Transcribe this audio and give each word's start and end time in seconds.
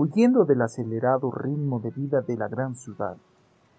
Huyendo 0.00 0.44
del 0.44 0.62
acelerado 0.62 1.32
ritmo 1.32 1.80
de 1.80 1.90
vida 1.90 2.20
de 2.20 2.36
la 2.36 2.46
gran 2.46 2.76
ciudad, 2.76 3.16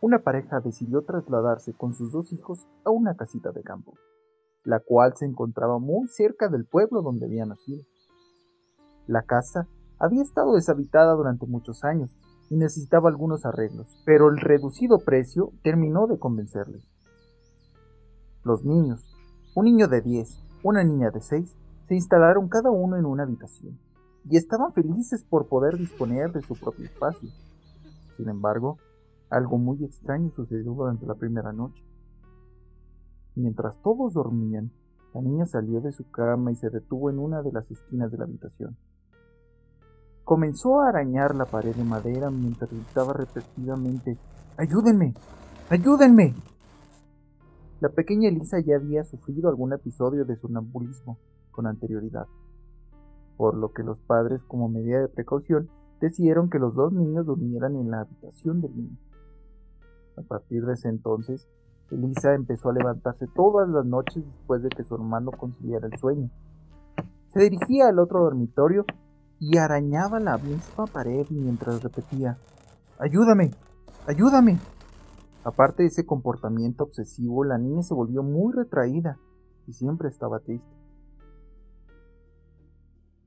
una 0.02 0.20
pareja 0.20 0.60
decidió 0.60 1.04
trasladarse 1.04 1.72
con 1.72 1.94
sus 1.94 2.12
dos 2.12 2.34
hijos 2.34 2.68
a 2.84 2.90
una 2.90 3.16
casita 3.16 3.54
de 3.54 3.64
campo, 3.64 3.94
la 4.66 4.82
cual 4.82 5.14
se 5.16 5.24
encontraba 5.24 5.80
muy 5.80 6.10
cerca 6.10 6.50
del 6.50 6.66
pueblo 6.66 7.02
donde 7.04 7.26
había 7.26 7.46
nacido. 7.46 7.86
La 9.08 9.22
casa 9.22 9.70
había 9.98 10.22
estado 10.22 10.56
deshabitada 10.56 11.14
durante 11.14 11.46
muchos 11.46 11.86
años 11.86 12.18
y 12.50 12.58
necesitaba 12.58 13.08
algunos 13.08 13.46
arreglos, 13.46 13.88
pero 14.06 14.28
el 14.28 14.42
reducido 14.42 14.98
precio 15.00 15.54
terminó 15.64 16.06
de 16.06 16.20
convencerles. 16.20 16.84
Los 18.44 18.66
niños, 18.66 19.10
un 19.56 19.64
niño 19.64 19.88
de 19.88 20.02
10, 20.02 20.38
una 20.64 20.84
niña 20.84 21.12
de 21.12 21.22
6, 21.22 21.56
se 21.86 21.96
instalaron 21.96 22.50
cada 22.50 22.72
uno 22.72 22.98
en 22.98 23.06
una 23.06 23.24
habitación 23.24 23.80
y 24.30 24.38
estaban 24.38 24.72
felices 24.74 25.24
por 25.24 25.48
poder 25.48 25.78
disponer 25.78 26.32
de 26.32 26.42
su 26.42 26.56
propio 26.56 26.86
espacio. 26.86 27.30
Sin 28.16 28.30
embargo, 28.30 28.78
algo 29.30 29.58
muy 29.58 29.84
extraño 29.84 30.30
sucedió 30.32 30.74
durante 30.74 31.06
la 31.06 31.16
primera 31.16 31.52
noche. 31.52 31.84
Mientras 33.36 33.82
todos 33.82 34.14
dormían, 34.14 34.72
la 35.14 35.22
niña 35.22 35.46
salió 35.46 35.82
de 35.82 35.92
su 35.92 36.10
cama 36.12 36.52
y 36.52 36.56
se 36.56 36.70
detuvo 36.70 37.10
en 37.10 37.18
una 37.18 37.42
de 37.42 37.52
las 37.52 37.72
esquinas 37.72 38.12
de 38.12 38.18
la 38.18 38.26
habitación. 38.26 38.78
Comenzó 40.24 40.82
a 40.82 40.90
arañar 40.90 41.34
la 41.34 41.46
pared 41.46 41.76
de 41.76 41.84
madera 41.84 42.30
mientras 42.30 42.72
gritaba 42.72 43.14
repetidamente 43.14 44.18
¡Ayúdenme! 44.58 45.14
¡Ayúdenme! 45.70 46.36
La 47.80 47.90
pequeña 47.90 48.28
Elisa 48.28 48.60
ya 48.60 48.76
había 48.76 49.06
sufrido 49.06 49.50
algún 49.50 49.72
episodio 49.72 50.26
de 50.26 50.36
sonambulismo 50.36 51.18
con 51.50 51.66
anterioridad, 51.66 52.28
por 53.40 53.56
lo 53.56 53.72
que 53.72 53.84
los 53.84 54.02
padres, 54.02 54.44
como 54.44 54.68
medida 54.68 55.00
de 55.00 55.08
precaución, 55.08 55.70
decidieron 56.02 56.50
que 56.50 56.60
los 56.60 56.76
dos 56.76 56.92
niños 56.92 57.26
durmieran 57.26 57.78
en 57.78 57.90
la 57.90 58.02
habitación 58.02 58.60
del 58.60 58.76
niño. 58.76 58.98
A 60.18 60.24
partir 60.24 60.66
de 60.66 60.74
ese 60.74 60.90
entonces, 60.90 61.48
Elisa 61.90 62.34
empezó 62.34 62.68
a 62.68 62.74
levantarse 62.74 63.28
todas 63.34 63.70
las 63.70 63.86
noches 63.86 64.26
después 64.26 64.62
de 64.62 64.68
que 64.68 64.84
su 64.84 64.94
hermano 64.94 65.32
conciliara 65.32 65.88
el 65.88 65.98
sueño. 65.98 66.30
Se 67.28 67.40
dirigía 67.40 67.88
al 67.88 68.00
otro 68.00 68.24
dormitorio 68.26 68.84
y 69.40 69.58
arañaba 69.58 70.20
la 70.20 70.38
misma 70.38 70.86
pared 70.88 71.26
mientras 71.30 71.82
repetía 71.82 72.38
Ayúdame, 73.00 73.52
ayúdame. 74.06 74.60
Aparte 75.46 75.84
de 75.84 75.88
ese 75.88 76.06
comportamiento 76.06 76.84
obsesivo, 76.84 77.46
la 77.46 77.58
niña 77.58 77.84
se 77.84 77.94
volvió 77.94 78.22
muy 78.22 78.52
retraída 78.52 79.18
y 79.66 79.72
siempre 79.72 80.10
estaba 80.10 80.40
triste. 80.40 80.79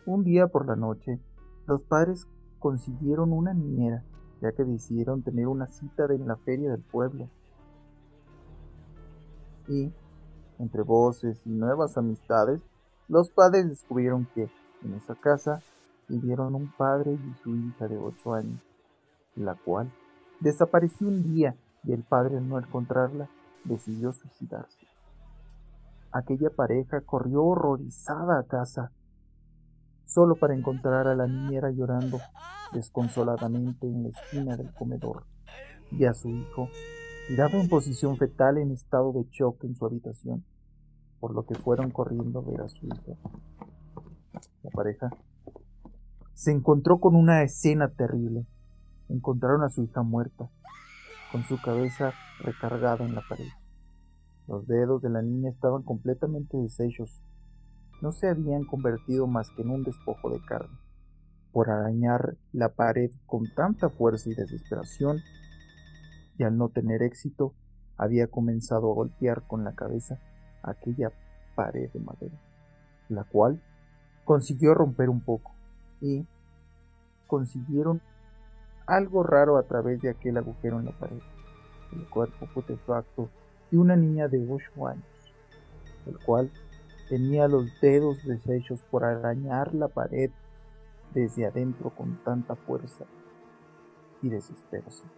Un 0.05 0.25
día 0.25 0.49
por 0.49 0.67
la 0.67 0.75
noche, 0.75 1.21
los 1.67 1.85
padres 1.85 2.27
consiguieron 2.59 3.33
una 3.33 3.55
niñera, 3.55 4.05
ya 4.41 4.51
que 4.51 4.65
decidieron 4.65 5.23
tener 5.23 5.47
una 5.47 5.67
cita 5.67 6.07
en 6.11 6.27
la 6.27 6.37
feria 6.37 6.73
del 6.73 6.83
pueblo. 6.83 7.29
Y, 9.69 9.93
entre 10.59 10.83
voces 10.83 11.47
y 11.47 11.51
nuevas 11.51 11.97
amistades, 11.97 12.63
los 13.09 13.31
padres 13.31 13.69
descubrieron 13.69 14.27
que, 14.35 14.51
en 14.83 14.95
esa 14.95 15.15
casa, 15.15 15.61
vivieron 16.09 16.57
un 16.57 16.73
padre 16.77 17.13
y 17.13 17.35
su 17.43 17.55
hija 17.55 17.87
de 17.87 17.99
ocho 17.99 18.35
años, 18.35 18.61
la 19.37 19.55
cual 19.55 19.93
desapareció 20.41 21.07
un 21.07 21.23
día 21.23 21.57
y 21.85 21.93
el 21.93 22.03
padre 22.03 22.39
al 22.39 22.49
no 22.49 22.59
encontrarla 22.59 23.31
decidió 23.65 24.13
suicidarse. 24.13 24.87
Aquella 26.11 26.51
pareja 26.51 27.01
corrió 27.03 27.45
horrorizada 27.45 28.41
a 28.41 28.43
casa, 28.43 28.91
solo 30.05 30.37
para 30.37 30.55
encontrar 30.55 31.07
a 31.07 31.15
la 31.15 31.27
niñera 31.27 31.71
llorando 31.71 32.19
desconsoladamente 32.73 33.87
en 33.87 34.05
la 34.05 34.09
esquina 34.09 34.57
del 34.57 34.73
comedor 34.75 35.25
y 35.91 36.05
a 36.05 36.15
su 36.15 36.29
hijo 36.29 36.69
tirado 37.29 37.59
en 37.59 37.69
posición 37.69 38.17
fetal 38.17 38.59
en 38.59 38.73
estado 38.73 39.13
de 39.13 39.25
shock 39.31 39.65
en 39.65 39.75
su 39.75 39.87
habitación, 39.87 40.45
por 41.21 41.35
lo 41.35 41.45
que 41.45 41.55
fueron 41.55 41.91
corriendo 41.91 42.41
a 42.41 42.43
ver 42.43 42.61
a 42.63 42.69
su 42.69 42.87
hija. 42.87 43.13
La 44.63 44.71
pareja 44.71 45.11
se 46.35 46.51
encontró 46.51 46.99
con 46.99 47.15
una 47.15 47.43
escena 47.43 47.89
terrible. 47.89 48.47
Encontraron 49.09 49.63
a 49.63 49.69
su 49.69 49.83
hija 49.83 50.03
muerta, 50.03 50.51
con 51.31 51.43
su 51.45 51.61
cabeza 51.61 52.13
recargada 52.41 53.05
en 53.05 53.15
la 53.15 53.23
pared. 53.29 53.49
Los 54.49 54.67
dedos 54.67 55.03
de 55.03 55.11
la 55.11 55.23
niña 55.23 55.49
estaban 55.49 55.83
completamente 55.83 56.57
deshechos. 56.57 57.23
No 58.03 58.11
se 58.11 58.29
habían 58.29 58.65
convertido 58.65 59.29
más 59.29 59.49
que 59.51 59.63
en 59.63 59.71
un 59.71 59.85
despojo 59.85 60.29
de 60.29 60.45
carne. 60.45 60.77
Por 61.53 61.71
arañar 61.71 62.37
la 62.53 62.71
pared 62.71 63.13
con 63.27 63.45
tanta 63.55 63.91
fuerza 63.91 64.29
y 64.29 64.35
desesperación, 64.35 65.21
y 66.37 66.43
al 66.43 66.59
no 66.59 66.69
tener 66.69 67.05
éxito, 67.05 67.55
había 67.97 68.27
comenzado 68.27 68.91
a 68.91 68.95
golpear 68.95 69.47
con 69.47 69.63
la 69.63 69.77
cabeza 69.77 70.19
aquella 70.65 71.13
pared 71.55 71.93
de 71.93 72.01
madera, 72.01 72.41
la 73.09 73.23
cual 73.23 73.63
consiguió 74.25 74.75
romper 74.75 75.09
un 75.09 75.21
poco 75.21 75.53
y 76.01 76.27
consiguieron 77.29 78.01
algo 78.87 79.23
raro 79.23 79.59
a 79.59 79.63
través 79.63 80.01
de 80.03 80.11
aquel 80.11 80.39
agujero 80.39 80.81
en 80.81 80.87
la 80.87 80.99
pared, 80.99 81.21
el 81.93 82.09
cuerpo 82.09 82.49
putrefacto 82.53 83.31
de 83.71 83.79
una 83.79 83.95
niña 83.95 84.27
de 84.27 84.45
8 84.51 84.89
años, 84.89 85.05
el 86.07 86.19
cual 86.19 86.51
tenía 87.13 87.47
los 87.47 87.79
dedos 87.83 88.25
deshechos 88.25 88.83
por 88.85 89.05
arañar 89.05 89.75
la 89.75 89.89
pared 89.89 90.31
desde 91.13 91.45
adentro 91.45 91.91
con 91.91 92.17
tanta 92.25 92.57
fuerza 92.57 93.05
y 94.23 94.31
desesperación. 94.31 95.11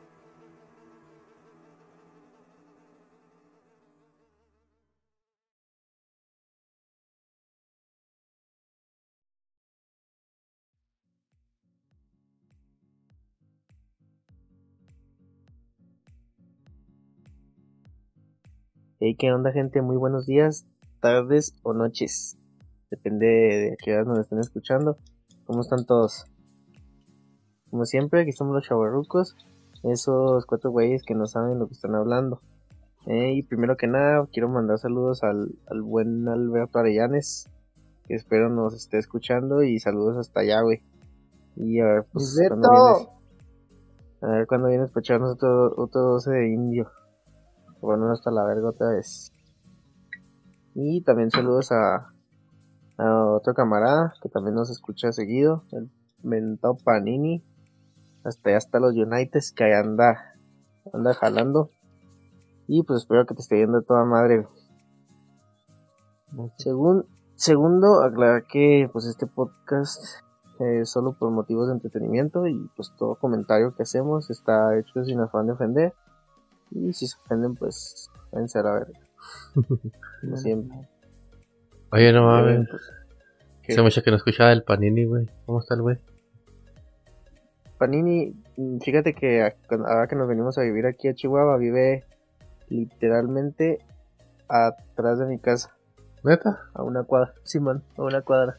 Hey, 18.98 19.14
¿qué 19.14 19.32
onda 19.32 19.52
gente? 19.52 19.80
Muy 19.80 19.96
buenos 19.96 20.26
días, 20.26 20.66
tardes 21.04 21.54
o 21.62 21.74
noches. 21.74 22.38
Depende 22.90 23.26
de 23.26 23.76
qué 23.84 23.92
horas 23.92 24.06
nos 24.06 24.20
estén 24.20 24.38
escuchando. 24.38 24.96
¿Cómo 25.44 25.60
están 25.60 25.84
todos? 25.84 26.24
Como 27.68 27.84
siempre, 27.84 28.22
aquí 28.22 28.30
estamos 28.30 28.54
los 28.54 28.66
chavarrucos. 28.66 29.36
Esos 29.82 30.46
cuatro 30.46 30.70
güeyes 30.70 31.02
que 31.02 31.14
no 31.14 31.26
saben 31.26 31.58
lo 31.58 31.66
que 31.66 31.74
están 31.74 31.94
hablando. 31.94 32.40
y 33.06 33.42
primero 33.42 33.76
que 33.76 33.86
nada, 33.86 34.26
quiero 34.32 34.48
mandar 34.48 34.78
saludos 34.78 35.22
al, 35.24 35.58
al 35.66 35.82
buen 35.82 36.26
Alberto 36.26 36.78
Arellanes. 36.78 37.50
Que 38.06 38.14
espero 38.14 38.48
nos 38.48 38.72
esté 38.74 38.96
escuchando. 38.96 39.62
Y 39.62 39.80
saludos 39.80 40.16
hasta 40.16 40.40
allá, 40.40 40.62
güey. 40.62 40.80
Y 41.54 41.80
a 41.80 41.84
ver, 41.84 42.06
pues, 42.10 42.40
cuando 42.48 42.70
vienes. 42.70 43.08
A 44.22 44.26
ver 44.28 44.46
cuando 44.46 44.68
vienes 44.68 44.88
para 44.88 45.00
echarnos 45.00 45.32
otro, 45.32 45.74
otro 45.76 46.00
12 46.00 46.30
de 46.30 46.48
indio 46.48 46.90
bueno, 47.82 48.10
hasta 48.10 48.30
la 48.30 48.44
verga 48.44 48.70
otra 48.70 48.88
vez. 48.88 49.33
Y 50.74 51.02
también 51.02 51.30
saludos 51.30 51.70
a, 51.72 52.12
a 52.98 53.26
otro 53.26 53.54
camarada 53.54 54.14
que 54.20 54.28
también 54.28 54.56
nos 54.56 54.70
escucha 54.70 55.12
seguido, 55.12 55.64
el 55.72 55.90
Mentao 56.22 56.76
Panini. 56.76 57.44
Hasta 58.24 58.50
ya 58.50 58.56
hasta 58.56 58.80
los 58.80 58.96
Uniteds 58.96 59.52
que 59.52 59.64
ahí 59.64 59.72
anda, 59.72 60.34
anda 60.92 61.14
jalando. 61.14 61.70
Y 62.66 62.82
pues 62.82 63.00
espero 63.02 63.26
que 63.26 63.34
te 63.34 63.42
esté 63.42 63.58
yendo 63.58 63.82
toda 63.82 64.04
madre. 64.04 64.46
Según, 66.58 67.06
segundo, 67.36 68.02
aclarar 68.02 68.44
que 68.46 68.88
pues 68.92 69.04
este 69.04 69.26
podcast 69.26 70.02
es 70.58 70.90
solo 70.90 71.12
por 71.12 71.30
motivos 71.30 71.68
de 71.68 71.74
entretenimiento 71.74 72.46
y 72.46 72.70
pues 72.76 72.92
todo 72.96 73.16
comentario 73.16 73.74
que 73.74 73.82
hacemos 73.82 74.30
está 74.30 74.76
hecho 74.78 75.04
sin 75.04 75.20
afán 75.20 75.46
de 75.46 75.52
ofender. 75.52 75.94
Y 76.70 76.92
si 76.92 77.06
se 77.06 77.16
ofenden, 77.18 77.54
pues 77.54 78.08
pueden 78.30 78.48
ser 78.48 78.66
a 78.66 78.74
ver. 78.74 78.92
Como 79.54 80.36
siempre. 80.36 80.88
Oye, 81.92 82.12
no 82.12 82.26
mames. 82.26 82.68
Pues, 82.68 82.82
Hace 83.68 83.82
mucho 83.82 84.02
que 84.02 84.10
no 84.10 84.16
escuchaba 84.16 84.52
el 84.52 84.62
Panini, 84.62 85.04
güey. 85.04 85.26
¿Cómo 85.46 85.60
está 85.60 85.74
el 85.74 85.82
güey? 85.82 85.98
Panini, 87.78 88.34
mm, 88.56 88.78
fíjate 88.78 89.14
que 89.14 89.42
ahora 89.70 90.06
que 90.06 90.16
nos 90.16 90.28
venimos 90.28 90.58
a 90.58 90.62
vivir 90.62 90.86
aquí 90.86 91.08
a 91.08 91.14
Chihuahua, 91.14 91.56
vive 91.56 92.04
literalmente 92.68 93.78
atrás 94.48 95.18
de 95.18 95.26
mi 95.26 95.38
casa. 95.38 95.74
¿Neta? 96.22 96.60
A 96.74 96.82
una 96.82 97.04
cuadra, 97.04 97.34
Simón, 97.42 97.82
a 97.96 98.02
una 98.02 98.22
cuadra. 98.22 98.56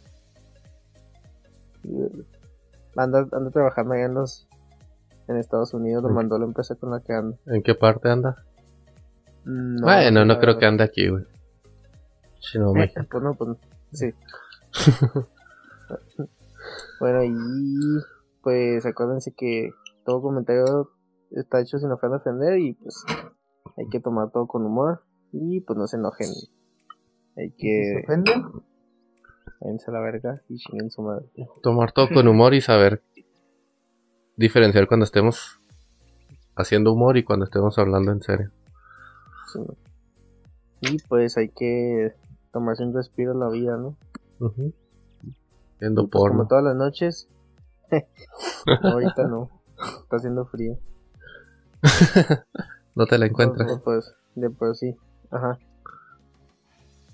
Anda, 2.96 3.28
anda 3.32 3.52
trabajando 3.52 3.94
allá 3.94 4.06
en 4.06 4.14
los 4.16 4.48
en 5.28 5.38
Estados 5.38 5.74
Unidos, 5.74 6.04
lo 6.04 6.10
mandó 6.10 6.38
la 6.38 6.46
empresa 6.46 6.76
con 6.76 6.92
la 6.92 7.00
que 7.00 7.14
anda. 7.14 7.38
¿En 7.48 7.64
qué 7.64 7.74
parte 7.76 8.10
anda? 8.10 8.46
No, 9.45 9.86
bueno, 9.86 10.25
no 10.25 10.39
creo 10.39 10.57
que 10.57 10.65
ande 10.65 10.83
aquí, 10.83 11.07
güey. 11.07 11.24
Si 12.39 12.59
no, 12.59 12.75
eh, 12.75 12.92
pues 13.09 13.24
no, 13.24 13.33
pues 13.36 13.57
sí. 13.92 14.13
bueno, 17.00 17.24
y 17.24 17.33
pues 18.42 18.86
acuérdense 18.86 19.33
que 19.36 19.71
todo 20.03 20.21
comentario 20.21 20.92
está 21.31 21.62
hecho 21.62 21.77
sin 21.77 21.92
ofender 21.92 22.18
ofender 22.18 22.59
y 22.59 22.74
pues 22.74 23.03
hay 23.77 23.88
que 23.89 24.00
tomar 24.00 24.31
todo 24.31 24.47
con 24.47 24.65
humor 24.65 25.03
y 25.31 25.62
pues 25.62 25.77
no 25.77 25.88
se 25.88 25.97
enojen. 25.97 26.30
Hay 27.38 27.51
que... 27.51 27.83
¿Se 27.83 28.03
ofenden? 28.03 28.44
Váyanse 29.59 29.92
a 29.92 29.94
la 29.94 30.00
verga 30.00 30.42
y 30.50 30.57
chinguen 30.57 30.89
su 30.89 31.01
madre. 31.01 31.25
Tomar 31.62 31.92
todo 31.92 32.09
con 32.09 32.27
humor 32.27 32.53
y 32.53 32.62
saber 32.62 33.03
diferenciar 34.38 34.88
cuando 34.88 35.06
estemos 35.06 35.59
haciendo 36.56 36.94
humor 36.94 37.18
y 37.18 37.24
cuando 37.24 37.45
estemos 37.45 37.77
hablando 37.77 38.12
en 38.12 38.21
serio. 38.21 38.51
Y 40.81 40.98
pues 41.07 41.38
hay 41.38 41.50
que 41.50 42.13
tomarse 42.52 42.84
un 42.84 42.94
respiro 42.94 43.31
en 43.34 43.40
la 43.40 43.50
vida, 43.50 43.78
¿no? 43.78 43.96
Viendo 45.80 46.04
Y, 46.04 46.07
pues, 46.07 46.31
como 46.31 46.48
todas 46.48 46.63
las 46.63 46.75
noches. 46.75 47.28
No, 48.81 48.90
ahorita 48.90 49.28
no. 49.28 49.50
Está 50.04 50.18
haciendo 50.18 50.46
frío. 50.46 50.78
No 52.96 53.06
te 53.06 53.18
la 53.18 53.25
encuentras. 53.25 53.68
De 53.68 53.78
pues, 53.78 54.16
de 54.36 54.50
por 54.50 54.74
sí. 54.75 54.96
Ajá. 55.30 55.60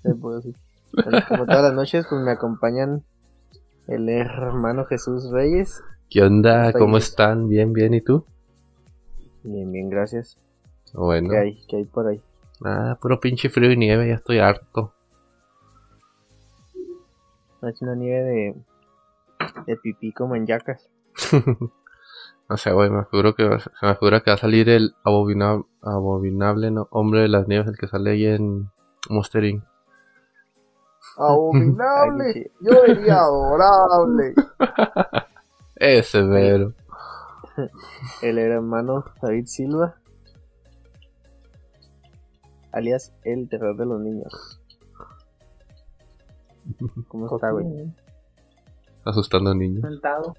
De 0.04 0.14
por 0.14 0.40
sí. 0.40 0.54
Bueno, 0.92 1.18
como 1.28 1.44
todas 1.44 1.62
las 1.62 1.74
noches, 1.74 2.06
pues 2.08 2.22
me 2.22 2.30
acompañan 2.30 3.02
el 3.88 4.08
hermano 4.08 4.84
Jesús 4.84 5.30
Reyes. 5.32 5.82
¿Qué 6.08 6.22
onda? 6.22 6.72
¿Cómo 6.72 6.96
ahí. 6.96 7.02
están? 7.02 7.48
Bien, 7.48 7.72
bien. 7.72 7.94
¿Y 7.94 8.00
tú? 8.00 8.24
Bien, 9.42 9.72
bien, 9.72 9.90
gracias. 9.90 10.38
Bueno. 10.94 11.30
¿Qué 11.30 11.38
hay? 11.38 11.62
¿Qué 11.66 11.76
hay 11.78 11.84
por 11.84 12.06
ahí? 12.06 12.22
Ah, 12.64 12.96
puro 13.00 13.18
pinche 13.20 13.48
frío 13.50 13.70
y 13.72 13.76
nieve, 13.76 14.08
ya 14.08 14.14
estoy 14.14 14.38
harto. 14.38 14.92
Es 17.62 17.80
una 17.82 17.94
nieve 17.94 18.22
de, 18.22 18.54
de 19.66 19.76
pipí 19.76 20.12
como 20.12 20.34
en 20.36 20.46
yacas. 20.46 20.90
No 22.48 22.58
sé, 22.58 22.70
güey, 22.72 22.90
me 22.90 23.04
figuro 23.06 23.34
que 23.34 23.44
se 23.60 23.86
me 23.86 23.94
figura 23.94 24.20
que 24.20 24.30
va 24.30 24.34
a 24.34 24.38
salir 24.38 24.68
el 24.68 24.94
abobina- 25.04 25.64
abominable 25.80 26.70
no, 26.70 26.86
hombre 26.90 27.20
de 27.22 27.28
las 27.28 27.48
nieves, 27.48 27.66
el 27.68 27.78
que 27.78 27.86
sale 27.86 28.10
ahí 28.10 28.26
en 28.26 28.68
Monster 29.08 29.44
Inc. 29.44 29.64
Abominable. 31.16 32.24
Ay, 32.26 32.32
sí. 32.34 32.50
Yo 32.60 32.82
diría 32.82 33.20
adorable. 33.20 34.34
Ese 35.76 36.22
mero. 36.24 36.74
El 38.20 38.36
hermano 38.38 39.04
David 39.22 39.46
Silva. 39.46 39.94
Alias 42.72 43.12
el 43.24 43.48
terror 43.48 43.76
de 43.76 43.86
los 43.86 44.00
niños. 44.00 44.60
¿Cómo 47.08 47.26
está, 47.34 47.50
güey? 47.50 47.66
Asustando 49.04 49.50
a 49.50 49.54
niños. 49.54 49.82
Sentado. 49.82 50.34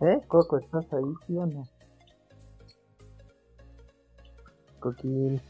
¿Eh? 0.00 0.20
Coco, 0.28 0.58
¿estás 0.58 0.92
ahí, 0.92 1.04
sí 1.26 1.36
o 1.36 1.46
no? 1.46 1.62
Coquín. 4.80 5.40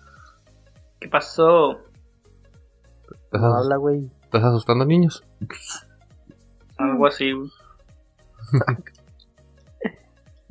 ¿Qué 0.99 1.09
pasó? 1.09 1.79
¿Estás, 3.25 3.41
No 3.41 3.55
habla, 3.55 3.77
güey. 3.77 4.11
estás 4.25 4.45
asustando 4.45 4.85
a 4.85 4.87
niños? 4.87 5.25
Algo 6.79 7.07
así. 7.07 7.33
güey. 7.33 7.51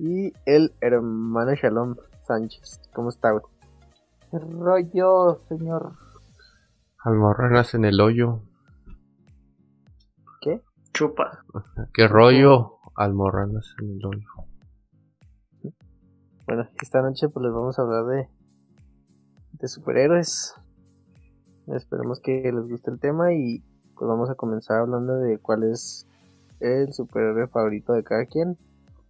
Y 0.01 0.31
el 0.45 0.74
hermano 0.80 1.53
Shalom 1.56 1.94
Sánchez. 2.25 2.80
¿Cómo 2.94 3.09
está, 3.09 3.31
güey? 3.31 3.44
¿Qué 4.31 4.37
rollo, 4.37 5.35
señor? 5.47 5.93
Almorranas 6.99 7.73
en 7.73 7.85
el 7.85 7.99
hoyo. 7.99 8.43
¿Qué? 10.39 10.61
Chupa. 10.93 11.43
¿Qué 11.93 12.07
rollo? 12.07 12.77
Almorranas 12.95 13.73
en 13.81 13.89
el 13.91 14.05
hoyo. 14.05 14.27
Bueno, 16.45 16.67
esta 16.79 17.01
noche 17.01 17.27
pues 17.29 17.43
les 17.43 17.53
vamos 17.53 17.79
a 17.79 17.81
hablar 17.81 18.05
de, 18.05 18.29
de 19.53 19.67
superhéroes. 19.67 20.53
Esperemos 21.65 22.19
que 22.19 22.51
les 22.53 22.67
guste 22.69 22.91
el 22.91 22.99
tema 22.99 23.33
y 23.33 23.63
pues 23.95 24.07
vamos 24.07 24.29
a 24.29 24.35
comenzar 24.35 24.81
hablando 24.81 25.15
de 25.15 25.39
cuál 25.39 25.63
es 25.63 26.07
el 26.59 26.93
superhéroe 26.93 27.47
favorito 27.47 27.93
de 27.93 28.03
cada 28.03 28.27
quien 28.27 28.59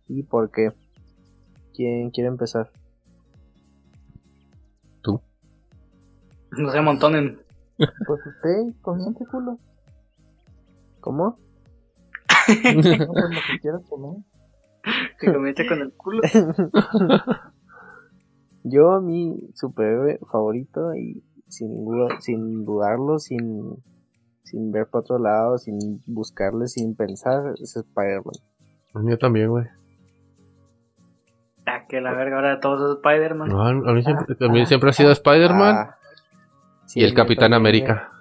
y 0.07 0.23
por 0.23 0.49
qué. 0.49 0.71
¿Quién 1.73 2.09
quiere 2.09 2.29
empezar? 2.29 2.71
No 6.59 6.71
se 6.71 6.77
amontonen. 6.77 7.39
Pues 7.77 8.27
usted, 8.27 8.73
comience 8.81 9.25
culo. 9.25 9.57
¿Cómo? 10.99 11.23
No, 11.25 11.37
pues 12.73 12.99
lo 12.99 13.41
que 13.47 13.59
quieras 13.61 13.81
comer. 13.89 14.17
Que 15.17 15.31
comience 15.33 15.65
con 15.65 15.81
el 15.81 15.93
culo. 15.93 16.21
Yo, 18.63 18.99
mi 18.99 19.49
superhéroe 19.53 20.19
favorito 20.29 20.93
y 20.95 21.23
sin, 21.47 21.85
sin 22.19 22.65
dudarlo, 22.65 23.19
sin, 23.19 23.81
sin 24.43 24.73
ver 24.73 24.87
para 24.87 24.99
otro 24.99 25.17
lado, 25.17 25.57
sin 25.57 26.03
buscarle, 26.05 26.67
sin 26.67 26.93
pensar, 26.93 27.53
es 27.53 27.77
Spider-Man. 27.77 28.35
El 28.95 29.03
mío 29.03 29.17
también, 29.17 29.49
güey. 29.49 29.65
Ah, 31.65 31.85
que 31.87 32.01
la 32.01 32.13
verga 32.13 32.35
ahora 32.35 32.59
todos 32.59 32.81
es 32.81 32.97
Spider-Man. 32.97 33.47
No, 33.47 33.61
a 33.61 33.93
mí 33.93 34.03
siempre, 34.03 34.35
a 34.45 34.51
mí 34.51 34.65
siempre 34.65 34.89
ha 34.89 34.93
sido 34.93 35.11
Spider-Man 35.11 35.75
Ah, 35.77 35.98
sí, 36.89 36.99
y 37.01 37.03
el 37.03 37.13
Capitán 37.13 37.53
América. 37.53 38.11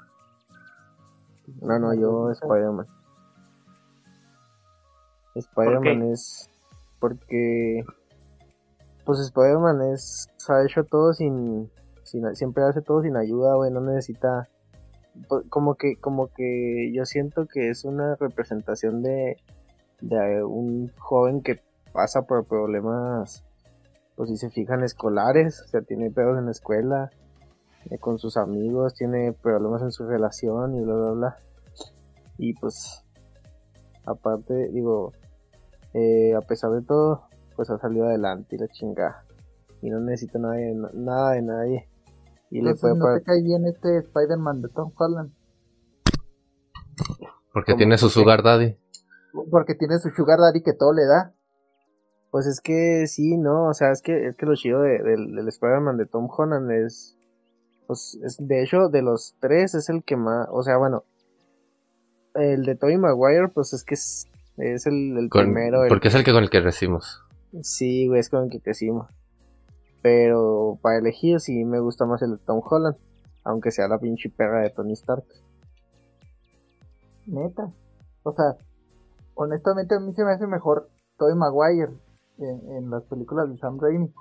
eh. 1.46 1.52
No, 1.62 1.78
no, 1.78 1.94
yo 1.94 2.30
Spider-Man. 2.30 2.86
Spider-Man 5.34 6.02
es 6.12 6.50
porque 6.98 7.84
pues 9.04 9.20
Spider-Man 9.20 9.80
es 9.92 10.28
ha 10.48 10.62
hecho 10.64 10.84
todo 10.84 11.12
sin, 11.12 11.70
sin 12.02 12.34
siempre 12.34 12.64
hace 12.64 12.82
todo 12.82 13.02
sin 13.02 13.16
ayuda, 13.16 13.54
güey, 13.54 13.70
no 13.70 13.80
necesita 13.80 14.48
pues, 15.28 15.44
como 15.48 15.76
que 15.76 15.96
como 15.96 16.28
que 16.28 16.92
yo 16.92 17.06
siento 17.06 17.46
que 17.46 17.70
es 17.70 17.84
una 17.84 18.16
representación 18.16 19.02
de 19.02 19.38
de 20.00 20.44
un 20.44 20.92
joven 20.96 21.42
que 21.42 21.60
pasa 21.92 22.22
por 22.22 22.44
problemas 22.44 23.44
pues 24.18 24.30
si 24.30 24.36
se 24.36 24.50
fijan 24.50 24.82
escolares, 24.82 25.62
o 25.62 25.68
sea, 25.68 25.80
tiene 25.80 26.10
pedos 26.10 26.36
en 26.38 26.46
la 26.46 26.50
escuela, 26.50 27.10
eh, 27.90 27.98
con 27.98 28.18
sus 28.18 28.36
amigos, 28.36 28.94
tiene 28.94 29.32
problemas 29.32 29.82
en 29.82 29.92
su 29.92 30.06
relación 30.06 30.74
y 30.76 30.84
bla 30.84 30.94
bla 30.94 31.10
bla. 31.12 31.36
Y 32.38 32.54
pues 32.54 33.04
aparte, 34.04 34.68
digo, 34.72 35.12
eh, 35.94 36.34
a 36.34 36.40
pesar 36.40 36.70
de 36.72 36.82
todo, 36.82 37.24
pues 37.56 37.70
ha 37.70 37.78
salido 37.78 38.06
adelante 38.06 38.56
y 38.56 38.58
la 38.58 38.68
chingada. 38.68 39.24
Y 39.82 39.90
no 39.90 40.00
necesita 40.00 40.38
nada 40.38 40.54
de, 40.54 40.74
nada 40.94 41.32
de 41.32 41.42
nadie. 41.42 41.88
Y 42.50 42.62
le 42.62 42.74
puede 42.74 42.94
¿no 42.94 43.04
pagar- 43.04 43.18
te 43.20 43.24
cae 43.24 43.42
bien 43.42 43.66
este 43.66 43.98
Spider-Man 43.98 44.62
de 44.62 44.68
Tom 44.70 44.92
Holland? 44.96 45.32
Porque 47.52 47.72
¿Cómo 47.72 47.78
tiene 47.78 47.98
su 47.98 48.08
sugar 48.10 48.42
daddy. 48.42 48.76
Porque 49.50 49.74
tiene 49.74 49.98
su 49.98 50.10
sugar 50.10 50.38
daddy 50.38 50.62
que 50.62 50.72
todo 50.72 50.92
le 50.92 51.04
da. 51.06 51.34
Pues 52.30 52.46
es 52.46 52.60
que 52.60 53.06
sí, 53.06 53.36
no, 53.36 53.68
o 53.68 53.74
sea, 53.74 53.90
es 53.90 54.02
que 54.02 54.26
es 54.26 54.36
que 54.36 54.46
lo 54.46 54.54
chido 54.54 54.82
de- 54.82 55.02
del 55.02 55.48
Spider-Man 55.48 55.96
de 55.96 56.06
Tom 56.06 56.28
Holland 56.30 56.70
es, 56.70 57.17
pues, 57.88 58.16
es, 58.22 58.36
de 58.38 58.62
hecho, 58.62 58.88
de 58.88 59.02
los 59.02 59.34
tres 59.40 59.74
es 59.74 59.88
el 59.88 60.04
que 60.04 60.16
más, 60.16 60.46
o 60.52 60.62
sea, 60.62 60.76
bueno, 60.76 61.02
el 62.34 62.62
de 62.64 62.76
Tobey 62.76 62.96
Maguire, 62.98 63.48
pues 63.48 63.72
es 63.72 63.82
que 63.82 63.94
es, 63.94 64.28
es 64.58 64.86
el, 64.86 65.16
el 65.18 65.28
Con- 65.28 65.42
primero, 65.46 65.82
el- 65.82 65.88
porque 65.88 66.06
es 66.08 66.14
el 66.14 66.22
que 66.22 66.32
con 66.32 66.44
el 66.44 66.50
que 66.50 66.60
recibimos. 66.60 67.20
sí, 67.62 68.06
güey, 68.06 68.20
es 68.20 68.28
con 68.30 68.44
el 68.44 68.50
que 68.50 68.60
crecimos. 68.60 69.08
Pero 70.02 70.78
para 70.80 70.98
elegir 70.98 71.40
sí 71.40 71.64
me 71.64 71.80
gusta 71.80 72.06
más 72.06 72.22
el 72.22 72.32
de 72.32 72.38
Tom 72.38 72.60
Holland, 72.64 72.96
aunque 73.42 73.72
sea 73.72 73.88
la 73.88 73.98
pinche 73.98 74.30
perra 74.30 74.60
de 74.62 74.70
Tony 74.70 74.92
Stark. 74.92 75.24
Neta. 77.26 77.72
O 78.22 78.32
sea, 78.32 78.56
honestamente 79.34 79.94
a 79.96 80.00
mí 80.00 80.12
se 80.12 80.24
me 80.24 80.32
hace 80.32 80.46
mejor 80.46 80.88
Tobey 81.16 81.34
Maguire 81.34 81.92
en, 82.38 82.76
en 82.76 82.90
las 82.90 83.04
películas 83.04 83.48
de 83.50 83.56
Sam 83.56 83.78
Raimi. 83.80 84.12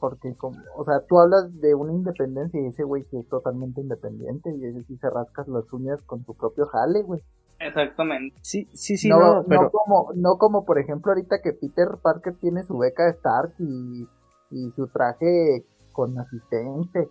Porque, 0.00 0.34
como, 0.34 0.58
o 0.76 0.82
sea, 0.84 1.00
tú 1.06 1.18
hablas 1.20 1.60
de 1.60 1.74
una 1.74 1.92
independencia 1.92 2.58
y 2.60 2.66
ese 2.66 2.84
güey 2.84 3.02
sí 3.02 3.18
es 3.18 3.28
totalmente 3.28 3.80
independiente 3.82 4.50
y 4.56 4.64
ese 4.64 4.82
sí 4.82 4.96
se 4.96 5.10
rasca 5.10 5.44
las 5.46 5.70
uñas 5.72 6.00
con 6.02 6.24
su 6.24 6.34
propio 6.34 6.66
jale, 6.66 7.02
güey. 7.02 7.20
Exactamente. 7.58 8.34
Sí, 8.40 8.66
sí, 8.72 8.96
sí, 8.96 9.10
no, 9.10 9.42
no, 9.42 9.70
como, 9.70 10.12
no 10.14 10.38
como 10.38 10.64
por 10.64 10.78
ejemplo 10.78 11.12
ahorita 11.12 11.42
que 11.42 11.52
Peter 11.52 11.88
Parker 12.02 12.34
tiene 12.40 12.62
su 12.62 12.78
beca 12.78 13.04
de 13.04 13.10
Stark 13.10 13.52
y, 13.58 14.08
y 14.50 14.70
su 14.70 14.86
traje 14.88 15.66
con 15.92 16.18
asistente. 16.18 17.10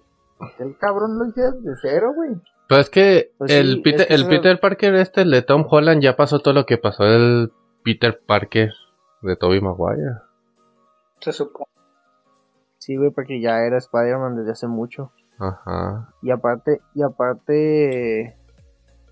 El 0.58 0.75
cabrón 0.79 1.19
lo 1.19 1.27
hizo 1.27 1.41
desde 1.51 1.75
cero, 1.81 2.13
güey. 2.15 2.31
Pero 2.67 2.81
es 2.81 2.89
que 2.89 3.31
Pues 3.38 3.51
el, 3.51 3.75
sí, 3.75 3.81
Peter, 3.84 4.01
es 4.01 4.08
que 4.08 4.13
el 4.15 4.22
eso- 4.22 4.29
Peter 4.29 4.60
Parker 4.60 4.96
este, 4.96 5.22
el 5.22 5.29
de 5.31 5.41
Tom 5.43 5.65
Holland, 5.69 6.01
ya 6.01 6.15
pasó 6.15 6.39
todo 6.39 6.55
lo 6.55 6.65
que 6.65 6.79
pasó 6.79 7.03
el 7.03 7.51
Peter 7.84 8.19
Parker 8.25 8.72
de 9.22 9.36
Tobey 9.36 9.62
Maguire. 9.62 10.15
Se 11.19 11.31
supone. 11.31 11.65
Sí, 12.79 12.98
güey, 12.98 13.12
porque 13.12 13.39
ya 13.39 13.59
era 13.59 13.77
Spider-Man 13.77 14.36
desde 14.36 14.51
hace 14.51 14.67
mucho. 14.67 15.12
Ajá. 15.38 16.09
Y 16.21 16.31
aparte, 16.31 16.81
y 16.95 17.03
aparte, 17.03 18.36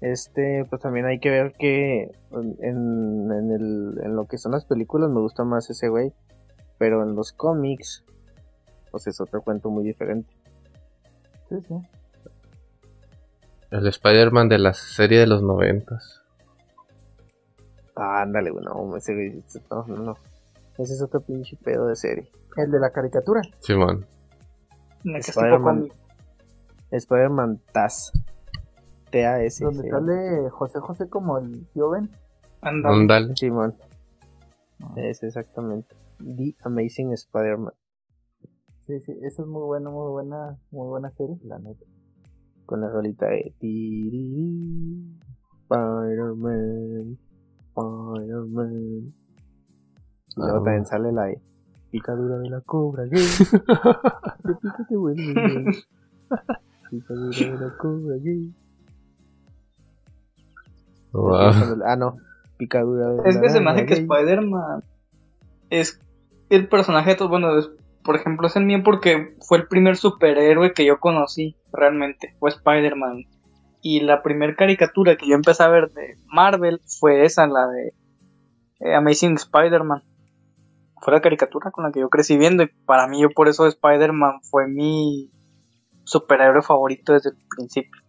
Este, 0.01 0.65
pues 0.69 0.81
también 0.81 1.05
hay 1.05 1.19
que 1.19 1.29
ver 1.29 1.53
que 1.57 2.11
en, 2.31 2.57
en, 2.61 3.51
el, 3.51 3.99
en 4.03 4.15
lo 4.15 4.25
que 4.27 4.37
son 4.37 4.51
las 4.51 4.65
películas 4.65 5.09
me 5.09 5.19
gusta 5.19 5.43
más 5.43 5.69
ese 5.69 5.89
güey. 5.89 6.13
Pero 6.77 7.01
en 7.01 7.15
los 7.15 7.31
cómics, 7.31 8.05
pues 8.91 9.07
es 9.07 9.19
otro 9.19 9.41
cuento 9.41 9.69
muy 9.69 9.83
diferente. 9.83 10.31
Sí, 11.49 11.59
sí. 11.61 11.73
El 13.71 13.87
Spider-Man 13.87 14.49
de 14.49 14.59
la 14.59 14.73
serie 14.73 15.19
de 15.19 15.27
los 15.27 15.41
noventas. 15.41 16.21
Ah, 17.95 18.21
ándale, 18.21 18.51
güey, 18.51 18.63
no, 18.63 18.95
ese 18.95 19.13
güey, 19.13 19.43
no, 19.71 19.85
no, 19.87 20.03
no. 20.03 20.17
Ese 20.77 20.93
es 20.93 21.01
otro 21.01 21.21
pinche 21.21 21.57
pedo 21.57 21.87
de 21.87 21.95
serie. 21.95 22.31
El 22.55 22.71
de 22.71 22.79
la 22.79 22.91
caricatura. 22.91 23.41
Simón. 23.59 24.05
Tipo 25.03 25.17
Spider-Man. 25.17 25.89
Spider-Man 26.91 27.61
Taz. 27.71 28.11
T-A-S. 29.11 29.63
Donde 29.63 29.83
sí. 29.83 29.89
sale 29.89 30.49
José 30.49 30.79
José 30.79 31.09
como 31.09 31.37
el 31.39 31.67
tío 31.67 31.89
Ben. 31.89 32.09
Ándale. 32.61 32.95
Ándale. 32.95 33.35
Simón. 33.35 33.75
Ah. 34.81 34.93
Es 34.97 35.23
exactamente. 35.23 35.95
The 36.19 36.55
Amazing 36.63 37.13
Spider-Man. 37.13 37.73
Sí, 38.87 38.99
sí, 39.01 39.11
eso 39.21 39.41
es 39.41 39.47
muy 39.47 39.63
bueno, 39.63 39.91
muy 39.91 40.09
buena, 40.11 40.57
muy 40.71 40.87
buena 40.87 41.11
serie, 41.11 41.37
la 41.43 41.59
neta. 41.59 41.83
Con 42.65 42.79
la 42.79 42.89
rolita 42.89 43.25
de 43.27 43.53
Tiri, 43.59 45.19
Spider-Man, 45.63 47.17
Spider-Man. 47.75 49.13
Y 50.37 50.39
luego 50.41 50.57
Ah. 50.59 50.63
también 50.63 50.85
sale 50.85 51.11
la 51.11 51.23
de 51.25 51.41
picadura 51.91 52.37
de 52.37 52.49
la 52.49 52.61
cobra 52.61 53.03
gay. 53.11 53.23
Te 54.43 54.53
pica, 54.61 54.85
te 54.87 54.95
vuelve 54.95 55.33
gay. 55.33 55.65
Picadura 56.91 57.37
de 57.37 57.57
la 57.65 57.77
cobra 57.77 58.15
gay. 58.21 58.53
Wow. 61.13 61.81
Ah, 61.85 61.95
no. 61.95 62.17
Picadura 62.57 63.09
de 63.09 63.29
Es 63.29 63.35
la 63.35 63.41
que 63.41 63.49
se 63.49 63.59
me 63.61 63.71
hace 63.71 63.85
que. 63.85 63.93
Spider-Man 63.95 64.83
es 65.69 65.99
el 66.49 66.67
personaje 66.67 67.11
de 67.11 67.15
todos. 67.15 67.31
Bueno, 67.31 67.57
es- 67.57 67.69
por 68.03 68.15
ejemplo, 68.15 68.47
es 68.47 68.55
el 68.55 68.65
mío 68.65 68.79
porque 68.85 69.35
fue 69.41 69.57
el 69.59 69.67
primer 69.67 69.97
superhéroe 69.97 70.73
que 70.73 70.85
yo 70.85 70.99
conocí 70.99 71.55
realmente. 71.73 72.35
Fue 72.39 72.49
Spider-Man. 72.49 73.25
Y 73.81 73.99
la 74.01 74.23
primera 74.23 74.55
caricatura 74.55 75.17
que 75.17 75.27
yo 75.27 75.35
empecé 75.35 75.63
a 75.63 75.67
ver 75.69 75.91
de 75.91 76.17
Marvel 76.27 76.81
fue 76.85 77.25
esa, 77.25 77.47
la 77.47 77.67
de 77.67 77.93
eh, 78.79 78.95
Amazing 78.95 79.35
Spider-Man. 79.35 80.03
Fue 81.01 81.13
la 81.13 81.21
caricatura 81.21 81.71
con 81.71 81.83
la 81.83 81.91
que 81.91 81.99
yo 81.99 82.09
crecí 82.09 82.37
viendo. 82.37 82.63
Y 82.63 82.67
para 82.85 83.07
mí, 83.07 83.21
yo 83.21 83.29
por 83.29 83.47
eso 83.47 83.67
Spider-Man 83.67 84.41
fue 84.41 84.67
mi 84.67 85.31
superhéroe 86.03 86.61
favorito 86.61 87.13
desde 87.13 87.31
el 87.31 87.37
principio. 87.55 88.01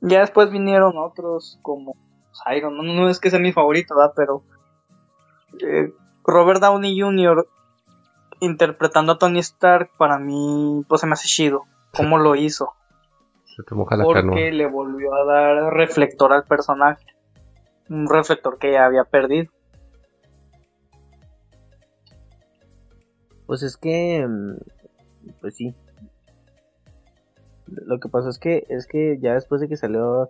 Ya 0.00 0.20
después 0.20 0.50
vinieron 0.50 0.98
otros 0.98 1.58
como 1.62 1.96
Iron 2.54 2.76
Man. 2.76 2.94
No 2.94 3.08
es 3.08 3.20
que 3.20 3.30
sea 3.30 3.38
mi 3.38 3.52
favorito, 3.52 3.96
¿verdad? 3.96 4.12
Pero 4.14 4.44
eh, 5.60 5.92
Robert 6.24 6.60
Downey 6.60 7.00
Jr. 7.00 7.46
interpretando 8.40 9.12
a 9.12 9.18
Tony 9.18 9.38
Stark 9.38 9.90
para 9.96 10.18
mí 10.18 10.84
pues 10.88 11.00
se 11.00 11.06
me 11.06 11.14
hace 11.14 11.28
chido. 11.28 11.62
¿Cómo 11.96 12.18
lo 12.18 12.34
hizo? 12.34 12.72
Se 13.56 13.62
te 13.62 13.74
moja 13.74 13.96
la 13.96 14.04
canoa. 14.04 14.22
Porque 14.22 14.50
le 14.50 14.66
volvió 14.66 15.14
a 15.14 15.24
dar 15.24 15.72
reflector 15.72 16.32
al 16.32 16.44
personaje. 16.44 17.06
Un 17.88 18.08
reflector 18.08 18.58
que 18.58 18.72
ya 18.72 18.84
había 18.84 19.04
perdido. 19.04 19.52
Pues 23.46 23.62
es 23.62 23.76
que. 23.76 24.26
mm, 24.26 24.56
Pues 25.40 25.56
sí. 25.56 25.74
Lo 27.66 27.98
que 27.98 28.08
pasó 28.08 28.28
es 28.28 28.38
que 28.38 28.66
es 28.68 28.86
que 28.86 29.18
ya 29.20 29.34
después 29.34 29.60
de 29.60 29.68
que 29.68 29.76
salió 29.76 30.28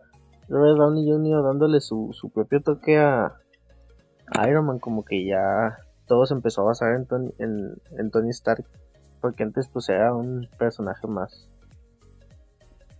Robert 0.49 0.79
Downey 0.79 1.11
Jr. 1.11 1.43
dándole 1.43 1.81
su, 1.81 2.11
su 2.13 2.31
propio 2.31 2.63
toque 2.63 2.99
a, 2.99 3.35
a 4.29 4.49
Iron 4.49 4.67
Man, 4.67 4.79
como 4.79 5.05
que 5.05 5.27
ya 5.27 5.79
todo 6.07 6.27
se 6.27 6.35
empezó 6.35 6.63
a 6.63 6.67
basar 6.67 6.95
en 6.95 7.07
Tony, 7.07 7.35
en, 7.39 7.75
en 7.99 8.11
Tony 8.11 8.31
Stark. 8.31 8.65
Porque 9.21 9.43
antes 9.43 9.69
pues 9.69 9.89
era 9.89 10.15
un 10.15 10.49
personaje 10.59 11.07
más. 11.09 11.51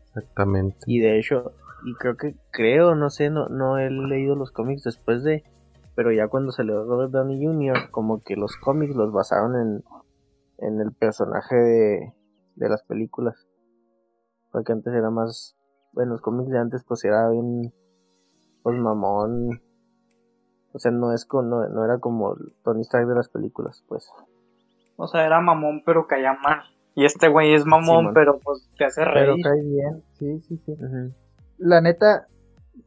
Exactamente. 0.09 0.79
Y 0.87 1.01
de 1.01 1.19
hecho, 1.19 1.53
y 1.85 1.95
creo 1.95 2.17
que, 2.17 2.35
creo, 2.51 2.95
no 2.95 3.11
sé, 3.11 3.31
no, 3.31 3.49
no 3.49 3.79
he 3.79 3.91
leído 3.91 4.35
los 4.37 4.51
cómics 4.51 4.85
después 4.85 5.23
de, 5.23 5.45
pero 5.95 6.13
ya 6.13 6.29
cuando 6.29 6.51
salió 6.51 6.85
Robert 6.85 7.11
Downey 7.11 7.45
Jr., 7.45 7.91
como 7.91 8.23
que 8.23 8.37
los 8.37 8.57
cómics 8.57 8.97
los 8.97 9.13
basaron 9.13 9.55
en, 9.57 9.85
en 10.59 10.81
el 10.81 10.93
personaje 10.93 11.57
de, 11.57 12.15
de 12.57 12.69
las 12.69 12.83
películas. 12.85 13.47
Porque 14.53 14.73
antes 14.73 14.93
era 14.95 15.11
más, 15.11 15.57
bueno, 15.93 16.13
los 16.13 16.21
cómics 16.21 16.51
de 16.51 16.59
antes 16.59 16.85
pues 16.87 17.05
era 17.05 17.29
bien, 17.31 17.73
pues 18.63 18.77
mamón. 18.79 19.61
O 20.73 20.79
sea, 20.79 20.91
no 20.91 21.13
es 21.13 21.25
con, 21.25 21.49
no, 21.51 21.69
no 21.69 21.85
era 21.85 21.99
como 21.99 22.35
el 22.35 22.53
Tony 22.63 22.83
Stark 22.83 23.07
de 23.07 23.15
las 23.15 23.29
películas, 23.29 23.85
pues. 23.89 24.09
O 24.97 25.07
sea, 25.09 25.27
era 25.27 25.41
mamón 25.41 25.83
pero 25.85 26.07
caía 26.07 26.33
mal. 26.43 26.63
Y 26.97 27.05
este 27.05 27.29
güey 27.29 27.55
es 27.55 27.65
mamón 27.67 28.13
pero 28.15 28.39
pues 28.39 28.71
te 28.79 28.85
hace 28.85 29.03
Pero 29.05 29.33
reír. 29.33 29.45
cae 29.45 29.63
bien, 29.63 30.05
sí, 30.11 30.39
sí, 30.39 30.57
sí. 30.59 30.77
La 31.59 31.81
neta, 31.81 32.29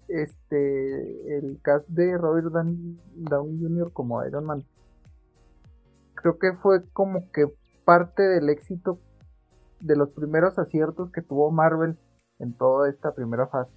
este, 0.08 1.38
el 1.38 1.60
cast 1.62 1.88
de 1.90 2.18
Robert 2.18 2.48
Downey 2.48 3.60
Jr. 3.62 3.92
como 3.92 4.24
Iron 4.26 4.46
Man, 4.46 4.64
creo 6.18 6.38
que 6.38 6.54
fue 6.54 6.84
como 6.92 7.32
que 7.32 7.46
parte 7.86 8.24
del 8.24 8.50
éxito 8.50 9.00
de 9.80 9.96
los 9.96 10.10
primeros 10.10 10.58
aciertos 10.60 11.12
que 11.12 11.22
tuvo 11.22 11.52
Marvel 11.52 11.98
en 12.40 12.54
toda 12.54 12.90
esta 12.90 13.14
primera 13.14 13.48
fase. 13.48 13.72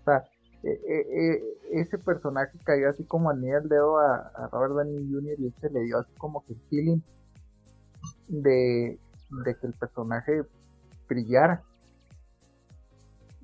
O 0.00 0.04
sea, 0.04 0.24
eh, 0.62 0.80
eh, 0.88 1.06
eh, 1.12 1.42
ese 1.72 1.98
personaje 1.98 2.58
cayó 2.64 2.88
así 2.88 3.04
como 3.04 3.30
anillo 3.30 3.58
al 3.58 3.68
dedo 3.68 3.98
a, 3.98 4.48
Robert 4.50 4.74
Downey 4.74 5.12
Jr. 5.12 5.34
y 5.38 5.46
este 5.46 5.70
le 5.70 5.82
dio 5.82 5.98
así 5.98 6.12
como 6.16 6.44
que 6.46 6.54
el 6.54 6.60
feeling 6.70 7.00
de, 8.28 8.98
de 9.44 9.54
que 9.56 9.66
el 9.66 9.74
personaje 9.74 10.42
brillara. 11.08 11.62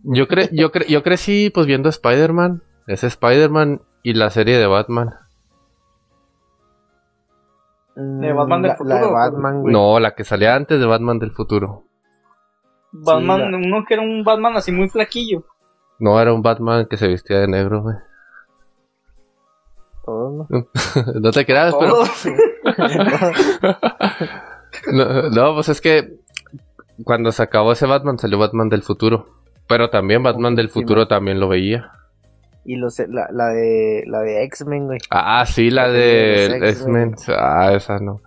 Yo, 0.03 0.27
cre 0.27 0.49
yo, 0.53 0.73
cre 0.73 0.87
yo 0.89 1.03
crecí 1.03 1.51
pues 1.53 1.67
viendo 1.67 1.91
Spider-Man. 1.91 2.63
Ese 2.87 3.07
Spider-Man 3.07 3.83
y 4.03 4.15
la 4.15 4.31
serie 4.31 4.57
de 4.57 4.67
Batman. 4.67 5.11
¿De 7.97 8.33
Batman 8.33 8.63
del 8.63 8.73
Mm, 8.73 8.85
la, 8.85 8.89
la 8.89 8.95
de 8.95 9.01
futuro? 9.03 9.13
Batman, 9.19 9.61
güey. 9.63 9.73
No, 9.73 10.01
la 10.01 10.15
que 10.15 10.25
salía 10.25 10.55
antes 10.55 10.79
de 10.81 10.87
Batman 10.87 11.19
del 11.19 11.33
futuro. 11.33 11.85
Batman, 12.93 13.41
Sí, 13.41 13.51
la- 13.51 13.59
uno 13.59 13.85
que 13.87 13.95
era 13.95 14.03
un 14.03 14.25
Batman 14.25 14.57
así 14.57 14.73
muy 14.73 14.89
flaquillo. 14.89 15.45
No, 15.99 16.21
era 16.21 16.33
un 16.33 16.43
Batman 16.43 16.87
que 16.89 16.97
se 16.97 17.09
vestía 17.09 17.39
de 17.41 17.49
negro, 17.49 17.83
güey. 17.83 17.97
Todos, 20.05 20.49
¿no? 20.49 20.67
no 21.21 21.31
te 21.31 21.45
creas, 21.45 21.75
pero... 21.79 21.93
Todos. 21.93 22.27
No, 24.93 25.29
no, 25.31 25.55
pues 25.55 25.69
es 25.69 25.81
que 25.81 26.17
cuando 27.05 27.33
se 27.33 27.43
acabó 27.43 27.73
ese 27.73 27.87
Batman 27.87 28.19
salió 28.19 28.39
Batman 28.39 28.69
del 28.69 28.83
futuro. 28.83 29.27
Pero 29.67 29.91
también 29.91 30.23
Batman 30.23 30.55
del 30.55 30.69
futuro 30.69 31.07
también 31.09 31.39
lo 31.41 31.49
veía. 31.49 31.91
Y 32.73 32.77
los, 32.77 32.99
la, 33.09 33.27
la 33.33 33.49
de 33.49 34.05
la 34.07 34.21
de 34.21 34.45
X-Men, 34.45 34.87
güey. 34.87 35.01
Ah, 35.11 35.45
sí, 35.45 35.71
la 35.71 35.89
de 35.89 36.47
X-Men. 36.71 37.17
Ah, 37.37 37.73
esa 37.75 37.99
no. 37.99 38.21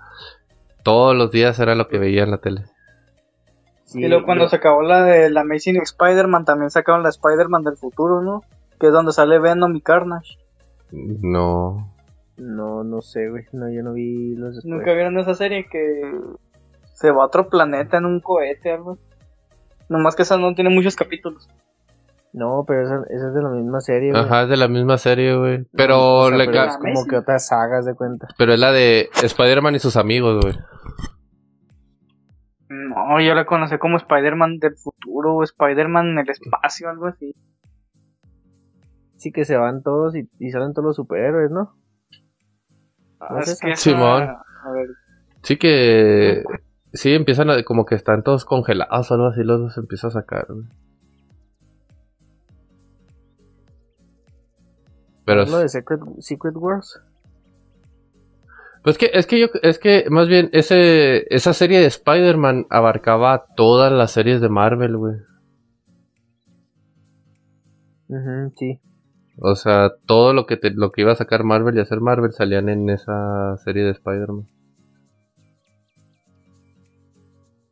Todos 0.83 1.15
los 1.15 1.31
días 1.31 1.57
era 1.59 1.75
lo 1.75 1.87
que 1.87 1.97
veía 1.97 2.23
en 2.23 2.31
la 2.31 2.39
tele. 2.39 2.63
Sí, 3.85 4.03
y 4.03 4.07
luego 4.09 4.25
cuando 4.25 4.43
yo- 4.45 4.49
se 4.49 4.57
acabó 4.57 4.81
la 4.81 5.03
de 5.03 5.29
la 5.29 5.41
Amazing 5.41 5.77
Spider-Man, 5.77 6.43
también 6.43 6.69
sacaron 6.71 7.03
la 7.03 7.09
Spider-Man 7.09 7.63
del 7.63 7.77
futuro, 7.77 8.21
¿no? 8.21 8.41
Que 8.79 8.87
es 8.87 8.91
donde 8.93 9.13
sale 9.13 9.39
Venom 9.39 9.73
y 9.77 9.81
Carnage. 9.81 10.37
No. 10.91 11.89
No, 12.35 12.83
no 12.83 13.01
sé, 13.01 13.29
güey. 13.29 13.45
No, 13.53 13.69
yo 13.69 13.81
no 13.83 13.93
vi 13.93 14.35
los 14.35 14.55
después. 14.55 14.65
¿Nunca 14.73 14.91
vieron 14.93 15.17
esa 15.19 15.35
serie 15.35 15.67
que 15.71 16.01
se 16.93 17.11
va 17.11 17.23
a 17.23 17.27
otro 17.27 17.47
planeta 17.47 17.97
en 17.97 18.05
un 18.05 18.19
cohete 18.19 18.71
algo? 18.73 18.97
Nomás 19.87 20.15
que 20.15 20.23
esa 20.23 20.37
no 20.37 20.53
tiene 20.53 20.69
muchos 20.69 20.95
capítulos. 20.97 21.47
No, 22.33 22.63
pero 22.67 22.81
esa, 22.81 22.95
esa 23.09 23.27
es 23.27 23.33
de 23.35 23.41
la 23.43 23.49
misma 23.49 23.79
serie, 23.79 24.11
güey. 24.11 24.23
Ajá, 24.23 24.43
es 24.43 24.49
de 24.49 24.57
la 24.57 24.67
misma 24.67 24.97
serie, 24.97 25.35
güey. 25.35 25.65
Pero, 25.71 26.21
O 26.21 26.27
sea, 26.29 26.37
le 26.37 26.45
pero 26.45 26.57
ca- 26.57 26.65
es 26.71 26.77
como 26.77 27.05
que 27.05 27.17
otras 27.17 27.45
sagas 27.47 27.85
de 27.85 27.93
cuenta. 27.93 28.27
pero 28.37 28.53
es 28.53 28.59
la 28.59 28.71
de 28.71 29.09
Spider-Man 29.21 29.75
y 29.75 29.79
sus 29.79 29.95
amigos, 29.97 30.41
güey. 30.43 30.55
No, 32.69 33.19
yo 33.21 33.35
la 33.35 33.45
conocí 33.45 33.77
como 33.77 33.97
Spider-Man 33.97 34.57
del 34.59 34.75
futuro 34.75 35.35
o 35.35 35.43
Spider-Man 35.43 36.07
en 36.13 36.19
el 36.19 36.29
espacio, 36.29 36.89
algo 36.89 37.07
así. 37.07 37.35
Sí 39.17 39.31
que 39.31 39.45
se 39.45 39.55
van 39.57 39.83
todos 39.83 40.15
y, 40.15 40.29
y 40.39 40.49
salen 40.49 40.73
todos 40.73 40.87
los 40.87 40.95
superhéroes, 40.95 41.51
¿no? 41.51 41.75
¿No 43.29 43.39
es 43.39 43.47
es 43.49 43.53
esa? 43.53 43.65
que 43.67 43.71
esa- 43.73 43.81
Simón. 43.83 44.23
A 44.23 44.71
ver, 44.71 44.87
Sí 45.43 45.57
que... 45.57 46.43
Sí, 46.93 47.13
empiezan 47.13 47.49
a... 47.49 47.63
Como 47.63 47.85
que 47.85 47.95
están 47.95 48.23
todos 48.23 48.45
congelados 48.45 49.11
o 49.11 49.13
algo 49.13 49.27
así, 49.27 49.43
los 49.43 49.59
los 49.59 49.77
empieza 49.77 50.07
a 50.07 50.11
sacar, 50.11 50.47
güey. 50.49 50.65
Pero... 55.25 55.43
¿Es 55.43 55.49
lo 55.51 55.59
de 55.59 55.69
Secret, 55.69 56.01
Secret 56.19 56.55
Wars? 56.55 57.01
Pues 58.83 58.97
que, 58.97 59.11
es 59.13 59.25
que 59.27 59.39
yo, 59.39 59.47
es 59.61 59.79
que 59.79 60.05
más 60.09 60.27
bien 60.27 60.49
ese, 60.51 61.33
esa 61.33 61.53
serie 61.53 61.79
de 61.79 61.85
Spider-Man 61.85 62.67
abarcaba 62.69 63.45
todas 63.55 63.91
las 63.93 64.11
series 64.11 64.41
de 64.41 64.49
Marvel, 64.49 64.97
güey. 64.97 65.15
Ujú, 68.09 68.51
sí. 68.57 68.79
O 69.39 69.55
sea, 69.55 69.93
todo 70.05 70.33
lo 70.33 70.45
que 70.45 70.57
te, 70.57 70.69
lo 70.71 70.91
que 70.91 71.01
iba 71.01 71.13
a 71.13 71.15
sacar 71.15 71.43
Marvel 71.45 71.75
y 71.77 71.79
hacer 71.79 72.01
Marvel 72.01 72.33
salían 72.33 72.67
en 72.69 72.89
esa 72.89 73.55
serie 73.57 73.83
de 73.83 73.91
Spider-Man. 73.91 74.47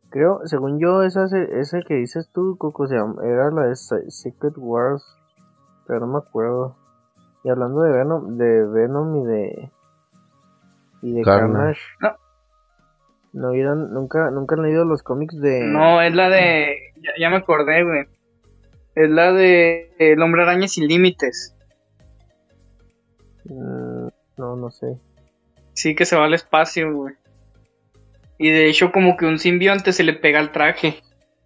Creo, 0.10 0.41
según 0.46 0.79
yo, 0.79 1.03
esa, 1.03 1.25
ese 1.25 1.84
que 1.84 1.96
dices 1.96 2.29
tú, 2.34 2.55
Coco, 2.58 2.88
se 2.88 2.96
llama- 2.96 3.22
era 3.24 3.50
la 3.51 3.67
de 3.67 3.75
Se- 3.75 4.10
Secret 4.12 4.53
Wars. 4.58 5.03
Pero 5.88 6.01
no 6.01 6.08
me 6.13 6.17
acuerdo. 6.20 6.75
Y 7.43 7.50
hablando 7.50 7.81
de 7.81 7.91
Venom, 7.91 8.38
de 8.38 8.65
Venom 8.67 9.24
y 9.24 9.25
de. 9.25 9.71
Y 11.01 11.13
de 11.13 11.21
Carnage. 11.24 11.79
Carnage. 12.00 12.21
No 13.33 13.51
vieron, 13.51 13.93
nunca, 13.93 14.29
nunca 14.29 14.55
han 14.55 14.63
leído 14.63 14.83
los 14.83 15.03
cómics 15.03 15.39
de. 15.39 15.62
No, 15.62 16.01
es 16.01 16.13
la 16.13 16.29
de. 16.29 16.93
Ya, 16.98 17.12
ya 17.19 17.29
me 17.29 17.38
acordé, 17.38 17.83
güey. 17.83 18.05
Es 18.95 19.10
la 19.10 19.31
de 19.31 19.93
El 20.00 20.21
Hombre 20.21 20.43
Araña 20.43 20.67
Sin 20.67 20.88
Límites. 20.88 21.55
Mm, 23.45 24.07
no, 24.38 24.55
no 24.57 24.69
sé. 24.69 24.98
Sí, 25.74 25.95
que 25.95 26.05
se 26.05 26.17
va 26.17 26.25
al 26.25 26.33
espacio, 26.33 26.93
güey. 26.93 27.15
Y 28.38 28.50
de 28.50 28.67
hecho, 28.67 28.91
como 28.91 29.15
que 29.15 29.25
un 29.25 29.39
simbionte 29.39 29.93
se 29.93 30.03
le 30.03 30.13
pega 30.13 30.39
al 30.39 30.51
traje. 30.51 31.01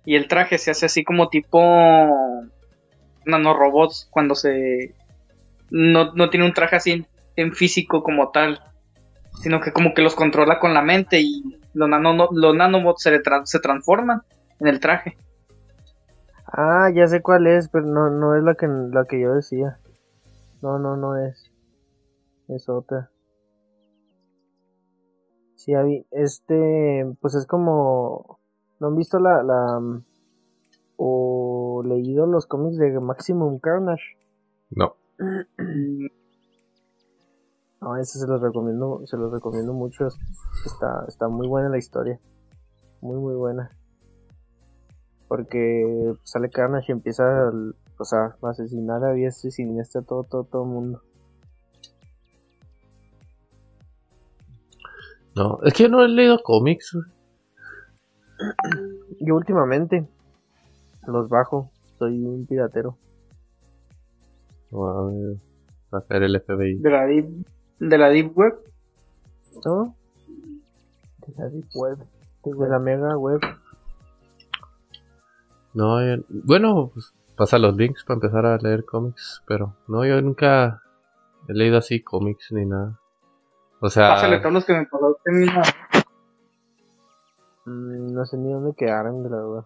Y 0.06 0.16
el 0.16 0.28
traje 0.28 0.58
se 0.58 0.72
hace 0.72 0.88
así 0.88 1.04
como 1.04 1.30
tipo. 1.30 1.60
nanorobots 3.25 4.08
cuando 4.10 4.34
se. 4.34 4.96
No, 5.72 6.14
no 6.14 6.30
tiene 6.30 6.46
un 6.46 6.54
traje 6.54 6.76
así 6.76 6.92
en, 6.92 7.08
en 7.36 7.54
físico 7.54 8.04
como 8.04 8.32
tal. 8.32 8.60
Sino 9.42 9.60
que 9.60 9.74
como 9.74 9.94
que 9.94 10.02
los 10.02 10.16
controla 10.16 10.60
con 10.60 10.74
la 10.74 10.82
mente 10.82 11.20
y 11.20 11.60
los, 11.74 11.90
nano, 11.90 12.30
los 12.32 12.56
nanobots 12.56 13.04
se, 13.04 13.22
tra- 13.22 13.46
se 13.46 13.60
transforman 13.60 14.22
en 14.60 14.68
el 14.68 14.80
traje. 14.80 15.18
Ah, 16.48 16.90
ya 16.94 17.08
sé 17.08 17.22
cuál 17.22 17.48
es, 17.48 17.68
pero 17.68 17.86
no, 17.86 18.10
no 18.10 18.38
es 18.38 18.44
la 18.44 18.56
que, 18.56 18.68
la 18.68 19.06
que 19.06 19.20
yo 19.20 19.34
decía. 19.34 19.78
No, 20.62 20.80
no, 20.80 20.96
no 20.96 21.18
es. 21.18 21.52
Es 22.48 22.70
otra. 22.70 23.10
Sí, 25.56 25.74
este, 26.12 27.06
pues 27.20 27.34
es 27.36 27.46
como, 27.48 28.40
¿no 28.80 28.88
han 28.88 28.96
visto 28.96 29.20
la, 29.20 29.42
la, 29.42 29.80
mm, 29.80 30.06
o 30.98 31.84
leído 31.86 32.28
los 32.28 32.46
cómics 32.46 32.78
de 32.78 33.00
Maximum 33.00 33.60
Carnage? 33.60 34.04
No. 34.70 34.96
No, 37.82 37.98
ese 37.98 38.18
se 38.18 38.26
los 38.26 38.42
recomiendo, 38.42 39.02
se 39.06 39.16
los 39.16 39.32
recomiendo 39.32 39.72
mucho. 39.74 40.08
es- 40.08 40.18
Está, 40.66 41.06
está 41.08 41.28
muy 41.28 41.48
buena 41.48 41.70
la 41.70 41.78
historia. 41.78 42.20
Muy, 43.02 43.18
muy 43.20 43.36
buena. 43.36 43.70
Porque 45.28 46.14
sale 46.24 46.50
Carnage 46.50 46.92
y 46.92 46.94
empieza 46.94 47.52
o 48.00 48.06
sea, 48.06 48.36
a 48.42 48.50
asesinar 48.50 49.04
a 49.04 49.12
diestra 49.14 49.50
y 49.50 49.52
siniestra 49.52 50.02
a 50.02 50.04
todo, 50.04 50.24
todo, 50.24 50.44
todo 50.46 50.64
el 50.64 50.70
mundo. 50.70 51.02
No, 55.36 55.60
es 55.64 55.74
que 55.74 55.84
yo 55.84 55.90
no 55.90 56.04
he 56.04 56.08
leído 56.08 56.42
cómics. 56.42 56.98
Yo 59.20 59.36
últimamente 59.36 60.08
los 61.08 61.30
bajo. 61.30 61.70
Soy 62.00 62.24
un 62.24 62.46
piratero. 62.48 62.98
A 64.72 65.06
ver, 65.08 65.38
va 65.94 66.00
a 66.00 66.02
ser 66.02 66.24
el 66.24 66.40
FBI. 66.42 66.76
De 66.80 66.90
la 66.90 67.06
Deep, 67.06 67.26
de 67.80 67.98
la 67.98 68.10
deep 68.10 68.38
Web. 68.38 68.56
¿No? 69.66 69.96
De 71.28 71.34
la 71.38 71.50
Deep 71.50 71.66
Web. 71.75 71.98
De 72.44 72.70
la 72.70 72.80
mega 72.80 73.18
web. 73.18 73.40
No, 75.74 76.00
yo- 76.01 76.24
bueno, 76.30 76.92
pues 76.94 77.14
pasa 77.36 77.58
los 77.58 77.75
links 77.75 78.04
para 78.06 78.16
empezar 78.16 78.46
a 78.46 78.58
leer 78.58 78.86
cómics, 78.86 79.42
pero 79.48 79.75
no, 79.88 80.06
yo 80.06 80.22
nunca 80.22 80.82
he 81.48 81.54
leído 81.54 81.78
así 81.78 82.01
cómics 82.04 82.51
ni 82.51 82.66
nada. 82.66 83.00
O 83.82 83.90
sea, 83.90 84.10
Pásale 84.16 84.40
todos 84.40 84.54
los 84.54 84.66
que 84.66 84.74
me 84.74 84.86
pasaste, 84.86 85.32
mira. 85.32 85.62
Mm, 87.66 88.14
no 88.14 88.25
sé 88.25 88.38
ni 88.38 88.54
dónde 88.54 88.74
quedaron, 88.75 89.24
de 89.24 89.30
la 89.30 89.38
verdad. 89.38 89.66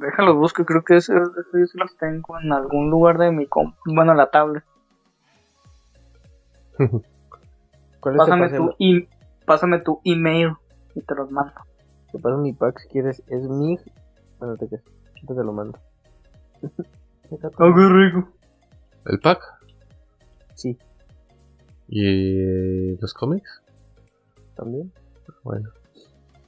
Déjalos 0.00 0.36
busco, 0.36 0.64
creo 0.64 0.82
que 0.84 0.96
ese, 0.96 1.12
ese 1.14 1.58
yo 1.60 1.66
sí 1.66 1.78
los 1.78 1.96
tengo 1.96 2.38
en 2.40 2.52
algún 2.52 2.90
lugar 2.90 3.18
de 3.18 3.30
mi 3.32 3.46
comp. 3.46 3.76
Bueno, 3.86 4.14
la 4.14 4.30
tablet. 4.30 4.64
¿Cuál 8.00 8.14
es 8.14 8.18
Pásame 8.18 8.46
el 8.46 8.56
tu, 8.56 8.70
e- 8.78 9.08
pásame 9.46 9.78
tu 9.80 10.00
email 10.04 10.54
y 10.94 11.02
te 11.02 11.14
los 11.14 11.30
mando. 11.30 11.52
Te 12.10 12.18
paso 12.18 12.38
mi 12.38 12.52
pack 12.52 12.78
si 12.80 12.88
quieres. 12.88 13.22
Es 13.28 13.48
mi. 13.48 13.78
Bueno, 14.38 14.56
te, 14.56 14.66
te 14.68 15.34
lo 15.34 15.52
mando. 15.52 15.78
Oh, 16.60 17.38
qué 17.74 17.88
rico. 17.88 18.28
el 19.06 19.18
pack 19.20 19.40
Sí, 20.54 20.78
y 21.88 22.96
los 23.00 23.14
cómics. 23.14 23.62
también. 24.54 24.92
Bueno, 25.42 25.70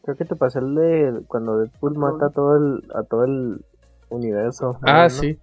Creo 0.05 0.17
que 0.17 0.27
te 0.27 0.37
pasé 0.37 0.59
el 0.59 0.75
de 0.75 1.25
cuando 1.27 1.59
Deadpool 1.59 1.97
mata 1.97 2.27
a 2.27 2.31
todo 2.31 2.57
el, 2.57 2.85
a 2.95 3.05
todo 3.05 3.25
el 3.25 3.65
universo. 4.11 4.79
ah, 4.83 5.05
¿no? 5.05 5.11
sí, 5.11 5.39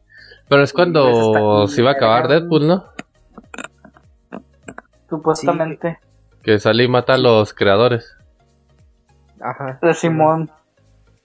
pero 0.48 0.62
es 0.62 0.72
cuando 0.72 1.68
se 1.68 1.82
iba 1.82 1.90
a 1.90 1.94
acabar. 1.94 2.28
Deadpool, 2.28 2.68
¿no? 2.68 2.86
Supuestamente. 5.10 6.00
Que 6.44 6.60
sale 6.60 6.84
y 6.84 6.88
mata 6.88 7.16
a 7.16 7.18
los 7.18 7.54
creadores. 7.54 8.16
Ajá. 9.42 9.80
De 9.82 9.94
Simón. 9.94 10.52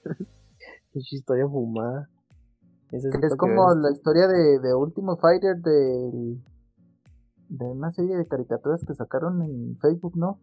Historia 0.95 1.47
fumada. 1.47 2.09
Es 2.91 3.05
que 3.05 3.37
como 3.37 3.75
la 3.75 3.91
historia 3.91 4.29
de, 4.29 4.61
de 4.61 4.75
Ultimate 4.75 5.21
Fighter 5.21 5.57
del, 5.57 6.43
de 7.49 7.65
una 7.67 7.91
serie 7.91 8.17
de 8.17 8.27
caricaturas 8.27 8.83
que 8.87 8.95
sacaron 8.95 9.43
en 9.43 9.77
Facebook, 9.77 10.17
¿no? 10.17 10.39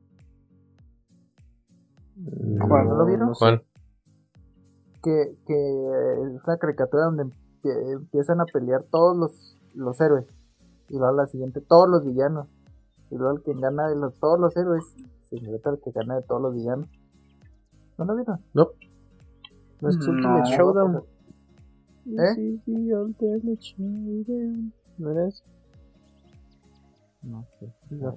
No, 2.15 2.67
¿No 2.67 2.95
lo 2.95 3.05
vieron? 3.05 3.27
no 3.29 3.33
sé. 3.35 3.39
¿Cuál? 3.39 3.63
Que, 5.03 5.35
que 5.45 6.33
es 6.35 6.43
una 6.47 6.57
caricatura 6.57 7.05
donde 7.05 7.23
empie- 7.25 7.93
empiezan 7.93 8.39
a 8.41 8.45
pelear 8.45 8.83
todos 8.83 9.17
los, 9.17 9.61
los 9.73 9.99
héroes. 9.99 10.27
Y 10.89 10.93
luego 10.97 11.07
a 11.07 11.23
la 11.23 11.25
siguiente 11.27 11.59
todos 11.61 11.89
los 11.89 12.05
villanos. 12.05 12.47
Y 13.09 13.15
luego 13.15 13.37
el 13.37 13.43
que 13.43 13.53
gana 13.53 13.87
de 13.87 13.95
los, 13.95 14.17
todos 14.17 14.39
los 14.39 14.55
héroes 14.55 14.83
se 15.19 15.37
enfrenta 15.37 15.71
al 15.71 15.79
que 15.79 15.91
gana 15.91 16.15
de 16.15 16.21
todos 16.21 16.41
los 16.41 16.53
villanos. 16.53 16.87
¿No 17.97 18.05
lo 18.05 18.15
vieron? 18.15 18.39
No. 18.53 18.69
No 19.81 19.89
es 19.89 19.97
No. 19.97 20.45
Showdown. 20.45 21.03
¿Eh? 22.05 22.35
Sí, 22.35 22.57
sí, 22.65 22.93
Ultimate 22.93 23.55
Showdown. 23.59 24.73
¿No 24.97 25.11
era 25.11 25.27
eso? 25.27 25.43
No 27.21 27.43
sé. 27.59 27.69
si 27.89 27.95
No. 27.95 28.15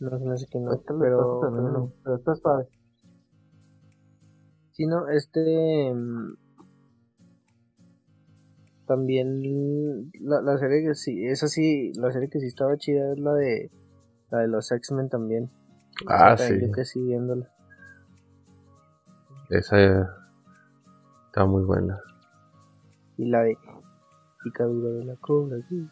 No, 0.00 0.18
se 0.18 0.24
me 0.24 0.32
hace 0.34 0.46
que 0.46 0.58
no. 0.60 0.72
Lo 0.72 0.80
Pero, 0.98 1.38
también, 1.38 1.64
pero 1.64 1.70
no. 1.72 1.78
¿no? 1.78 1.92
Pero 2.02 2.16
está 2.16 2.34
suave. 2.34 2.68
Sí, 4.72 4.86
no, 4.86 5.08
este. 5.08 5.92
mm, 5.92 6.34
También 8.86 10.10
la, 10.20 10.40
la 10.40 10.56
serie 10.58 10.82
que 10.82 10.94
sí, 10.94 11.26
esa 11.26 11.46
sí, 11.48 11.92
la 11.94 12.10
serie 12.10 12.30
que 12.30 12.40
sí 12.40 12.46
estaba 12.46 12.76
chida 12.78 13.12
es 13.12 13.20
la 13.20 13.34
de 13.34 13.70
la 14.30 14.38
de 14.40 14.48
los 14.48 14.72
X-Men 14.72 15.08
también. 15.10 15.50
Ah, 16.06 16.34
Esa 16.34 16.48
sí. 16.48 16.58
Yo 16.60 16.72
que 16.72 16.84
sí 16.84 17.02
viéndola. 17.02 17.50
Esa 19.50 19.80
eh, 19.80 20.06
está 21.26 21.44
muy 21.46 21.64
buena. 21.64 22.00
Y 23.18 23.26
la 23.26 23.42
de 23.42 23.58
Picadura 24.42 24.90
de 24.90 25.04
la 25.04 25.16
Cobra. 25.16 25.58
sí. 25.68 25.88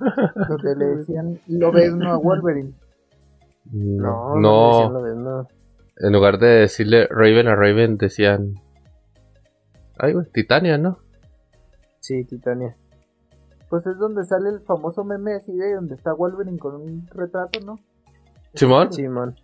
Donde 0.48 0.76
le 0.76 0.86
decían 0.86 1.40
lo 1.46 1.72
ves 1.72 1.94
no 1.94 2.10
a 2.12 2.16
Wolverine. 2.18 2.74
No, 3.72 4.36
No, 4.36 5.48
en 5.96 6.12
lugar 6.12 6.38
de 6.38 6.46
decirle 6.46 7.06
Raven 7.08 7.48
a 7.48 7.54
Raven 7.54 7.96
decían... 7.96 8.54
Ay, 9.98 10.12
güey, 10.12 10.26
Titania, 10.32 10.76
¿no? 10.76 10.98
Sí, 12.00 12.24
Titania. 12.24 12.76
Pues 13.70 13.86
es 13.86 13.98
donde 13.98 14.24
sale 14.24 14.50
el 14.50 14.60
famoso 14.60 15.04
meme 15.04 15.34
así 15.34 15.56
de 15.56 15.74
donde 15.74 15.94
está 15.94 16.12
Wolverine 16.12 16.58
con 16.58 16.74
un 16.74 17.06
retrato, 17.08 17.60
¿no? 17.60 17.78
Simón. 18.54 18.92
Sí, 18.92 19.08
man. 19.08 19.34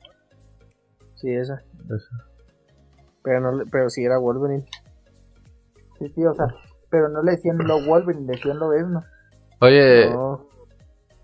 Sí, 1.14 1.30
esa. 1.30 1.62
Esa. 1.84 2.30
Pero 3.22 3.40
no, 3.40 3.64
pero 3.70 3.90
sí 3.90 4.04
era 4.04 4.18
Wolverine. 4.18 4.66
Sí, 5.98 6.08
sí, 6.08 6.24
o 6.24 6.32
sea, 6.34 6.46
pero 6.90 7.08
no 7.08 7.22
le 7.22 7.32
decían 7.32 7.58
lo 7.58 7.84
Wolverine, 7.84 8.26
le 8.26 8.32
decían 8.32 8.58
lo 8.58 8.70
¿no? 8.88 9.02
Oye, 9.60 10.10
No. 10.10 10.46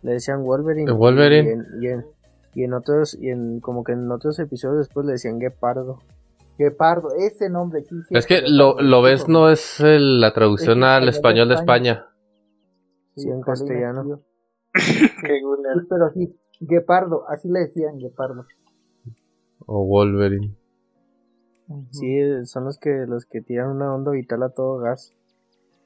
Le 0.02 0.12
decían 0.12 0.42
Wolverine. 0.44 0.92
Wolverine. 0.92 1.48
Y 1.48 1.52
en, 1.52 1.66
y 1.82 1.86
en, 1.88 2.06
y 2.56 2.64
en 2.64 2.72
otros, 2.72 3.16
y 3.20 3.28
en 3.28 3.60
como 3.60 3.84
que 3.84 3.92
en 3.92 4.10
otros 4.10 4.38
episodios 4.38 4.78
después 4.78 5.04
le 5.06 5.12
decían 5.12 5.38
Guepardo. 5.38 6.00
Guepardo, 6.58 7.10
ese 7.18 7.50
nombre, 7.50 7.82
sí, 7.82 7.94
sí. 8.08 8.14
es 8.16 8.26
que 8.26 8.40
lo, 8.48 8.80
lo 8.80 9.02
ves 9.02 9.28
no 9.28 9.50
es 9.50 9.78
el- 9.80 10.22
la 10.22 10.32
traducción 10.32 10.78
Es 10.78 10.84
al 10.84 11.08
español 11.10 11.48
de 11.48 11.54
de 11.54 11.60
España. 11.60 12.06
Sí, 13.14 13.28
en 13.28 13.40
castellano. 13.42 14.20
Sí, 14.74 15.82
pero 15.88 16.10
sí, 16.12 16.34
Guepardo, 16.60 17.28
así 17.28 17.48
le 17.48 17.60
decían 17.60 17.98
Guepardo. 17.98 18.46
O 19.66 19.84
Wolverine. 19.86 20.54
Ujú. 21.68 21.86
Sí, 21.92 22.46
son 22.46 22.64
los 22.64 22.78
que 22.78 23.04
los 23.06 23.24
que 23.26 23.40
tiran 23.42 23.70
una 23.70 23.94
onda 23.94 24.12
vital 24.12 24.42
a 24.42 24.50
todo 24.50 24.78
gas. 24.78 25.14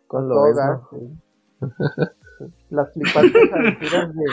Con 0.07 0.23
Con 0.23 0.29
lo 0.29 0.35
todo 0.37 0.45
ves, 0.45 0.57
gas, 0.57 0.81
¿no? 0.93 1.67
sí. 2.39 2.45
Las 2.71 2.93
flipantes 2.93 3.53
aventuras 3.53 4.15
de. 4.15 4.25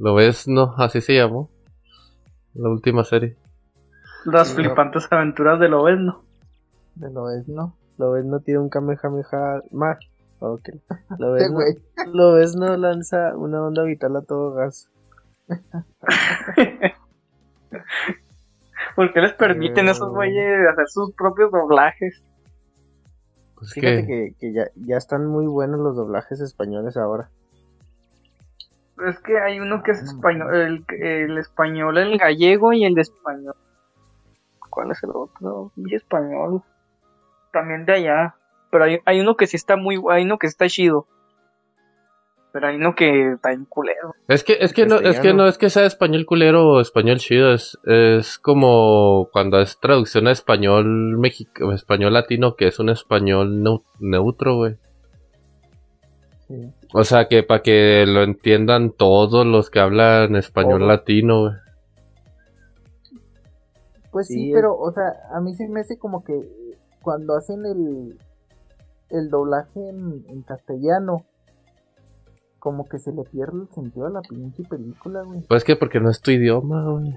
¿Lo 0.00 0.14
ves? 0.14 0.48
No, 0.48 0.74
así 0.78 1.00
se 1.00 1.14
llamó. 1.14 1.50
La 2.54 2.68
última 2.68 3.04
serie. 3.04 3.36
Las 4.24 4.48
Sí, 4.48 4.54
flipantes 4.56 5.06
aventuras 5.10 5.60
de 5.60 5.68
lo 5.68 5.88
es, 5.88 5.98
¿no? 7.48 7.76
Lo 7.98 8.12
ves 8.12 8.24
no 8.24 8.40
tiene 8.40 8.60
un 8.60 8.68
Kamehameha 8.70 9.62
más. 9.70 9.98
Ok. 10.40 10.70
Lo 11.18 11.36
Este 11.36 11.50
ves, 11.50 11.50
no, 11.50 11.54
güey. 11.54 11.74
lo 12.14 12.32
ves 12.32 12.56
no 12.56 12.76
lanza 12.76 13.36
una 13.36 13.62
onda 13.62 13.82
vital 13.84 14.16
a 14.16 14.22
todo 14.22 14.52
gas. 14.54 14.90
¿Por 18.96 19.12
qué 19.12 19.20
les 19.20 19.34
permiten 19.34 19.88
a 19.88 19.92
esos 19.92 20.10
güeyes 20.10 20.66
hacer 20.72 20.88
sus 20.88 21.12
propios 21.14 21.52
doblajes? 21.52 22.22
Pues 23.54 23.72
Fíjate 23.74 24.06
que, 24.06 24.06
que, 24.06 24.34
que 24.38 24.52
ya, 24.54 24.64
ya 24.74 24.96
están 24.96 25.26
muy 25.26 25.46
buenos 25.46 25.80
los 25.80 25.94
doblajes 25.96 26.40
españoles 26.40 26.96
ahora. 26.96 27.30
Es 29.08 29.18
que 29.20 29.38
hay 29.38 29.60
uno 29.60 29.82
que 29.82 29.92
es 29.92 30.02
No, 30.02 30.10
español, 30.10 30.54
el, 30.54 30.84
el 31.02 31.38
español, 31.38 31.98
el 31.98 32.18
gallego 32.18 32.72
y 32.72 32.84
el 32.84 32.94
de 32.94 33.02
español. 33.02 33.54
¿Cuál 34.68 34.90
es 34.92 35.02
el 35.02 35.10
otro? 35.10 35.72
Y 35.76 35.94
español. 35.94 36.62
También 37.52 37.84
de 37.86 37.94
allá. 37.94 38.34
Pero 38.70 38.84
hay, 38.84 38.98
hay 39.04 39.20
uno 39.20 39.36
que 39.36 39.46
sí 39.46 39.56
está 39.56 39.76
muy, 39.76 40.00
hay 40.10 40.24
uno 40.24 40.38
que 40.38 40.46
está 40.46 40.68
chido. 40.68 41.06
Pero 42.52 42.66
hay 42.66 42.76
uno 42.76 42.94
que 42.96 43.32
está 43.32 43.52
en 43.52 43.64
culero. 43.64 44.14
es 44.26 44.42
que, 44.42 44.58
es 44.60 44.72
que 44.72 44.84
no, 44.84 44.96
es 44.96 45.20
que 45.20 45.32
no 45.34 45.46
es 45.46 45.56
que 45.56 45.70
sea 45.70 45.86
español 45.86 46.26
culero 46.26 46.66
o 46.68 46.80
español 46.80 47.18
chido, 47.18 47.52
es, 47.54 47.78
es 47.84 48.38
como 48.40 49.28
cuando 49.32 49.60
es 49.60 49.78
traducción 49.78 50.26
a 50.26 50.32
español 50.32 51.16
mexicano, 51.16 51.72
español 51.72 52.12
latino, 52.12 52.56
que 52.56 52.66
es 52.66 52.80
un 52.80 52.88
español 52.90 53.62
neu- 53.62 53.84
neutro, 54.00 54.56
güey. 54.56 54.76
Sí. 56.50 56.72
O 56.92 57.04
sea, 57.04 57.28
que 57.28 57.44
para 57.44 57.62
que 57.62 58.04
lo 58.08 58.24
entiendan 58.24 58.90
todos 58.90 59.46
los 59.46 59.70
que 59.70 59.78
hablan 59.78 60.34
español 60.34 60.88
latino, 60.88 61.42
güey. 61.42 61.52
Pues 64.10 64.26
sí, 64.26 64.34
Sí, 64.34 64.50
pero, 64.52 64.76
o 64.76 64.90
sea, 64.92 65.12
a 65.32 65.40
mí 65.40 65.54
se 65.54 65.68
me 65.68 65.80
hace 65.80 65.96
como 65.96 66.24
que 66.24 66.34
cuando 67.02 67.36
hacen 67.36 67.64
el, 67.64 68.18
el 69.10 69.30
doblaje 69.30 69.88
en, 69.90 70.24
en 70.28 70.42
castellano, 70.42 71.24
como 72.58 72.88
que 72.88 72.98
se 72.98 73.12
le 73.12 73.22
pierde 73.22 73.62
el 73.62 73.68
sentido 73.68 74.06
a 74.06 74.10
la 74.10 74.20
pinche 74.22 74.64
película, 74.64 75.22
güey. 75.22 75.42
Pues 75.42 75.62
que 75.62 75.76
porque 75.76 76.00
no 76.00 76.10
es 76.10 76.20
tu 76.20 76.32
idioma, 76.32 76.90
güey. 76.90 77.14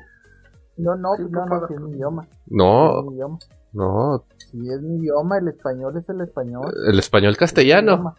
No, 0.77 0.95
no, 0.95 1.15
Sí, 1.15 1.23
no, 1.29 1.45
no, 1.47 1.65
es 1.65 1.79
mi 1.81 1.91
idioma. 1.91 2.23
Sí 2.23 2.37
No, 2.51 2.99
es 2.99 3.05
mi 3.07 3.13
idioma. 3.15 3.39
no, 3.73 4.25
Si 4.37 4.69
es 4.69 4.81
mi 4.83 4.97
idioma, 4.97 5.39
el 5.39 5.47
español 5.47 5.97
es 5.97 6.07
el 6.09 6.21
español. 6.21 6.71
el 6.87 6.99
español 6.99 7.35
castellano. 7.37 8.13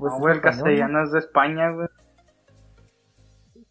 Pues 0.00 0.10
no, 0.12 0.16
es 0.16 0.20
güey, 0.20 0.34
el 0.34 0.40
castellano 0.40 1.02
es 1.04 1.12
de 1.12 1.18
España, 1.20 1.70
güey. 1.70 1.88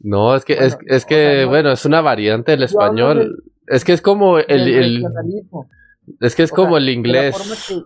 No, 0.02 0.36
es 0.36 0.46
que, 0.46 0.54
es, 0.54 0.76
Bueno, 0.76 0.88
es 0.96 1.04
o 1.04 1.08
que, 1.08 1.16
sea, 1.16 1.44
no- 1.44 1.50
bueno, 1.50 1.72
es 1.72 1.86
una 1.86 2.02
variante 2.02 2.52
del 2.52 2.64
español. 2.64 3.44
Es 3.68 3.84
que 3.84 3.92
es 3.94 4.02
como 4.02 4.38
el, 4.40 4.46
el- 4.50 5.04
es 6.22 6.36
que 6.36 6.44
es 6.44 6.52
O 6.54 6.56
como 6.56 6.70
sea, 6.70 6.78
el 6.78 6.90
inglés. 6.90 7.66
que- 7.68 7.82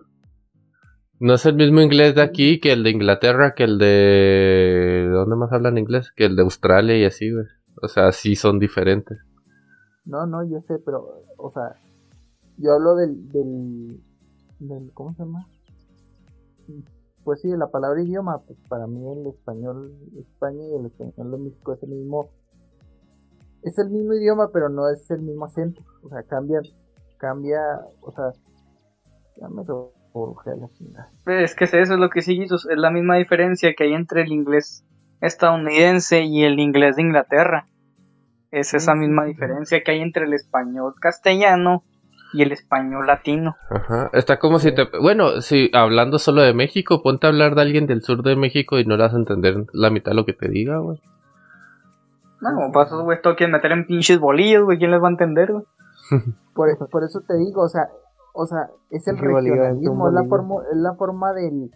No 1.20 1.34
es 1.34 1.46
el 1.46 1.54
mismo 1.56 1.80
inglés 1.80 2.14
de 2.14 2.22
aquí 2.22 2.60
que 2.60 2.72
el 2.72 2.82
de 2.84 2.90
Inglaterra, 2.90 3.54
que 3.54 3.64
el 3.64 3.78
de... 3.78 5.08
¿Dónde 5.10 5.36
más 5.36 5.52
hablan 5.52 5.78
inglés? 5.78 6.12
Que 6.14 6.26
el 6.26 6.36
de 6.36 6.42
Australia 6.42 6.96
y 6.98 7.04
así, 7.04 7.30
güey. 7.32 7.46
O 7.82 7.88
sea, 7.88 8.12
sí 8.12 8.36
son 8.36 8.58
diferentes. 8.58 9.18
No, 10.04 10.26
no, 10.26 10.44
yo 10.48 10.60
sé, 10.60 10.78
pero, 10.84 11.24
o 11.38 11.50
sea, 11.50 11.76
yo 12.58 12.72
hablo 12.74 12.94
del, 12.94 13.28
del, 13.30 14.00
del, 14.60 14.90
¿cómo 14.92 15.14
se 15.14 15.22
llama? 15.24 15.46
Pues 17.24 17.40
sí, 17.40 17.48
la 17.56 17.68
palabra 17.68 18.02
idioma, 18.02 18.38
pues 18.46 18.60
para 18.68 18.86
mí 18.86 19.10
el 19.10 19.26
español 19.26 19.96
España 20.18 20.62
y 20.62 20.74
el 20.74 20.86
español 20.86 21.30
de 21.30 21.38
México 21.38 21.72
es 21.72 21.82
el 21.82 21.90
mismo, 21.90 22.30
es 23.62 23.78
el 23.78 23.90
mismo 23.90 24.12
idioma, 24.12 24.50
pero 24.52 24.68
no 24.68 24.88
es 24.90 25.10
el 25.10 25.22
mismo 25.22 25.46
acento, 25.46 25.82
o 26.02 26.08
sea, 26.10 26.22
cambia, 26.24 26.60
cambia, 27.16 27.60
o 28.02 28.10
sea, 28.10 28.32
ya 29.40 29.48
me 29.48 29.64
lo 29.64 29.92
a 30.14 30.56
la. 30.56 31.10
Es 31.26 31.54
que 31.54 31.64
eso 31.64 31.76
es 31.76 31.88
lo 31.90 32.10
que 32.10 32.22
sí, 32.22 32.36
Jesus, 32.36 32.68
es 32.70 32.78
la 32.78 32.90
misma 32.90 33.16
diferencia 33.16 33.74
que 33.76 33.84
hay 33.84 33.94
entre 33.94 34.22
el 34.22 34.32
inglés 34.32 34.84
estadounidense 35.20 36.22
y 36.22 36.44
el 36.44 36.60
inglés 36.60 36.96
de 36.96 37.02
Inglaterra. 37.02 37.66
Es 38.50 38.74
esa 38.74 38.94
misma 38.94 39.24
diferencia 39.24 39.82
que 39.82 39.90
hay 39.90 40.00
entre 40.00 40.26
el 40.26 40.34
español 40.34 40.94
castellano 41.00 41.82
y 42.34 42.42
el 42.42 42.52
español 42.52 43.06
latino. 43.06 43.56
Ajá. 43.70 44.10
Está 44.12 44.38
como 44.38 44.58
si 44.58 44.74
te... 44.74 44.88
Bueno, 45.00 45.40
si 45.40 45.70
hablando 45.72 46.18
solo 46.18 46.42
de 46.42 46.52
México, 46.52 47.00
ponte 47.00 47.26
a 47.26 47.30
hablar 47.30 47.54
de 47.54 47.62
alguien 47.62 47.86
del 47.86 48.02
sur 48.02 48.22
de 48.22 48.34
México 48.34 48.78
y 48.78 48.84
no 48.84 48.96
le 48.96 49.04
vas 49.04 49.14
a 49.14 49.18
entender 49.18 49.66
la 49.72 49.90
mitad 49.90 50.10
de 50.10 50.16
lo 50.16 50.26
que 50.26 50.32
te 50.32 50.48
diga, 50.48 50.78
güey. 50.78 51.00
No, 52.40 52.54
como 52.56 52.72
para 52.72 52.86
esos 52.86 53.02
güeyes 53.02 53.22
todo 53.22 53.36
quieren 53.36 53.52
meter 53.52 53.70
en 53.70 53.86
pinches 53.86 54.18
bolillos, 54.18 54.64
güey, 54.64 54.78
¿quién 54.78 54.90
les 54.90 55.00
va 55.00 55.06
a 55.06 55.12
entender, 55.12 55.52
güey? 55.52 55.64
Por, 56.54 56.90
por 56.90 57.02
eso 57.02 57.20
te 57.26 57.36
digo, 57.36 57.62
o 57.62 57.68
sea, 57.68 57.88
o 58.32 58.46
sea, 58.46 58.68
es 58.90 59.08
el 59.08 59.16
regionalismo, 59.16 60.08
es 60.08 60.14
la 60.14 60.24
forma, 60.24 60.56
es 60.70 60.76
la 60.76 60.94
forma 60.94 61.32
del, 61.32 61.70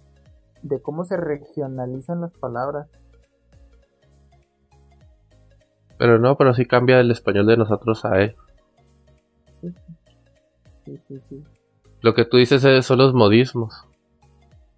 de 0.62 0.82
cómo 0.82 1.04
se 1.04 1.16
regionalizan 1.16 2.20
las 2.20 2.34
palabras. 2.34 2.90
Pero 5.98 6.18
no, 6.18 6.36
pero 6.36 6.54
sí 6.54 6.64
cambia 6.66 7.00
el 7.00 7.10
español 7.10 7.46
de 7.46 7.56
nosotros 7.56 8.04
a 8.04 8.20
él. 8.20 8.36
Sí, 9.52 9.70
sí, 9.72 9.97
sí, 10.96 11.20
sí. 11.28 11.44
Lo 12.00 12.14
que 12.14 12.24
tú 12.24 12.36
dices 12.36 12.64
es- 12.64 12.86
son 12.86 12.98
los 12.98 13.12
modismos. 13.14 13.86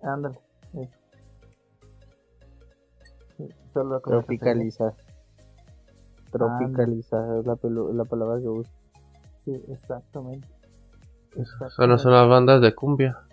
Ándale, 0.03 0.39
eso. 0.75 0.99
Sí, 3.37 3.45
eso 3.67 3.81
es 3.83 3.87
lo 3.87 4.01
que 4.03 4.11
me 4.11 4.17
refería. 4.17 4.39
Tropicalizar. 4.41 4.95
Tropicalizar 6.31 7.39
es 7.39 7.47
la, 7.47 7.55
pelu- 7.57 7.93
la 7.93 8.05
palabra 8.05 8.41
que 8.41 8.49
uso. 8.49 8.71
Sí, 9.45 9.53
exactamente. 9.69 10.47
Son, 11.77 11.99
son 11.99 12.13
las 12.13 12.29
bandas 12.29 12.61
de 12.61 12.75
cumbia. 12.75 13.19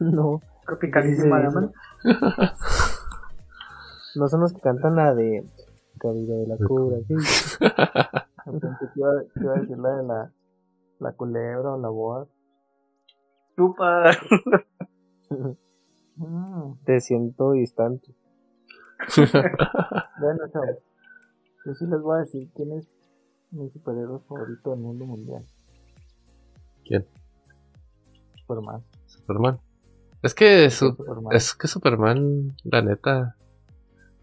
No, 0.00 0.40
Tropicalísima, 0.66 1.40
Sí, 1.40 1.46
sí, 2.02 2.08
¿no? 2.08 2.10
no 4.16 4.28
son 4.28 4.40
los 4.40 4.52
que 4.52 4.60
cantan 4.60 4.96
la 4.96 5.14
de 5.14 5.44
Cabida 5.98 6.34
de 6.36 6.46
la 6.48 6.56
Cura. 6.56 6.96
sí. 7.06 7.14
Que 8.44 9.00
iba 9.40 9.52
a 9.54 9.58
decir 9.58 9.78
la 9.78 9.96
de 9.96 10.02
la, 10.02 10.30
la 11.00 11.12
culebra 11.12 11.74
o 11.74 11.78
la 11.80 11.88
boa. 11.88 12.26
Chupa. 13.56 14.10
Te 16.84 17.00
siento 17.00 17.52
distante. 17.52 18.14
bueno, 20.20 20.38
chavos. 20.52 20.86
Yo 21.66 21.72
sí 21.74 21.86
les 21.86 22.00
voy 22.00 22.16
a 22.18 22.20
decir 22.20 22.48
quién 22.54 22.72
es 22.72 22.94
mi 23.50 23.68
superhéroe 23.68 24.20
favorito 24.20 24.70
del 24.70 24.80
mundo 24.80 25.04
mundial. 25.06 25.44
¿Quién? 26.84 27.06
Superman. 28.34 28.82
Superman. 29.06 29.58
Es 30.22 30.34
que 30.34 30.70
su- 30.70 30.92
Superman. 30.92 31.32
es 31.36 31.54
que 31.54 31.66
Superman, 31.68 32.56
la 32.64 32.82
neta, 32.82 33.36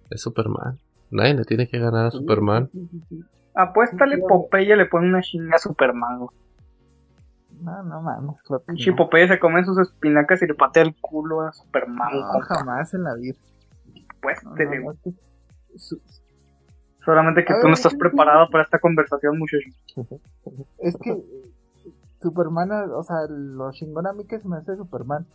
es 0.10 0.22
Superman. 0.22 0.80
Nadie 1.10 1.34
le 1.34 1.46
tiene 1.46 1.68
que 1.68 1.80
ganar 1.80 2.06
a 2.08 2.12
Sí, 2.12 2.18
Superman. 2.20 2.70
sí, 2.70 2.88
sí, 2.92 3.02
sí. 3.10 3.20
Apuéstale, 3.54 4.16
Sí, 4.16 4.22
sí, 4.22 4.28
Popeye 4.28 4.76
le 4.78 4.86
pone 4.86 5.10
una 5.10 5.22
chinga 5.22 5.56
a 5.56 5.60
Superman, 5.60 6.20
güey. 6.20 6.30
No, 7.62 7.84
no 7.84 8.02
mames, 8.02 8.42
claro 8.44 8.62
que 8.64 8.74
Pinche 8.74 8.90
no. 8.92 8.96
Popeye 8.98 9.28
se 9.28 9.40
come 9.40 9.64
sus 9.64 9.78
espinacas 9.78 10.42
y 10.42 10.48
le 10.48 10.56
patea 10.56 10.84
el 10.84 10.96
culo 11.00 11.42
a 11.42 11.52
Superman, 11.54 12.10
No, 12.20 12.28
compa. 12.32 12.56
jamás 12.56 12.94
en 12.94 13.04
la 13.04 13.14
vida. 13.16 13.38
No, 13.88 14.02
Apuéstele, 14.18 14.78
no, 14.80 14.84
güey. 14.86 14.98
es 15.06 15.16
que 15.16 15.78
su- 15.78 16.02
Solamente 17.06 17.44
que 17.44 17.54
A 17.54 17.56
tú 17.56 17.62
ver, 17.64 17.68
no 17.70 17.74
estás 17.74 17.94
¿qué- 17.94 17.98
preparado 17.98 18.48
para 18.52 18.64
esta 18.64 18.78
conversación, 18.80 19.38
muchacho. 19.40 19.70
Es 20.78 20.96
que 20.98 21.24
Superman, 22.22 22.70
o 22.94 23.02
sea, 23.04 23.18
lo 23.30 23.72
chingón 23.72 24.06
a 24.06 24.14
mí 24.14 24.26
que 24.26 24.38
se 24.40 24.48
me 24.48 24.58
hace 24.58 24.76
Superman, 24.76 25.26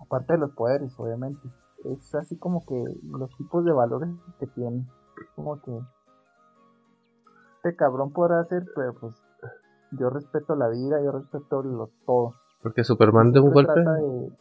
aparte 0.00 0.32
de 0.34 0.38
los 0.38 0.52
poderes, 0.52 0.92
obviamente, 0.98 1.46
es 1.84 2.14
así 2.14 2.38
como 2.38 2.64
que 2.64 2.82
los 3.02 3.30
tipos 3.36 3.64
de 3.66 3.72
valores 3.72 4.08
que 4.38 4.46
tiene. 4.46 4.86
Como 5.36 5.60
que 5.60 5.78
este 7.56 7.76
cabrón 7.76 8.10
podrá 8.12 8.40
hacer, 8.40 8.64
pero 8.74 8.94
pues 8.94 9.14
yo 9.98 10.10
respeto 10.10 10.54
la 10.56 10.68
vida, 10.68 11.02
yo 11.02 11.12
respeto 11.12 11.62
lo, 11.62 11.90
todo. 12.06 12.34
Porque 12.62 12.84
Superman 12.84 13.32
de 13.32 13.40
un 13.40 13.52
golpe 13.52 13.80
de- 13.80 14.32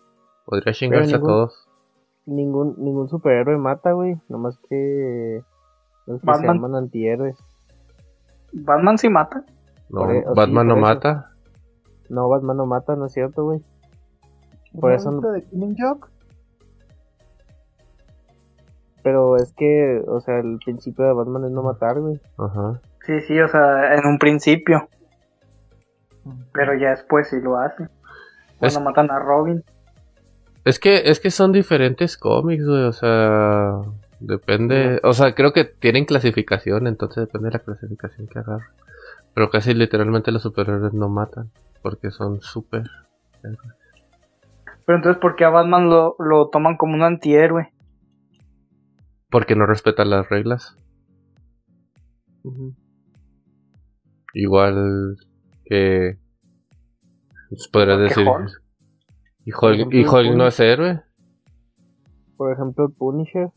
podría 0.46 0.74
chingarse 0.74 1.16
a 1.16 1.20
todos. 1.20 1.68
Ningún, 2.26 2.76
ningún 2.78 3.10
superhéroe 3.10 3.58
mata, 3.58 3.92
güey. 3.92 4.16
Nomás 4.30 4.58
que 4.70 5.44
los 6.06 6.20
que 6.20 6.26
se 6.26 6.32
Batman. 6.32 6.56
llaman 6.56 6.76
antihéroes. 6.76 7.38
Batman 8.54 8.98
sí 8.98 9.10
mata. 9.10 9.44
No, 9.90 10.02
Por 10.02 10.12
e- 10.16 10.22
sí, 10.22 10.28
Batman 10.36 10.68
no 10.68 10.74
eso. 10.76 10.82
mata. 10.82 11.32
No, 12.10 12.30
Batman 12.30 12.58
no 12.58 12.66
mata, 12.66 12.96
no 12.96 13.06
es 13.08 13.14
cierto, 13.14 13.44
güey. 13.44 13.62
Por 14.80 14.92
¿No 14.92 14.96
eso 14.96 15.12
no- 15.12 15.32
de 15.32 15.44
Killing 15.44 15.76
Joke? 15.78 16.08
Pero 19.04 19.36
es 19.36 19.52
que, 19.54 20.02
o 20.08 20.20
sea, 20.22 20.40
el 20.40 20.60
principio 20.64 21.06
de 21.06 21.14
Batman 21.14 21.46
es 21.46 21.52
no 21.52 21.62
matar, 21.62 22.00
güey. 22.00 22.22
Ajá. 22.38 22.80
Sí, 23.06 23.20
sí, 23.22 23.40
o 23.40 23.48
sea, 23.50 23.96
en 23.96 24.06
un 24.08 24.18
principio. 24.18 24.88
Pero 26.54 26.74
ya 26.78 26.92
después 26.92 27.28
sí 27.30 27.38
lo 27.42 27.58
hace. 27.58 27.88
Cuando 28.60 28.80
Es- 28.80 28.84
matan 28.86 29.12
a 29.12 29.20
Robin. 29.20 29.64
Es 30.66 30.80
que, 30.80 31.10
es 31.10 31.20
que 31.20 31.30
son 31.30 31.52
diferentes 31.52 32.18
cómics, 32.18 32.66
güey, 32.66 32.84
o 32.84 32.94
sea, 32.94 33.82
depende, 34.22 35.02
o 35.04 35.12
sea, 35.12 35.36
creo 35.36 35.52
que 35.52 35.66
tienen 35.66 36.06
clasificación, 36.06 36.88
entonces 36.88 37.26
depende 37.28 37.48
de 37.50 37.54
la 37.58 37.60
clasificación 37.60 38.28
que 38.28 38.40
agarre. 38.40 38.68
Pero 39.34 39.50
casi 39.50 39.74
literalmente 39.74 40.32
los 40.32 40.42
superhéroes 40.44 40.94
no 40.94 41.10
matan, 41.10 41.52
porque 41.82 42.12
son 42.12 42.40
super. 42.40 42.84
Pero 43.42 44.98
entonces, 44.98 45.20
¿por 45.22 45.36
qué 45.36 45.44
a 45.44 45.50
Batman 45.50 45.90
lo, 45.90 46.16
lo 46.20 46.48
toman 46.50 46.78
como 46.78 46.94
un 46.94 47.04
antihéroe? 47.04 47.74
Porque 49.30 49.56
no 49.58 49.66
respetan 49.66 50.12
las 50.12 50.30
reglas. 50.30 50.78
Igual 54.34 55.18
que. 55.66 56.18
pues, 57.50 57.68
podrías 57.68 57.98
¿Por 57.98 58.08
qué 58.08 58.10
decir. 58.16 58.28
Hulk? 58.28 58.62
Y 59.46 59.52
Hulk, 59.52 59.94
y 59.94 60.06
Hulk 60.06 60.36
no 60.36 60.48
es 60.48 60.60
héroe. 60.60 61.02
Por 62.38 62.54
ejemplo, 62.54 62.86
el 62.86 62.94
Punisher. 62.94 63.50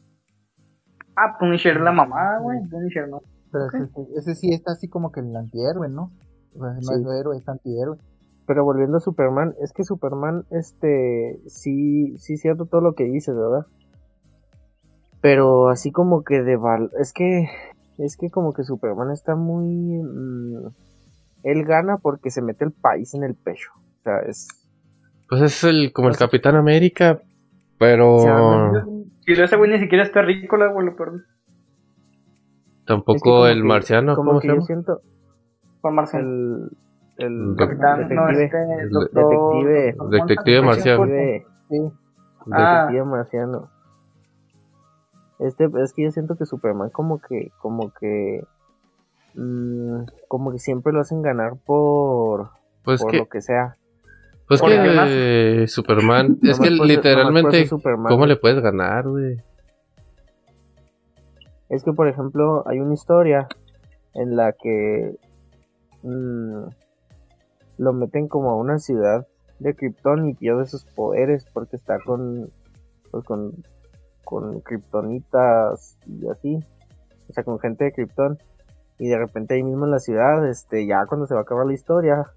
Ah, 1.17 1.37
Punisher 1.39 1.77
es 1.77 1.83
la 1.83 1.93
mamá, 1.93 2.39
güey. 2.41 2.59
Punisher 2.69 3.09
no. 3.09 3.23
Pero 3.53 3.67
ese, 3.67 3.91
ese 4.17 4.35
sí 4.35 4.53
está 4.53 4.73
así 4.73 4.89
como 4.89 5.13
que 5.13 5.21
el 5.21 5.35
antihéroe, 5.35 5.89
¿no? 5.89 6.11
O 6.55 6.59
sea, 6.61 6.75
no 6.75 6.83
Sí. 6.83 6.95
es 6.95 7.07
héroe, 7.21 7.39
es 7.39 7.49
antihéroe. 7.49 7.97
Pero 8.47 8.65
volviendo 8.65 8.99
a 8.99 9.01
Superman, 9.01 9.55
es 9.61 9.73
que 9.73 9.83
Superman, 9.85 10.45
este, 10.51 11.41
sí, 11.47 12.17
sí 12.19 12.37
cierto 12.37 12.67
todo 12.67 12.81
lo 12.81 12.95
que 12.95 13.05
dices, 13.05 13.35
¿verdad? 13.35 13.67
Pero 15.21 15.69
así 15.69 15.91
como 15.91 16.23
que 16.23 16.43
de 16.43 16.57
val, 16.57 16.91
es 17.01 17.13
que, 17.13 17.49
es 17.99 18.17
que 18.17 18.31
como 18.31 18.53
que 18.53 18.63
Superman 18.63 19.11
está 19.11 19.35
muy, 19.35 19.65
mm, 19.67 20.69
él 21.47 21.65
gana 21.65 21.99
porque 21.99 22.31
se 22.31 22.43
mete 22.43 22.65
el 22.65 22.73
país 22.73 23.15
en 23.15 23.23
el 23.25 23.35
pecho, 23.35 23.71
o 23.97 24.01
sea, 24.01 24.19
es, 24.21 24.49
Pues 25.29 25.43
es 25.43 25.65
el 25.65 25.93
como 25.93 26.09
el 26.09 26.15
sea, 26.15 26.27
Capitán 26.27 26.57
América, 26.57 27.21
pero 27.79 28.15
o 28.17 28.19
sea, 28.21 28.35
no- 28.39 29.05
Y 29.27 29.33
ese 29.33 29.57
güey 29.57 29.71
ni 29.71 29.79
siquiera 29.79 30.05
está 30.05 30.23
rico, 30.23 30.57
la 30.57 30.69
güey, 30.69 30.87
lo 30.87 30.97
perdón. 30.97 31.25
tampoco 32.87 33.17
es 33.17 33.23
que 33.23 33.31
como 33.31 33.47
el 33.47 33.63
que- 33.63 33.69
marciano, 33.69 34.15
como 34.15 34.31
¿cómo 34.31 34.41
que 34.41 34.47
se 34.47 34.49
yo 34.49 34.55
llama? 34.55 34.67
siento 34.67 35.01
Juan 35.81 35.95
Marcel. 35.95 36.71
el, 37.19 37.55
Capitán, 37.57 38.09
no, 38.15 38.27
detective, 38.27 38.45
este, 38.45 38.83
El 38.83 38.91
doctor... 38.91 39.25
detective. 39.25 39.93
doctor 39.97 40.11
Detective 40.29 40.63
marciano. 40.63 41.07
detective, 41.07 41.47
Sí, 41.71 41.79
Ah. 42.53 42.87
detective 42.87 43.05
marciano. 43.05 43.71
Este, 45.39 45.69
es 45.83 45.93
que 45.93 46.03
yo 46.05 46.11
siento 46.11 46.37
que 46.37 46.47
Superman 46.47 46.91
como 46.91 47.21
que, 47.21 47.51
como 47.59 47.93
que, 47.99 48.43
mm, 49.37 50.05
como 50.29 50.53
que 50.53 50.59
siempre 50.59 50.93
lo 50.93 51.01
hacen 51.01 51.23
ganar 51.23 51.53
por, 51.65 52.51
Pues 52.83 53.01
por 53.03 53.11
que, 53.11 53.19
lo 53.19 53.29
que 53.29 53.41
sea. 53.41 53.77
pues 54.49 54.61
por 54.61 54.71
que 54.71 55.63
eh, 55.63 55.69
Superman, 55.69 56.39
es 56.43 56.59
que 56.59 56.77
por 56.77 56.87
literalmente, 56.87 57.67
Superman. 57.67 58.09
¿cómo 58.09 58.27
le 58.27 58.37
puedes 58.37 58.61
ganar, 58.61 59.09
güey? 59.09 59.37
Es 61.69 61.83
que, 61.83 61.93
por 61.93 62.09
ejemplo, 62.09 62.63
hay 62.67 62.79
una 62.81 62.95
historia 62.95 63.49
en 64.15 64.37
la 64.37 64.53
que 64.53 65.17
mm, 66.03 66.65
lo 67.79 67.93
meten 67.93 68.29
como 68.29 68.51
a 68.51 68.57
una 68.57 68.79
ciudad 68.79 69.27
de 69.59 69.75
Krypton 69.75 70.29
y 70.29 70.35
pierde 70.35 70.67
sus 70.67 70.85
poderes 70.85 71.47
porque 71.53 71.77
está 71.77 71.99
con, 72.05 72.51
pues, 73.11 73.25
con, 73.25 73.65
con 74.25 74.61
Kryptonitas 74.61 75.99
y 76.07 76.29
así. 76.29 76.61
O 77.29 77.33
sea, 77.33 77.43
con 77.43 77.59
gente 77.59 77.85
de 77.85 77.93
Krypton. 77.93 78.39
Y 78.99 79.09
de 79.09 79.19
repente 79.19 79.55
ahí 79.55 79.63
mismo 79.63 79.85
en 79.85 79.91
la 79.91 79.99
ciudad, 80.01 80.47
este, 80.49 80.87
ya 80.87 81.05
cuando 81.07 81.27
se 81.27 81.35
va 81.35 81.41
a 81.41 81.43
acabar 81.43 81.67
la 81.67 81.75
historia, 81.75 82.33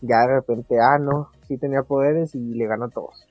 ya 0.00 0.20
de 0.22 0.34
repente, 0.36 0.78
ah, 0.80 0.98
no, 0.98 1.30
sí 1.46 1.58
tenía 1.58 1.82
poderes 1.82 2.34
y 2.34 2.54
le 2.54 2.66
gana 2.66 2.86
a 2.86 2.90
todos. 2.90 3.28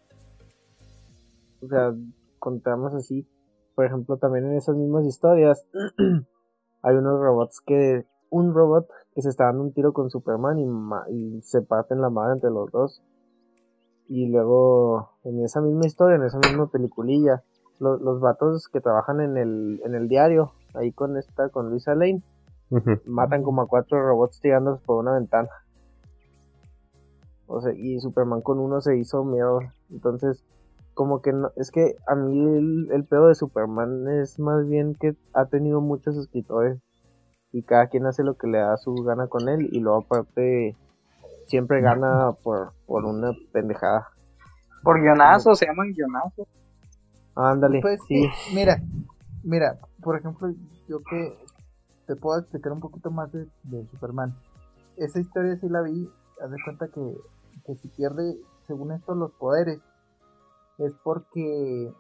O 1.62 1.68
sea, 1.68 1.94
contamos 2.40 2.94
así. 2.94 3.28
Por 3.76 3.86
ejemplo, 3.86 4.18
también 4.18 4.46
en 4.46 4.58
esas 4.58 4.76
mismas 4.76 5.06
historias 5.06 5.68
hay 6.82 6.96
unos 6.96 7.20
robots 7.20 7.62
que, 7.66 8.06
un 8.30 8.54
robot 8.54 8.88
que 9.14 9.22
se 9.22 9.30
está 9.30 9.46
dando 9.46 9.64
un 9.64 9.74
tiro 9.74 9.94
con 9.94 10.10
Superman 10.10 10.60
y, 10.60 10.66
ma- 10.66 11.06
y 11.10 11.42
se 11.42 11.62
parten 11.62 12.02
la 12.02 12.10
madre 12.10 12.34
entre 12.34 12.52
los 12.52 12.72
dos. 12.72 13.02
Y 14.08 14.28
luego, 14.28 15.10
en 15.24 15.44
esa 15.44 15.62
misma 15.62 15.88
historia, 15.88 16.18
en 16.18 16.24
esa 16.24 16.38
misma 16.38 16.68
peliculilla, 16.68 17.44
lo- 17.80 17.98
los 17.98 18.20
vatos 18.20 18.68
que 18.72 18.82
trabajan 18.82 19.20
en 19.20 19.38
el, 19.38 19.82
en 19.84 19.96
el 19.96 20.08
diario, 20.08 20.54
ahí 20.76 20.92
con 20.92 21.18
esta, 21.18 21.50
con 21.50 21.70
Luisa 21.70 21.96
Lane, 21.96 22.22
Matan 23.06 23.44
como 23.44 23.62
a 23.62 23.68
cuatro 23.68 24.02
robots 24.06 24.40
tirándolos 24.40 24.82
por 24.82 24.98
una 24.98 25.14
ventana. 25.14 25.50
O 27.48 27.62
sea, 27.62 27.74
y 27.74 28.00
Superman 28.00 28.42
con 28.42 28.60
uno 28.60 28.82
se 28.82 28.98
hizo 28.98 29.24
miedo. 29.24 29.60
Entonces, 29.92 30.44
como 30.94 31.22
que 31.22 31.32
no, 31.34 31.52
es 31.56 31.72
que 31.72 31.96
a 32.08 32.16
mí 32.16 32.58
el, 32.58 32.90
el 32.92 33.04
pedo 33.06 33.28
de 33.28 33.36
Superman 33.36 34.08
es 34.20 34.40
más 34.40 34.68
bien 34.68 34.96
que 34.96 35.16
ha 35.34 35.46
tenido 35.46 35.82
muchos 35.82 36.18
escritores 36.18 36.80
y 37.52 37.62
cada 37.64 37.88
quien 37.88 38.06
hace 38.06 38.24
lo 38.24 38.36
que 38.36 38.48
le 38.48 38.58
da 38.58 38.76
su 38.78 38.94
gana 38.96 39.28
con 39.28 39.48
él 39.48 39.70
y 39.72 39.80
luego 39.80 40.00
aparte 40.00 40.76
siempre 41.46 41.82
gana 41.82 42.32
por, 42.44 42.74
por 42.88 43.06
una 43.06 43.32
pendejada. 43.52 44.08
Por 44.84 45.02
guionazo, 45.02 45.56
se 45.56 45.66
llaman 45.68 45.94
guionazos. 45.94 46.48
Ándale, 47.36 47.82
Pues 47.82 48.00
sí. 48.08 48.28
sí, 48.28 48.56
mira, 48.56 48.82
mira, 49.44 49.78
por 50.02 50.18
ejemplo, 50.18 50.52
yo 50.88 51.02
que 51.04 51.38
te 52.06 52.16
puedo 52.16 52.40
explicar 52.40 52.72
un 52.72 52.80
poquito 52.80 53.12
más 53.12 53.32
de, 53.32 53.48
de 53.64 53.86
Superman. 53.88 54.36
Esa 54.98 55.20
historia 55.20 55.56
sí 55.56 55.68
la 55.70 55.82
vi, 55.82 56.10
haz 56.42 56.52
de 56.52 56.58
cuenta 56.64 56.88
que, 56.88 57.18
que 57.66 57.76
si 57.76 57.88
pierde, 57.90 58.38
según 58.64 58.92
esto, 58.92 59.16
los 59.16 59.34
poderes, 59.34 59.82
es 60.78 60.94
porque 61.04 61.92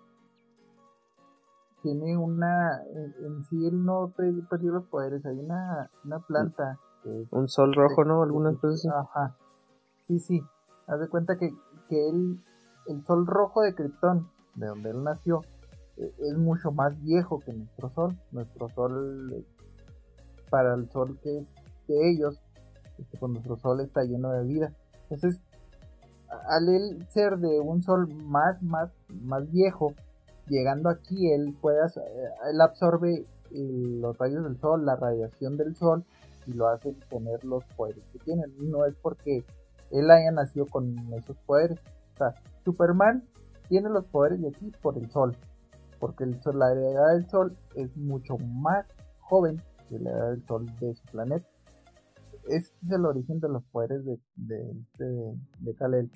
tiene 1.81 2.17
una, 2.17 2.81
en, 3.23 3.43
sí 3.45 3.65
él 3.67 3.83
no 3.85 4.11
pe- 4.15 4.33
perdió 4.49 4.71
los 4.71 4.85
poderes, 4.85 5.25
hay 5.25 5.37
una, 5.39 5.89
una 6.03 6.19
planta 6.19 6.79
que 7.03 7.21
es 7.21 7.31
Un 7.31 7.47
sol 7.47 7.73
rojo, 7.75 8.03
¿no? 8.03 8.23
Algunas 8.23 8.57
cosas 8.57 8.79
así. 8.79 8.87
Ajá. 8.89 9.35
Sí, 10.01 10.19
sí. 10.19 10.41
Haz 10.87 10.99
de 10.99 11.07
cuenta 11.09 11.37
que, 11.37 11.53
que 11.87 12.09
él, 12.09 12.43
el 12.87 13.05
sol 13.05 13.27
rojo 13.27 13.61
de 13.61 13.75
Krypton, 13.75 14.27
de 14.55 14.67
donde 14.67 14.89
él 14.89 15.03
nació, 15.03 15.41
e- 15.97 16.13
es 16.19 16.37
mucho 16.37 16.71
más 16.71 16.99
viejo 17.03 17.39
que 17.39 17.53
nuestro 17.53 17.89
sol. 17.89 18.17
Nuestro 18.31 18.69
sol, 18.69 19.45
para 20.49 20.73
el 20.75 20.89
sol 20.91 21.19
que 21.21 21.39
es 21.39 21.47
de 21.87 22.09
ellos, 22.09 22.39
este, 22.97 23.17
pues 23.17 23.31
nuestro 23.31 23.57
sol 23.57 23.81
está 23.81 24.03
lleno 24.03 24.31
de 24.31 24.43
vida. 24.43 24.73
Entonces, 25.03 25.41
al 26.49 27.07
ser 27.09 27.37
de 27.37 27.59
un 27.59 27.81
sol 27.81 28.13
más, 28.13 28.61
más, 28.63 28.91
más 29.09 29.51
viejo, 29.51 29.93
llegando 30.47 30.89
aquí, 30.89 31.31
él 31.31 31.55
puede, 31.59 31.79
eh, 31.79 32.29
él 32.49 32.61
absorbe 32.61 33.13
eh, 33.13 33.25
los 33.51 34.17
rayos 34.17 34.43
del 34.43 34.59
sol, 34.59 34.85
la 34.85 34.95
radiación 34.95 35.57
del 35.57 35.75
sol, 35.75 36.03
y 36.47 36.53
lo 36.53 36.67
hace 36.67 36.93
tener 37.09 37.43
los 37.43 37.65
poderes 37.65 38.05
que 38.07 38.19
tiene. 38.19 38.43
No 38.59 38.85
es 38.85 38.95
porque 38.95 39.43
él 39.91 40.11
haya 40.11 40.31
nacido 40.31 40.65
con 40.67 41.13
esos 41.13 41.37
poderes. 41.37 41.79
O 42.13 42.17
sea, 42.17 42.35
Superman 42.59 43.23
tiene 43.67 43.89
los 43.89 44.05
poderes 44.05 44.41
de 44.41 44.49
aquí 44.49 44.71
por 44.81 44.97
el 44.97 45.09
sol. 45.11 45.35
Porque 45.99 46.23
el 46.23 46.41
sol, 46.41 46.59
la 46.59 46.71
edad 46.71 47.13
del 47.13 47.29
sol 47.29 47.57
es 47.75 47.97
mucho 47.97 48.37
más 48.37 48.85
joven 49.21 49.61
que 49.89 49.99
la 49.99 50.11
edad 50.11 50.31
del 50.31 50.45
sol 50.45 50.65
de 50.79 50.93
su 50.93 51.03
planeta. 51.05 51.47
Este 52.47 52.75
es 52.81 52.91
el 52.91 53.05
origen 53.05 53.39
de 53.39 53.49
los 53.49 53.63
poderes 53.65 54.05
de, 54.05 54.19
de, 54.35 54.71
este- 54.71 55.03
de, 55.03 55.35
de 55.59 55.75
Kal-El. 55.75 56.11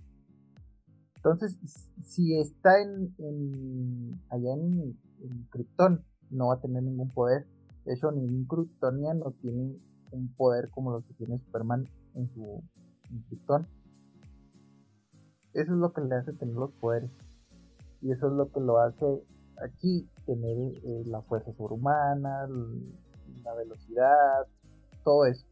Entonces, 1.15 1.58
si 2.05 2.38
está 2.38 2.82
en, 2.82 3.13
en- 3.17 4.21
allá 4.29 4.53
en, 4.53 4.97
en 5.21 5.47
Krypton, 5.49 6.03
no 6.29 6.47
va 6.47 6.55
a 6.55 6.62
tener 6.62 6.84
ningún 6.84 7.10
poder. 7.10 7.45
De 7.86 7.93
hecho, 7.93 8.12
ningún 8.12 8.45
kryptoniano 8.45 9.32
tiene 9.41 9.75
un 10.12 10.34
poder 10.36 10.69
como 10.69 10.91
lo 10.91 11.01
que 11.01 11.13
tiene 11.15 11.38
Superman 11.39 11.88
en 12.13 12.27
su 12.27 12.62
en 13.10 13.21
Krypton. 13.23 13.67
Eso 15.53 15.73
es 15.73 15.79
lo 15.79 15.91
que 15.93 16.01
le 16.01 16.15
hace 16.15 16.34
tener 16.34 16.55
los 16.55 16.71
poderes. 16.73 17.10
Y 18.01 18.12
eso 18.12 18.27
es 18.27 18.34
lo 18.34 18.51
que 18.51 18.60
lo 18.60 18.77
hace 18.79 19.05
aquí 19.63 20.08
tener 20.25 20.55
eh, 20.86 21.03
la 21.05 21.21
fuerza 21.21 21.51
sobrehumana, 21.51 22.47
la 23.43 23.54
velocidad, 23.54 24.45
todo 25.04 25.25
eso. 25.25 25.47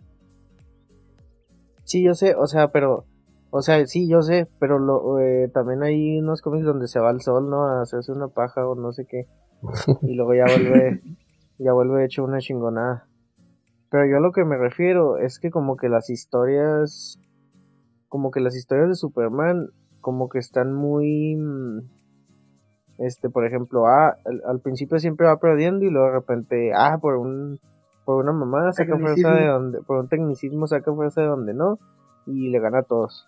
Sí, 1.84 2.04
yo 2.04 2.14
sé, 2.16 2.36
o 2.36 2.48
sea, 2.48 2.68
pero, 2.74 3.06
o 3.50 3.62
sea, 3.62 3.86
sí, 3.86 4.10
yo 4.10 4.22
sé, 4.22 4.48
pero 4.60 4.78
lo, 4.78 5.20
eh, 5.20 5.50
también 5.54 5.84
hay 5.84 6.20
unos 6.20 6.42
cómics 6.42 6.66
donde 6.66 6.88
se 6.88 7.00
va 7.00 7.10
al 7.10 7.22
sol, 7.22 7.50
¿no? 7.50 7.64
A 7.64 7.82
hacerse 7.82 8.12
una 8.12 8.28
paja 8.28 8.68
o 8.68 8.76
no 8.76 8.92
sé 8.92 9.06
qué. 9.06 9.26
Y 10.02 10.16
luego 10.16 10.34
ya 10.34 10.44
vuelve, 10.46 11.02
ya 11.58 11.72
vuelve 11.72 12.04
hecho 12.04 12.24
una 12.24 12.40
chingonada. 12.40 13.08
Pero 13.90 14.06
yo 14.06 14.18
a 14.18 14.20
lo 14.20 14.34
que 14.34 14.44
me 14.44 14.58
refiero 14.58 15.18
es 15.18 15.40
que 15.40 15.50
como 15.50 15.78
que 15.78 15.88
las 15.88 16.10
historias, 16.10 17.20
como 18.10 18.32
que 18.32 18.42
las 18.42 18.56
historias 18.56 18.90
de 18.90 18.96
Superman, 18.96 19.70
como 20.02 20.28
que 20.28 20.40
están 20.40 20.74
muy, 20.74 21.38
mm, 21.38 21.80
este, 22.98 23.30
por 23.30 23.46
ejemplo, 23.46 23.88
ah, 23.88 24.18
al, 24.26 24.42
al 24.46 24.60
principio 24.60 25.00
siempre 25.00 25.28
va 25.28 25.40
perdiendo 25.40 25.86
y 25.86 25.90
luego 25.90 26.08
de 26.08 26.14
repente, 26.14 26.72
ah, 26.76 26.98
por 27.02 27.16
un, 27.16 27.60
por 28.08 28.24
una 28.24 28.32
mamada 28.32 28.72
saca 28.72 28.98
fuerza 28.98 29.32
de 29.34 29.48
donde, 29.48 29.82
por 29.82 29.98
un 29.98 30.08
tecnicismo 30.08 30.66
saca 30.66 30.94
fuerza 30.94 31.20
de 31.20 31.28
donde 31.28 31.54
no 31.54 31.78
y 32.26 32.50
le 32.50 32.60
gana 32.62 32.80
a 32.80 32.84
todos. 32.84 33.28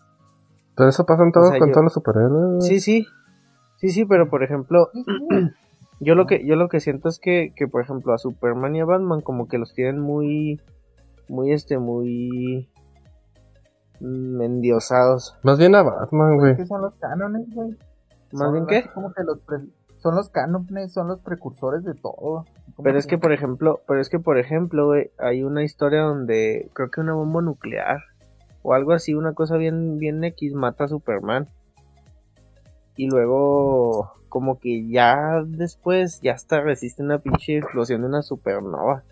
Pero 0.77 0.87
eso 0.87 1.05
pasa 1.05 1.23
en 1.23 1.33
todo, 1.33 1.47
O 1.47 1.49
sea, 1.49 1.59
con 1.59 1.67
yo- 1.67 1.73
todos 1.73 1.83
los 1.83 1.93
superhéroes. 1.93 2.31
güey. 2.57 2.61
Sí, 2.61 2.79
sí, 2.79 3.05
Sí, 3.75 3.89
sí, 3.89 4.05
pero 4.05 4.29
por 4.29 4.41
ejemplo, 4.43 4.87
yo 5.99 6.15
lo 6.15 6.25
que 6.27 6.45
yo 6.45 6.55
lo 6.55 6.69
que 6.69 6.79
siento 6.79 7.09
es 7.09 7.19
que, 7.19 7.51
que 7.57 7.67
por 7.67 7.81
ejemplo 7.81 8.13
a 8.13 8.17
Superman 8.17 8.73
y 8.75 8.79
a 8.79 8.85
Batman 8.85 9.19
como 9.19 9.47
que 9.49 9.57
los 9.57 9.73
tienen 9.73 9.99
muy 9.99 10.61
muy 11.27 11.51
este 11.51 11.77
muy 11.77 12.69
mm, 13.99 14.41
endiosados. 14.41 15.37
Más 15.43 15.57
bien 15.59 15.75
a 15.75 15.83
Batman, 15.83 16.37
güey. 16.37 16.55
que 16.55 16.65
son 16.65 16.81
los 16.83 16.93
cánones, 16.95 17.45
güey. 17.53 17.71
¿Más 18.31 18.41
Son 18.43 18.53
bien 18.53 18.65
qué? 18.67 18.89
Como 18.93 19.11
que 19.13 19.23
los 19.23 19.39
pre- 19.39 19.67
son 19.99 20.15
los 20.15 20.29
cánones, 20.29 20.93
son 20.93 21.07
los 21.09 21.21
precursores 21.21 21.83
de 21.83 21.93
todo. 21.93 22.45
Pero 22.81 22.97
es 22.97 23.05
que 23.05 23.17
por 23.17 23.33
ejemplo, 23.33 23.81
pero 23.87 23.99
es 23.99 24.09
que 24.09 24.19
por 24.19 24.37
ejemplo, 24.37 24.87
güey, 24.87 25.11
hay 25.19 25.43
una 25.43 25.63
historia 25.63 26.01
donde 26.01 26.69
creo 26.73 26.89
que 26.89 27.01
una 27.01 27.13
bomba 27.13 27.41
nuclear 27.41 27.99
o 28.61 28.73
algo 28.73 28.93
así, 28.93 29.13
una 29.13 29.33
cosa 29.33 29.57
bien 29.57 29.97
bien 29.97 30.23
X 30.23 30.53
mata 30.53 30.85
a 30.85 30.87
Superman. 30.87 31.49
Y 32.95 33.09
luego 33.09 34.13
como 34.29 34.59
que 34.59 34.87
ya 34.89 35.43
después 35.45 36.21
ya 36.21 36.33
hasta 36.33 36.61
resiste 36.61 37.03
una 37.03 37.19
pinche 37.19 37.57
explosión 37.57 38.01
de 38.01 38.07
una 38.07 38.21
supernova. 38.21 39.03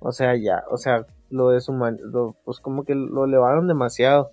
O 0.00 0.12
sea, 0.12 0.34
ya, 0.36 0.64
o 0.70 0.76
sea, 0.76 1.06
lo 1.28 1.50
de 1.50 1.60
su 1.60 1.72
pues 2.44 2.58
como 2.60 2.84
que 2.84 2.94
lo 2.94 3.26
elevaron 3.26 3.68
demasiado. 3.68 4.32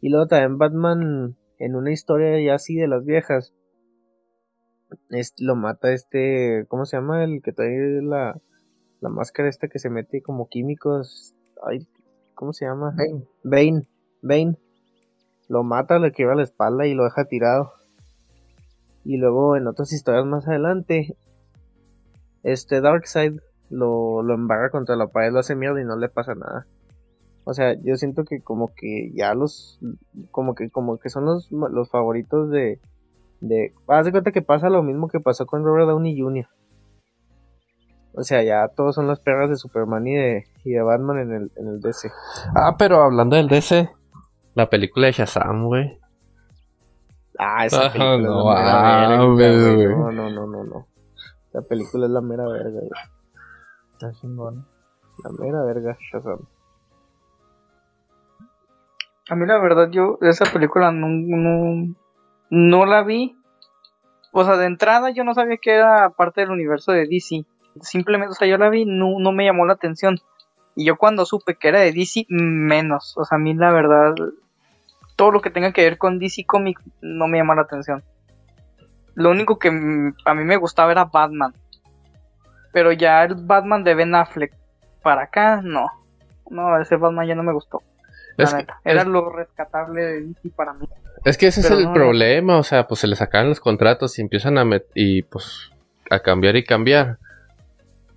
Y 0.00 0.10
luego 0.10 0.26
también 0.26 0.58
Batman 0.58 1.36
en 1.58 1.74
una 1.74 1.92
historia 1.92 2.40
ya 2.40 2.54
así 2.54 2.76
de 2.76 2.88
las 2.88 3.04
viejas 3.04 3.54
es, 5.10 5.34
lo 5.38 5.56
mata 5.56 5.92
este, 5.92 6.66
¿cómo 6.68 6.84
se 6.84 6.96
llama? 6.96 7.24
El 7.24 7.42
que 7.42 7.52
trae 7.52 8.02
la, 8.02 8.40
la 9.00 9.08
máscara 9.08 9.48
esta 9.48 9.68
que 9.68 9.78
se 9.78 9.90
mete 9.90 10.22
como 10.22 10.48
químicos. 10.48 11.34
Ay, 11.62 11.86
¿cómo 12.34 12.52
se 12.52 12.64
llama? 12.64 12.94
Bane. 12.96 13.26
Bane. 13.42 13.88
Bane. 14.22 14.58
Lo 15.48 15.62
mata, 15.64 15.98
le 15.98 16.12
quiebra 16.12 16.34
la 16.34 16.44
espalda 16.44 16.86
y 16.86 16.94
lo 16.94 17.04
deja 17.04 17.24
tirado. 17.24 17.72
Y 19.04 19.16
luego 19.16 19.56
en 19.56 19.66
otras 19.66 19.92
historias 19.92 20.24
más 20.24 20.46
adelante, 20.46 21.16
este 22.42 22.80
Darkseid 22.80 23.40
lo, 23.68 24.22
lo 24.22 24.34
embarra 24.34 24.70
contra 24.70 24.96
la 24.96 25.08
pared, 25.08 25.32
lo 25.32 25.40
hace 25.40 25.56
mierda 25.56 25.80
y 25.80 25.84
no 25.84 25.96
le 25.96 26.08
pasa 26.08 26.34
nada. 26.34 26.66
O 27.44 27.54
sea, 27.54 27.74
yo 27.82 27.96
siento 27.96 28.24
que 28.24 28.40
como 28.40 28.72
que 28.74 29.10
ya 29.14 29.34
los, 29.34 29.80
como 30.30 30.54
que, 30.54 30.70
como 30.70 30.98
que 30.98 31.08
son 31.08 31.24
los, 31.24 31.50
los 31.50 31.90
favoritos 31.90 32.50
de, 32.50 32.80
de, 33.42 33.74
haz 33.88 34.04
de 34.04 34.12
cuenta 34.12 34.30
que 34.30 34.40
pasa 34.40 34.70
lo 34.70 34.82
mismo 34.82 35.08
que 35.08 35.20
pasó 35.20 35.46
con 35.46 35.64
Robert 35.64 35.88
Downey 35.88 36.18
Jr. 36.18 36.46
O 38.14 38.22
sea, 38.22 38.42
ya 38.42 38.68
todos 38.68 38.94
son 38.94 39.08
las 39.08 39.20
perras 39.20 39.50
de 39.50 39.56
Superman 39.56 40.06
y 40.06 40.14
de, 40.14 40.44
y 40.64 40.70
de 40.70 40.82
Batman 40.82 41.18
en 41.18 41.32
el, 41.32 41.52
en 41.56 41.68
el 41.68 41.80
DC. 41.80 42.10
Ah, 42.54 42.76
pero 42.78 43.02
hablando 43.02 43.36
del 43.36 43.48
DC, 43.48 43.90
la 44.54 44.70
película 44.70 45.06
de 45.06 45.12
Shazam, 45.12 45.66
güey. 45.66 45.98
Ah, 47.38 47.66
esa 47.66 47.90
película 47.90 48.18
no, 48.18 48.52
es 48.52 48.64
la 48.64 48.64
mera 48.64 49.20
ah, 49.20 49.34
verga, 49.34 49.72
güey, 49.72 49.74
güey. 49.74 49.86
güey. 49.86 49.98
No, 49.98 50.12
no, 50.12 50.30
no, 50.30 50.46
no, 50.46 50.64
no. 50.64 50.86
Esa 51.48 51.62
película 51.62 52.06
es 52.06 52.12
la 52.12 52.20
mera 52.20 52.46
verga, 52.46 52.70
güey. 52.70 52.90
Está 53.94 54.12
chingón. 54.12 54.66
La 55.24 55.44
mera 55.44 55.64
verga, 55.64 55.96
Shazam. 55.98 56.46
A 59.30 59.34
mí 59.34 59.46
la 59.46 59.58
verdad 59.58 59.88
yo 59.90 60.18
esa 60.20 60.44
película 60.52 60.92
no, 60.92 61.06
no, 61.08 61.94
no 62.52 62.84
la 62.84 63.02
vi. 63.02 63.34
O 64.30 64.44
sea, 64.44 64.58
de 64.58 64.66
entrada 64.66 65.08
yo 65.10 65.24
no 65.24 65.32
sabía 65.32 65.56
que 65.56 65.72
era 65.72 66.10
parte 66.10 66.42
del 66.42 66.50
universo 66.50 66.92
de 66.92 67.06
DC. 67.06 67.46
Simplemente, 67.80 68.32
o 68.32 68.34
sea, 68.34 68.46
yo 68.46 68.58
la 68.58 68.68
vi, 68.68 68.84
no, 68.84 69.18
no 69.18 69.32
me 69.32 69.46
llamó 69.46 69.64
la 69.64 69.72
atención. 69.72 70.20
Y 70.76 70.84
yo 70.84 70.96
cuando 70.96 71.24
supe 71.24 71.54
que 71.54 71.68
era 71.68 71.80
de 71.80 71.92
DC, 71.92 72.26
menos. 72.28 73.16
O 73.16 73.24
sea, 73.24 73.36
a 73.36 73.38
mí 73.38 73.54
la 73.54 73.72
verdad, 73.72 74.14
todo 75.16 75.30
lo 75.30 75.40
que 75.40 75.48
tenga 75.48 75.72
que 75.72 75.82
ver 75.82 75.96
con 75.96 76.18
DC 76.18 76.44
Comics 76.44 76.82
no 77.00 77.26
me 77.26 77.38
llama 77.38 77.54
la 77.54 77.62
atención. 77.62 78.04
Lo 79.14 79.30
único 79.30 79.58
que 79.58 79.68
a 79.68 80.34
mí 80.34 80.44
me 80.44 80.56
gustaba 80.58 80.92
era 80.92 81.06
Batman. 81.06 81.54
Pero 82.70 82.92
ya 82.92 83.24
el 83.24 83.34
Batman 83.34 83.82
de 83.82 83.94
Ben 83.94 84.14
Affleck 84.14 84.54
para 85.02 85.22
acá, 85.22 85.62
no. 85.62 85.86
No, 86.50 86.78
ese 86.78 86.96
Batman 86.96 87.26
ya 87.26 87.34
no 87.34 87.44
me 87.44 87.54
gustó. 87.54 87.82
La 88.36 88.46
que, 88.46 88.56
neta. 88.56 88.80
Era 88.84 89.02
es, 89.02 89.06
lo 89.06 89.30
rescatable 89.30 90.02
de 90.02 90.20
DC 90.20 90.50
para 90.54 90.74
mí. 90.74 90.86
Es 91.24 91.38
que 91.38 91.46
ese 91.46 91.60
es 91.60 91.70
el 91.70 91.84
no- 91.84 91.92
problema, 91.92 92.58
o 92.58 92.62
sea, 92.62 92.86
pues 92.88 93.00
se 93.00 93.06
le 93.06 93.16
sacan 93.16 93.48
los 93.48 93.60
contratos 93.60 94.18
y 94.18 94.22
empiezan 94.22 94.58
a 94.58 94.64
met 94.64 94.86
y 94.94 95.22
pues 95.22 95.70
a 96.10 96.20
cambiar 96.20 96.56
y 96.56 96.64
cambiar. 96.64 97.18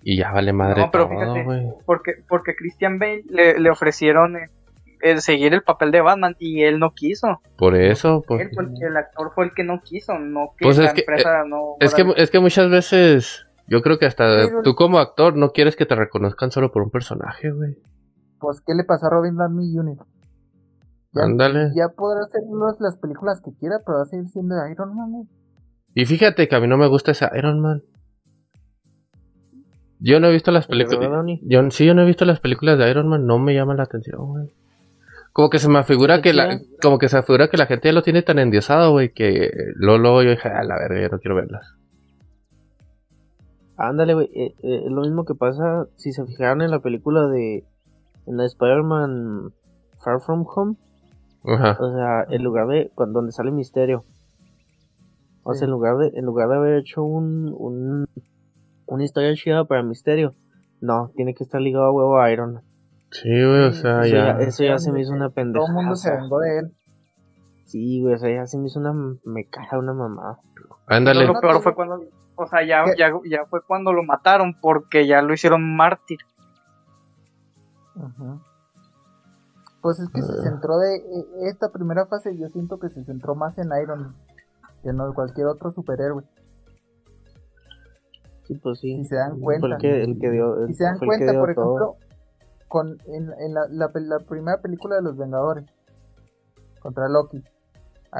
Y 0.03 0.17
ya 0.17 0.31
vale 0.31 0.53
madre 0.53 0.81
No, 0.81 0.91
pero 0.91 1.07
todo, 1.07 1.17
fíjate. 1.19 1.43
güey. 1.43 1.67
Porque, 1.85 2.11
porque 2.27 2.55
Christian 2.55 2.99
Bale 2.99 3.23
le, 3.27 3.59
le 3.59 3.69
ofrecieron 3.71 4.35
eh, 4.37 4.49
el 5.01 5.19
seguir 5.21 5.53
el 5.55 5.63
papel 5.63 5.89
de 5.91 6.01
Batman 6.01 6.35
y 6.37 6.61
él 6.63 6.77
no 6.79 6.93
quiso. 6.93 7.41
Por 7.57 7.75
eso. 7.75 8.23
Él 8.29 8.49
fue 8.53 8.65
el, 8.87 8.97
actor 8.97 9.31
fue 9.33 9.45
el 9.45 9.53
que 9.55 9.63
no 9.63 9.81
quiso, 9.83 10.19
no 10.19 10.53
que 10.57 10.65
Pues 10.65 10.77
la 10.77 10.85
es 10.85 10.93
que- 10.93 11.01
empresa 11.01 11.43
no. 11.47 11.75
Es 11.79 11.95
que, 11.95 12.05
es 12.17 12.29
que 12.29 12.39
muchas 12.39 12.69
veces, 12.69 13.47
yo 13.67 13.81
creo 13.81 13.97
que 13.97 14.05
hasta 14.05 14.25
Pero- 14.45 14.61
tú 14.61 14.75
como 14.75 14.99
actor 14.99 15.35
no 15.35 15.49
quieres 15.51 15.75
que 15.75 15.87
te 15.87 15.95
reconozcan 15.95 16.51
solo 16.51 16.71
por 16.71 16.83
un 16.83 16.91
personaje, 16.91 17.49
güey. 17.49 17.75
Pues, 18.39 18.61
¿qué 18.61 18.75
le 18.75 18.83
pasó 18.83 19.07
a 19.07 19.09
Robin 19.09 19.35
Downey 19.35 19.73
Jr.? 19.75 20.05
Ya, 21.15 21.23
Ándale. 21.23 21.69
ya 21.75 21.89
podrá 21.95 22.21
hacer 22.25 22.41
los- 22.51 22.79
las 22.81 22.97
películas 22.97 23.41
que 23.41 23.53
quiera, 23.57 23.79
pero 23.85 23.97
va 23.97 24.03
a 24.03 24.05
seguir 24.05 24.27
siendo 24.27 24.55
Iron 24.69 24.95
Man. 24.95 25.27
Y 25.93 26.05
fíjate 26.05 26.47
que 26.47 26.55
a 26.55 26.59
mí 26.59 26.67
no 26.67 26.77
me 26.77 26.87
gusta 26.87 27.11
ese 27.11 27.27
Iron 27.37 27.61
Man. 27.61 27.83
Yo 29.99 30.19
no 30.19 30.27
he 30.27 30.31
visto 30.33 30.51
las 30.51 30.69
¿El 30.69 30.77
de 30.79 30.83
Robert 30.85 30.99
películas. 31.23 31.39
Yo, 31.43 31.71
sí, 31.71 31.85
yo 31.85 31.93
no 31.93 32.01
he 32.01 32.05
visto 32.05 32.25
las 32.25 32.39
películas 32.41 32.77
de 32.77 32.89
Iron 32.91 33.07
Man, 33.07 33.25
no 33.25 33.39
me 33.39 33.53
llama 33.53 33.75
la 33.75 33.83
atención, 33.83 34.27
güey. 34.27 34.51
Como 35.31 35.49
que 35.49 35.59
se 35.59 35.67
me 35.69 35.83
figura 35.83 36.21
que 36.21 36.33
la, 36.33 36.59
como 36.81 36.97
que 36.97 37.09
se 37.09 37.15
me 37.17 37.23
figura 37.23 37.49
que 37.49 37.57
la 37.57 37.65
gente 37.65 37.87
ya 37.89 37.93
lo 37.93 38.03
tiene 38.03 38.21
tan 38.21 38.39
endiosado, 38.39 38.91
güey, 38.91 39.13
que 39.13 39.51
luego, 39.75 39.97
luego 39.97 40.23
yo 40.23 40.29
dije, 40.31 40.47
a 40.49 40.63
la 40.63 40.75
verga, 40.77 41.01
yo 41.01 41.09
no 41.09 41.19
quiero 41.19 41.35
verlas. 41.35 41.75
Ándale, 43.77 44.13
güey. 44.13 44.29
eh, 44.33 44.55
eh, 44.63 44.83
es 44.85 44.91
lo 44.91 45.01
mismo 45.01 45.25
que 45.25 45.35
pasa 45.35 45.87
si 45.95 46.11
se 46.13 46.25
fijaron 46.25 46.61
en 46.61 46.71
la 46.71 46.79
película 46.79 47.27
de. 47.27 47.65
En 48.27 48.37
la 48.37 48.43
de 48.43 48.47
Spider-Man 48.47 49.53
Far 50.03 50.19
From 50.21 50.45
Home. 50.55 50.75
Ajá. 51.47 51.77
O 51.79 51.93
sea, 51.93 52.25
en 52.29 52.43
lugar 52.43 52.67
de. 52.67 52.91
con- 52.95 53.13
donde 53.13 53.31
sale 53.31 53.51
Misterio. 53.51 54.03
O 55.43 55.53
Sí. 55.53 55.59
sea, 55.59 55.65
en 55.65 55.71
lugar 55.71 55.97
de, 55.97 56.11
en 56.15 56.25
lugar 56.25 56.49
de 56.49 56.55
haber 56.55 56.77
hecho 56.79 57.03
un, 57.03 57.53
un. 57.57 58.07
Una 58.87 59.03
historia 59.03 59.33
chida 59.35 59.65
para 59.65 59.83
Misterio. 59.83 60.35
No, 60.81 61.11
tiene 61.15 61.33
que 61.33 61.43
estar 61.43 61.59
ligado 61.61 61.85
a 61.85 61.91
huevo 61.91 62.19
a 62.19 62.31
Iron. 62.31 62.61
Sí, 63.11 63.29
güey, 63.29 63.65
o 63.65 63.71
sea, 63.71 64.01
Eso 64.05 64.15
ya. 64.15 64.37
ya, 64.37 64.43
eso 64.43 64.63
ya 64.63 64.77
se 64.77 64.91
me 64.91 65.01
hizo 65.01 65.13
una 65.13 65.29
Todo 65.29 65.43
el 65.67 65.73
mundo 65.73 65.95
se 65.95 66.11
vengó 66.11 66.39
de 66.39 66.59
él. 66.59 66.71
Sí, 67.65 68.01
güey, 68.01 68.13
o 68.13 68.17
sea, 68.17 68.29
ya 68.33 68.45
se 68.45 68.57
me 68.57 68.67
hizo 68.67 68.79
una. 68.79 68.93
Me 69.23 69.45
caga 69.45 69.79
una 69.79 69.93
mamá. 69.93 70.39
Ándale. 70.87 71.25
No, 71.25 71.33
lo 71.33 71.39
peor 71.39 71.61
fue 71.61 71.73
cuando. 71.73 72.01
O 72.35 72.45
sea, 72.47 72.63
ya, 72.65 72.83
ya, 72.97 73.11
ya 73.29 73.45
fue 73.45 73.61
cuando 73.65 73.93
lo 73.93 74.03
mataron 74.03 74.55
porque 74.59 75.07
ya 75.07 75.21
lo 75.21 75.33
hicieron 75.33 75.75
mártir. 75.75 76.19
Ujú. 77.95 78.41
Pues 79.85 79.99
es 79.99 80.09
que 80.09 80.23
se 80.23 80.41
centró 80.41 80.79
de 80.79 80.95
e- 80.95 81.47
esta 81.47 81.69
primera 81.71 82.07
fase, 82.07 82.35
yo 82.35 82.47
siento 82.47 82.79
que 82.79 82.89
se 82.89 83.03
centró 83.03 83.35
más 83.35 83.55
en 83.59 83.69
Iron 83.83 84.01
Man 84.01 84.15
que 84.81 84.89
en 84.89 84.97
cualquier 85.13 85.45
otro 85.45 85.69
superhéroe. 85.69 86.23
Sí, 88.45 88.55
pues 88.55 88.79
sí. 88.79 88.95
Si 88.95 89.03
se 89.05 89.15
dan 89.15 89.39
Fue 89.39 89.59
cuenta. 89.59 89.75
el 89.75 89.77
que, 89.77 90.01
el 90.03 90.17
que 90.17 90.31
dio. 90.31 90.65
Si 90.65 90.73
se 90.73 90.85
dan 90.85 90.97
cuenta, 90.97 91.33
por 91.33 91.53
todo. 91.53 91.75
ejemplo, 91.75 91.95
con 92.67 92.97
en, 93.05 93.31
en 93.37 93.53
la, 93.53 93.67
la 93.69 93.93
pel- 93.93 94.07
la 94.07 94.17
primera 94.25 94.59
película 94.59 94.95
de 94.95 95.03
los 95.03 95.17
Vengadores 95.17 95.67
contra 96.81 97.07
Loki, 97.07 97.43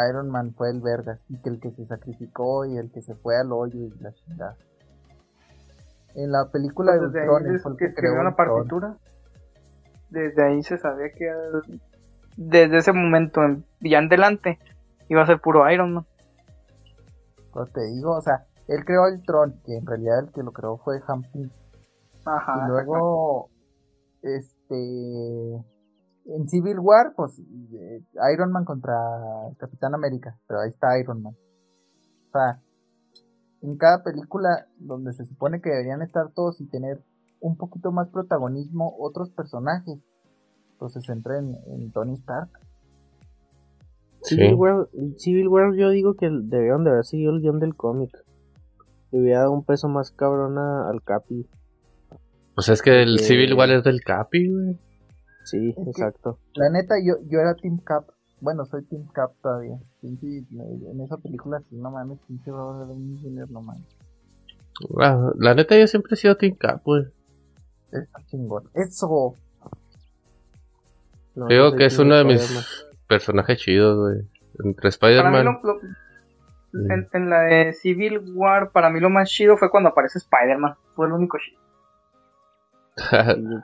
Iron 0.08 0.30
Man 0.30 0.52
fue 0.54 0.70
el 0.70 0.82
vergas 0.82 1.26
y 1.30 1.40
que 1.40 1.50
el 1.50 1.60
que 1.60 1.72
se 1.72 1.84
sacrificó 1.86 2.66
y 2.66 2.78
el 2.78 2.92
que 2.92 3.02
se 3.02 3.16
fue 3.16 3.38
al 3.40 3.52
hoyo 3.52 3.80
y 3.80 3.90
la 4.02 4.12
chingada. 4.12 4.56
En 6.14 6.32
la 6.32 6.46
película 6.52 6.92
Pues 6.96 7.12
de 7.12 7.22
Ultron, 7.22 7.48
el 7.48 7.62
que 7.76 7.88
que 7.88 7.94
creó 7.96 8.22
la 8.22 8.36
partitura, 8.36 9.00
desde 10.16 10.44
ahí 10.44 10.64
se 10.64 10.78
sabía 10.78 11.12
que 11.12 11.32
desde 12.38 12.78
ese 12.78 12.94
momento 12.94 13.44
en, 13.44 13.66
ya 13.82 14.00
en 14.00 14.06
adelante 14.06 14.60
iba 15.10 15.22
a 15.22 15.28
ser 15.28 15.40
puro 15.42 15.70
Iron 15.70 15.94
Man. 15.94 16.06
Pero 17.54 17.66
te 17.68 17.82
digo, 17.86 18.18
o 18.18 18.22
sea, 18.22 18.46
él 18.68 18.84
creó 18.86 19.08
el 19.08 19.22
Tron, 19.24 19.62
que 19.66 19.78
en 19.78 19.86
realidad 19.86 20.20
el 20.20 20.32
que 20.32 20.44
lo 20.44 20.52
creó 20.52 20.78
fue 20.78 21.00
Pym. 21.32 21.50
Ajá. 22.26 22.66
Y 22.66 22.70
luego, 22.70 23.50
este, 24.22 25.56
en 26.26 26.50
Civil 26.50 26.80
War, 26.80 27.14
pues 27.16 27.40
eh, 27.40 28.04
Iron 28.34 28.52
Man 28.52 28.66
contra 28.66 28.96
Capitán 29.58 29.94
América, 29.94 30.38
pero 30.48 30.62
ahí 30.62 30.70
está 30.70 30.98
Iron 31.00 31.22
Man. 31.22 31.36
O 32.28 32.30
sea, 32.30 32.62
en 33.62 33.78
cada 33.78 34.04
película 34.04 34.68
donde 34.78 35.14
se 35.14 35.26
supone 35.26 35.62
que 35.62 35.70
deberían 35.70 36.02
estar 36.02 36.32
todos 36.34 36.60
y 36.62 36.68
tener 36.68 37.04
un 37.46 37.58
poquito 37.58 37.92
más 37.92 38.10
protagonismo 38.10 38.96
otros 39.00 39.30
personajes, 39.30 40.04
pues 40.80 40.94
se 40.94 41.02
centra 41.02 41.38
en, 41.38 41.56
en 41.68 41.92
Tony 41.92 42.16
Stark. 42.16 42.50
Sí. 44.24 44.36
Civil 44.36 44.56
War, 44.56 44.88
Civil 45.18 45.48
War 45.48 45.76
yo 45.76 45.90
digo 45.90 46.16
que 46.16 46.30
debieron 46.32 46.84
de 46.84 46.90
haber 46.92 47.04
seguido 47.06 47.34
el 47.36 47.42
guion 47.42 47.60
del 47.60 47.76
cómic. 47.76 48.12
Le 49.12 49.22
hubiera 49.22 49.40
dado 49.42 49.52
un 49.52 49.64
peso 49.64 49.88
más 49.88 50.12
cabrón 50.12 50.58
a- 50.58 50.90
al 50.90 51.04
Capi. 51.04 51.48
Pues 52.56 52.70
es 52.70 52.82
que 52.82 53.04
el 53.04 53.20
Civil 53.20 53.52
igual 53.52 53.72
es 53.72 53.84
del 53.84 54.02
Capi, 54.02 54.50
güey. 54.52 54.80
Sí, 55.44 55.74
que- 55.76 55.82
exacto. 55.84 56.40
La 56.56 56.70
neta, 56.72 56.96
yo, 57.06 57.16
yo 57.30 57.40
era 57.40 57.54
Team 57.56 57.78
Cap 57.78 58.06
bueno, 58.42 58.66
soy 58.66 58.84
Team 58.86 59.08
Cap 59.14 59.32
todavía. 59.42 59.80
Pinche, 60.02 60.28
en 60.52 61.02
esa 61.02 61.18
película 61.18 61.60
sí, 61.60 61.78
no 61.78 61.90
mames, 61.90 62.20
pinche 62.28 62.52
Robert 62.52 62.90
Downey 62.90 63.18
Jr., 63.22 63.50
no 63.50 63.62
mames. 63.62 63.88
Ah, 65.02 65.32
la 65.40 65.56
neta, 65.56 65.80
yo 65.80 65.88
siempre 65.88 66.14
he 66.14 66.18
sido 66.18 66.36
Team 66.36 66.56
Cap, 66.56 66.82
güey. 66.84 67.06
Está 68.02 68.20
chingón. 68.26 68.64
Eso. 68.74 69.36
No, 71.36 71.48
Digo 71.48 71.64
yo 71.64 71.70
soy 71.70 71.78
que 71.78 71.86
es 71.86 72.00
uno 72.00 72.16
de 72.16 72.24
mis 72.24 72.86
personajes 73.08 73.58
chidos, 73.60 73.98
güey. 73.98 74.28
Entre 74.64 74.90
Spider-Man. 74.90 75.60
en, 76.74 77.10
en 77.12 77.30
la 77.30 77.42
de 77.42 77.74
Civil 77.74 78.22
War, 78.34 78.72
para 78.72 78.90
mí 78.90 79.00
lo 79.00 79.10
más 79.10 79.30
chido 79.30 79.58
fue 79.58 79.70
cuando 79.70 79.90
aparece 79.90 80.20
Spider-Man. 80.20 80.76
Fue 80.96 81.08
el 81.08 81.14
único 81.14 81.38
chido. 81.38 81.60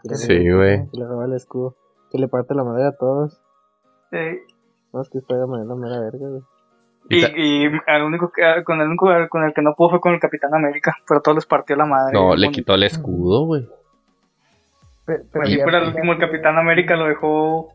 Sí, 0.04 0.16
Sí, 0.16 0.52
güey. 0.52 0.90
Que 0.90 0.98
le 0.98 1.06
roba 1.06 1.26
el 1.26 1.34
escudo. 1.34 1.76
Que 2.12 2.18
le 2.18 2.28
parte 2.28 2.54
la 2.56 2.64
madre 2.64 2.86
a 2.86 2.92
todos. 2.92 3.42
Eh, 4.12 4.42
No, 4.92 5.02
es 5.02 5.10
que 5.10 5.20
Spider-Man 5.20 5.62
es 5.62 5.68
la 5.68 5.76
mera 5.76 6.00
verga, 6.02 6.28
güey. 6.28 6.42
Y 7.10 7.26
y, 7.26 7.66
el 7.66 8.04
único 8.04 8.32
que, 8.32 8.42
con 8.64 8.80
el 8.80 8.88
único 8.88 9.08
con 9.30 9.44
el 9.44 9.54
que 9.54 9.62
no 9.62 9.74
pudo 9.76 9.90
fue 9.92 10.02
con 10.02 10.14
el 10.14 10.20
Capitán 10.20 10.54
América, 10.54 10.96
pero 11.08 11.22
todos 11.22 11.36
les 11.36 11.46
partió 11.46 11.76
la 11.76 11.86
madre. 11.86 12.14
No, 12.14 12.36
le 12.36 12.52
quitó 12.52 12.76
el 12.76 12.84
escudo, 12.84 13.46
güey. 13.46 13.68
Pero, 15.06 15.24
pero 15.32 15.48
Y 15.48 15.58
ya- 15.58 15.64
fuera 15.64 15.80
el 15.80 15.86
ya- 15.86 15.90
último, 15.92 16.14
el 16.14 16.20
Capitán 16.20 16.58
América 16.58 16.96
lo 16.96 17.06
dejó 17.08 17.74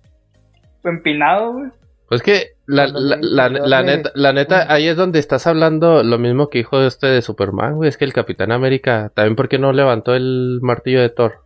empinado, 0.85 1.53
güey. 1.53 1.71
Pues 2.09 2.23
que 2.23 2.51
la, 2.67 2.87
la, 2.87 3.49
la, 3.49 3.83
neta, 3.83 4.13
la 4.15 4.33
neta, 4.33 4.73
ahí 4.73 4.87
es 4.87 4.97
donde 4.97 5.19
estás 5.19 5.49
hablando 5.49 6.05
lo 6.05 6.19
mismo 6.19 6.49
que 6.51 6.59
dijo 6.59 6.81
este 6.81 7.09
de 7.09 7.21
Superman, 7.21 7.75
güey. 7.75 7.89
Es 7.89 7.97
que 7.99 8.05
el 8.05 8.13
Capitán 8.13 8.53
América, 8.53 9.11
también 9.13 9.35
porque 9.35 9.59
no 9.59 9.73
levantó 9.73 10.15
el 10.15 10.61
martillo 10.63 11.01
de 11.01 11.09
Thor. 11.09 11.41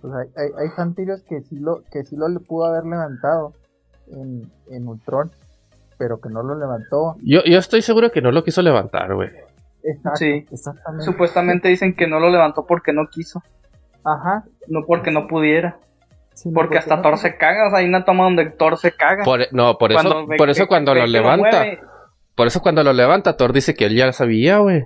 Pues 0.00 0.14
hay, 0.14 0.28
hay, 0.36 0.50
hay 0.56 1.20
que 1.28 1.40
sí 1.40 1.58
lo, 1.58 1.82
que 1.90 2.02
sí 2.04 2.16
lo 2.16 2.28
le 2.28 2.38
pudo 2.40 2.66
haber 2.66 2.84
levantado 2.84 3.54
en, 4.08 4.50
en 4.70 4.86
Ultron, 4.88 5.32
pero 5.98 6.20
que 6.20 6.28
no 6.28 6.42
lo 6.44 6.56
levantó. 6.56 7.16
Yo, 7.22 7.42
yo 7.44 7.58
estoy 7.58 7.82
seguro 7.82 8.10
que 8.12 8.22
no 8.22 8.30
lo 8.30 8.44
quiso 8.44 8.62
levantar, 8.62 9.14
güey. 9.14 9.30
Exacto, 9.84 10.18
Sí. 10.18 10.46
exactamente. 10.50 11.04
Supuestamente 11.04 11.68
dicen 11.68 11.94
que 11.96 12.06
no 12.06 12.20
lo 12.20 12.30
levantó 12.30 12.66
porque 12.66 12.92
no 12.92 13.08
quiso, 13.10 13.42
Ajá. 14.04 14.44
no 14.68 14.80
porque 14.86 15.10
no 15.10 15.26
pudiera. 15.26 15.78
Porque 16.54 16.78
hasta 16.78 16.96
no- 16.96 17.02
Thor 17.02 17.18
se 17.18 17.36
caga, 17.36 17.66
o 17.66 17.70
sea, 17.70 17.80
hay 17.80 17.86
una 17.86 18.04
toma 18.04 18.24
donde 18.24 18.46
Thor 18.50 18.78
se 18.78 18.92
caga. 18.92 19.22
Por, 19.24 19.40
no, 19.52 19.76
por 19.76 19.92
eso, 19.92 20.00
Cuando 20.02 20.26
ve 20.26 20.36
por 20.36 20.50
eso 20.50 20.66
cuando 20.66 20.94
ve 20.94 21.00
lo 21.00 21.06
levanta, 21.06 21.64
por 22.34 22.46
eso 22.46 22.60
cuando 22.62 22.82
lo 22.82 22.92
levanta, 22.94 23.36
Thor 23.36 23.52
dice 23.52 23.74
que 23.74 23.84
él 23.84 23.94
ya 23.96 24.12
sabía, 24.12 24.58
güey. 24.58 24.84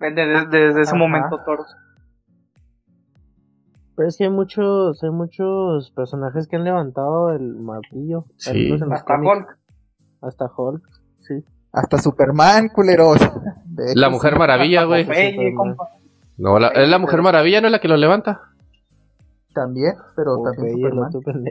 Desde, 0.00 0.46
desde 0.46 0.82
ese 0.82 0.90
Ajá. 0.90 0.98
momento 0.98 1.40
Thor. 1.44 1.64
Pero 3.96 4.08
es 4.08 4.16
que 4.16 4.24
hay 4.24 4.30
muchos, 4.30 5.02
hay 5.02 5.10
muchos 5.10 5.90
personajes 5.90 6.46
que 6.46 6.56
han 6.56 6.64
levantado 6.64 7.32
el 7.32 7.56
martillo. 7.56 8.26
Sí. 8.36 8.66
En 8.68 8.80
los 8.80 8.82
Hasta 8.92 9.04
cómics. 9.16 9.32
Hulk. 9.36 9.58
Hasta 10.22 10.46
Hulk, 10.56 10.82
sí. 11.18 11.44
Hasta 11.72 11.98
Superman, 11.98 12.68
culeros. 12.68 13.18
La 13.94 14.08
Mujer 14.10 14.38
Maravilla, 14.38 14.84
güey. 14.84 15.04
No, 16.38 16.58
la- 16.58 16.68
es 16.68 16.88
la 16.88 16.98
Mujer 16.98 17.20
Maravilla, 17.22 17.60
¿no 17.60 17.66
es 17.66 17.72
la 17.72 17.80
que 17.80 17.88
lo 17.88 17.96
levanta? 17.96 18.40
También, 19.54 19.94
pero 20.16 20.36
también 20.42 20.72
Superman. 20.76 21.10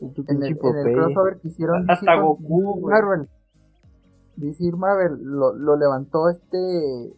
En 0.00 0.10
el, 0.10 0.24
en 0.28 0.42
el 0.42 0.56
Popeye. 0.58 0.94
crossover 0.94 1.38
que 1.40 1.48
hicieron 1.48 1.88
Hasta 1.90 2.16
Goku, 2.20 2.74
DC. 2.76 2.86
Marvel. 2.90 3.28
DC 4.36 4.72
Marvel 4.76 5.18
lo, 5.22 5.54
lo 5.54 5.76
levantó 5.76 6.28
este 6.28 7.12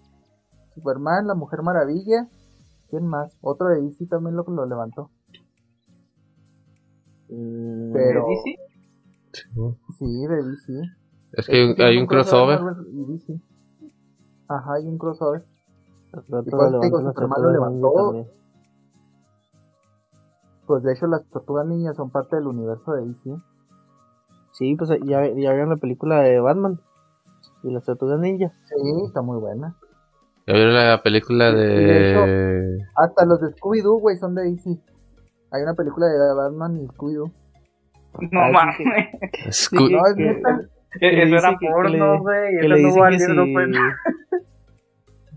Superman, 0.75 1.27
la 1.27 1.35
Mujer 1.35 1.63
Maravilla. 1.63 2.29
¿Quién 2.91 3.07
más? 3.07 3.39
Otro 3.41 3.69
de 3.69 3.81
DC 3.83 4.07
también 4.07 4.37
lo, 4.37 4.45
lo 4.45 4.67
levantó. 4.67 5.11
Mm, 7.31 7.93
Pero- 7.93 8.27
¿DC? 8.29 8.59
Sí, 9.99 10.27
de 10.27 10.43
DC. 10.43 10.83
Es 11.33 11.47
que 11.47 11.57
hay 11.57 11.63
un- 11.65 11.71
Hicieron 11.71 11.91
hay 11.91 11.99
un 11.99 12.07
crossover. 12.07 12.61
Marvel 12.61 12.87
y 12.93 13.05
DC. 13.13 13.41
Ajá, 14.49 14.75
hay 14.75 14.87
un 14.87 14.99
crossover. 14.99 15.45
y 16.13 16.31
pues, 16.31 16.45
digo, 16.83 17.01
Superman 17.01 17.43
lo 17.43 17.51
levantó. 17.53 18.27
Pues 20.67 20.83
de 20.83 20.93
hecho 20.93 21.07
las 21.07 21.27
tortugas 21.29 21.67
niñas 21.67 21.97
son 21.97 22.11
parte 22.11 22.37
del 22.37 22.47
universo 22.47 22.93
de 22.93 23.07
DC. 23.07 23.37
Sí, 24.53 24.77
pues 24.77 24.91
ya, 25.05 25.27
ya 25.27 25.51
vieron 25.53 25.71
la 25.71 25.77
película 25.77 26.21
de 26.21 26.41
Batman. 26.41 26.81
Y 27.63 27.71
las 27.73 27.85
tortugas 27.85 28.19
ninja. 28.21 28.53
Sí, 28.63 28.75
está 29.05 29.21
muy 29.21 29.39
buena. 29.39 29.77
Ya 30.47 30.55
vieron 30.55 30.75
la 30.75 31.03
película 31.03 31.53
de... 31.53 32.79
Hasta 32.97 33.25
los 33.27 33.41
de 33.41 33.49
Scooby-Doo, 33.49 33.99
güey, 34.01 34.17
son 34.17 34.35
de 34.35 34.43
DC. 34.45 34.71
Hay 35.51 35.63
una 35.63 35.75
película 35.75 36.07
de 36.07 36.35
Batman 36.35 36.77
y 36.79 36.87
Scooby-Doo. 36.89 37.31
No 38.31 38.41
Ah, 38.41 38.51
mames. 38.53 38.77
No, 38.81 39.43
es 39.47 39.69
que- 39.69 40.43
Eso 41.01 41.17
era 41.17 41.25
dice 41.25 41.49
que- 41.59 41.67
que 41.67 41.73
porno, 41.73 41.91
le- 42.15 42.19
güey. 42.21 42.57
Eso 42.57 42.69
no 42.89 43.01
valió, 43.01 43.19
si 43.19 43.33
no 43.35 43.43
fue. 43.53 43.67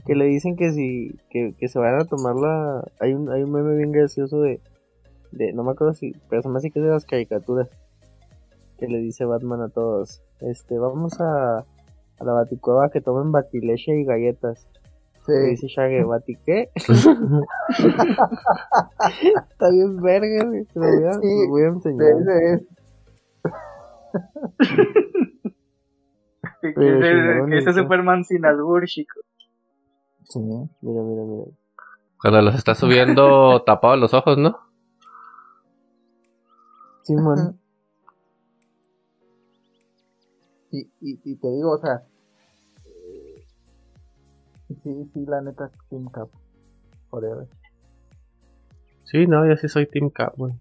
Que 0.07 0.15
le 0.15 0.25
dicen 0.25 0.55
que 0.55 0.71
si 0.71 1.15
que, 1.29 1.53
que 1.57 1.67
se 1.67 1.77
vayan 1.79 1.99
a 2.01 2.05
tomar 2.05 2.35
la 2.35 2.83
hay 2.99 3.13
un 3.13 3.29
hay 3.29 3.43
un 3.43 3.51
meme 3.51 3.75
bien 3.75 3.91
gracioso 3.91 4.41
de 4.41 4.59
de 5.31 5.53
no 5.53 5.63
me 5.63 5.71
acuerdo 5.71 5.93
si 5.93 6.13
pero 6.29 6.41
se 6.41 6.49
me 6.49 6.57
hace 6.57 6.71
que 6.71 6.79
es 6.79 6.85
de 6.85 6.91
las 6.91 7.05
caricaturas 7.05 7.69
que 8.79 8.87
le 8.87 8.97
dice 8.99 9.25
Batman 9.25 9.61
a 9.61 9.69
todos 9.69 10.23
este 10.39 10.77
vamos 10.79 11.19
a 11.19 11.59
a 11.59 11.65
la 12.23 12.33
baticueva 12.33 12.89
que 12.89 13.01
tomen 13.01 13.31
batileche 13.31 13.95
y 13.99 14.03
galletas 14.05 14.67
Sí. 15.25 15.33
y 15.33 15.49
dice 15.49 15.67
Shaggy 15.67 16.03
¿bati 16.03 16.35
qué? 16.45 16.69
está 16.77 17.01
bien 19.71 19.97
verga 20.01 20.49
te 20.73 20.79
lo 20.79 20.85
voy 20.85 21.03
a, 21.03 21.13
Sí, 21.15 21.19
te 21.19 21.43
lo 21.43 21.49
voy 21.49 21.63
a 21.63 21.67
enseñar 21.67 22.11
ese 22.21 22.53
es. 22.53 22.61
Que 26.61 26.73
que 26.73 26.97
ese 26.99 27.39
bonito. 27.39 27.73
Superman 27.73 28.23
sin 28.23 28.45
albur, 28.45 28.85
chico. 28.85 29.19
Sí. 30.29 30.39
mira 30.39 30.69
mira 30.81 31.23
mira 31.23 31.45
Cuando 32.21 32.41
los 32.41 32.55
está 32.55 32.75
subiendo 32.75 33.61
tapados 33.65 33.99
los 33.99 34.13
ojos, 34.13 34.37
¿no? 34.37 34.59
Simón 37.03 37.57
Y, 40.69 40.81
y, 40.99 41.19
y 41.23 41.35
te 41.37 41.49
digo, 41.49 41.71
o 41.71 41.77
sea, 41.77 42.05
eh, 42.85 43.45
sí, 44.83 45.05
sí, 45.05 45.25
la 45.25 45.41
neta, 45.41 45.71
Team 45.89 46.09
Cap, 46.09 46.27
forever. 47.09 47.47
Sí, 49.05 49.25
no, 49.25 49.47
yo 49.47 49.55
sí 49.55 49.69
soy 49.69 49.87
Team 49.87 50.09
Cap, 50.09 50.35
güey. 50.35 50.53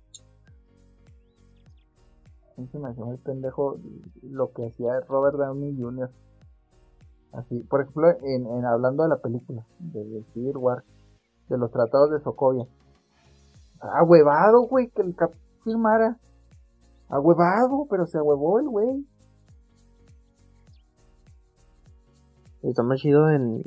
Se 2.71 2.79
me 2.79 2.91
muy 2.93 3.19
pendejo 3.19 3.79
lo 4.23 4.53
que 4.53 4.67
hacía 4.67 5.01
Robert 5.01 5.37
Downey 5.37 5.77
Jr. 5.77 6.11
Así, 7.33 7.61
por 7.61 7.83
ejemplo, 7.83 8.09
en, 8.23 8.47
en 8.47 8.65
hablando 8.65 9.03
de 9.03 9.09
la 9.11 9.19
película, 9.19 9.65
de, 9.79 10.05
de 10.05 10.23
Civil 10.33 10.57
War, 10.57 10.85
de 11.49 11.59
los 11.59 11.71
tratados 11.71 12.11
de 12.11 12.21
Sokovia. 12.21 12.65
O 12.65 13.79
sea, 13.79 13.91
Ahuevado, 13.99 14.63
güey, 14.69 14.89
que 14.89 15.03
el 15.03 15.15
Cap 15.15 15.33
firmara. 15.63 16.19
Ahuevado, 17.09 17.87
pero 17.91 18.07
se 18.07 18.19
ahuevó 18.19 18.59
el 18.59 18.69
güey. 18.69 19.07
está 22.71 22.83
más 22.83 22.99
chido 22.99 23.31
en 23.31 23.63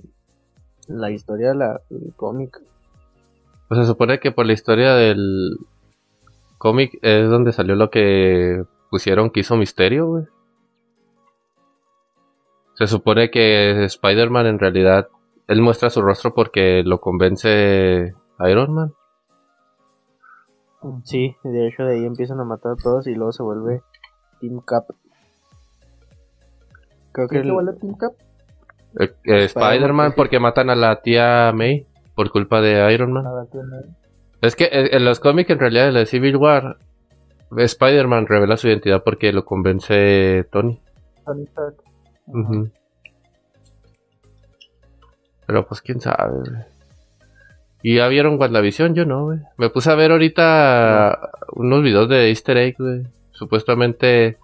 la 0.87 1.11
historia 1.11 1.49
de 1.49 1.55
la, 1.55 1.81
del 1.89 2.13
cómic 2.15 2.61
Pues 3.67 3.79
se 3.79 3.85
supone 3.85 4.19
que 4.19 4.31
por 4.31 4.45
la 4.45 4.53
historia 4.53 4.93
del 4.95 5.57
cómic 6.57 6.97
es 7.01 7.29
donde 7.29 7.53
salió 7.53 7.75
lo 7.75 7.89
que 7.89 8.63
pusieron 8.89 9.29
que 9.29 9.41
hizo 9.41 9.55
Misterio, 9.55 10.07
güey. 10.07 10.25
Se 12.79 12.87
supone 12.87 13.29
que 13.29 13.83
Spider-Man 13.83 14.47
en 14.47 14.57
realidad, 14.57 15.09
él 15.47 15.61
muestra 15.61 15.89
su 15.89 16.01
rostro 16.01 16.33
porque 16.33 16.81
lo 16.83 16.99
convence 17.01 18.13
Iron 18.49 18.73
Man. 18.73 18.93
Sí, 21.03 21.35
de 21.43 21.67
hecho 21.67 21.83
de 21.83 21.95
ahí 21.95 22.05
empiezan 22.05 22.39
a 22.39 22.45
matar 22.45 22.71
a 22.71 22.75
todos 22.81 23.05
y 23.07 23.13
luego 23.15 23.33
se 23.33 23.43
vuelve 23.43 23.81
Team 24.39 24.61
Cap. 24.65 24.85
Creo 27.11 27.27
que 27.27 27.33
¿Quién 27.35 27.43
se 27.43 27.49
el- 27.49 27.53
vuelve 27.53 27.73
Team 27.73 27.95
Cap? 27.97 28.13
Eh, 28.99 29.13
eh, 29.25 29.43
Spider-Man, 29.43 30.13
porque 30.15 30.39
matan 30.39 30.69
a 30.69 30.75
la 30.75 31.01
tía 31.01 31.51
May 31.53 31.85
por 32.15 32.31
culpa 32.31 32.61
de 32.61 32.91
Iron 32.93 33.11
Man. 33.11 33.25
Es 34.41 34.55
que 34.55 34.63
eh, 34.71 34.91
en 34.95 35.03
los 35.03 35.19
cómics 35.19 35.49
en 35.49 35.59
realidad 35.59 35.89
en 35.89 35.95
la 35.95 35.99
de 35.99 36.05
Civil 36.05 36.37
War, 36.37 36.77
Spider-Man 37.55 38.25
revela 38.27 38.55
su 38.55 38.69
identidad 38.69 39.03
porque 39.03 39.33
lo 39.33 39.43
convence 39.43 40.45
Tony. 40.49 40.81
Tony 41.25 41.43
Stark. 41.43 41.75
Pero 45.45 45.67
pues 45.67 45.81
quién 45.81 45.99
sabe, 45.99 46.37
güey. 46.39 46.61
¿Y 47.81 47.95
ya 47.95 48.07
vieron 48.07 48.39
WandaVision? 48.39 48.93
Yo 48.93 49.05
no, 49.05 49.25
güey. 49.25 49.39
Me 49.57 49.69
puse 49.69 49.89
a 49.91 49.95
ver 49.95 50.11
ahorita 50.11 51.31
unos 51.53 51.81
videos 51.81 52.09
de 52.09 52.29
Easter 52.29 52.57
egg, 52.57 52.75
güey. 52.77 53.03
Supuestamente 53.31 54.37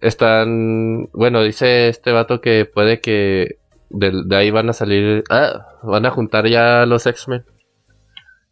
están... 0.00 1.08
Bueno, 1.12 1.42
dice 1.42 1.88
este 1.88 2.10
vato 2.12 2.40
que 2.40 2.64
puede 2.64 3.00
que 3.00 3.58
de, 3.90 4.22
de 4.26 4.36
ahí 4.36 4.50
van 4.50 4.68
a 4.68 4.72
salir... 4.72 5.22
Ah, 5.30 5.78
van 5.84 6.04
a 6.04 6.10
juntar 6.10 6.46
ya 6.48 6.84
los 6.84 7.06
X-Men. 7.06 7.44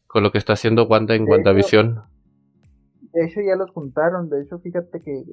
con 0.07 0.23
lo 0.23 0.31
que 0.31 0.39
está 0.39 0.53
haciendo 0.53 0.85
Wanda 0.87 1.15
en 1.15 1.25
De 1.25 1.25
hecho- 1.25 1.33
WandaVision. 1.33 2.03
De 3.13 3.25
hecho, 3.27 3.41
ya 3.41 3.57
los 3.57 3.73
juntaron. 3.73 4.31
De 4.31 4.41
hecho, 4.41 4.57
fíjate 4.61 5.01
que 5.03 5.13
eh, 5.13 5.25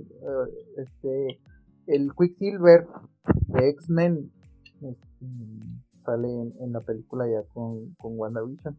este 0.77 1.39
el 1.87 2.11
Quicksilver 2.17 2.85
de 3.47 3.69
X-Men 3.69 4.31
este, 4.81 5.25
sale 5.95 6.27
en, 6.27 6.53
en 6.61 6.71
la 6.73 6.81
película 6.81 7.25
ya 7.27 7.41
con, 7.53 7.93
con 7.97 8.13
WandaVision. 8.17 8.77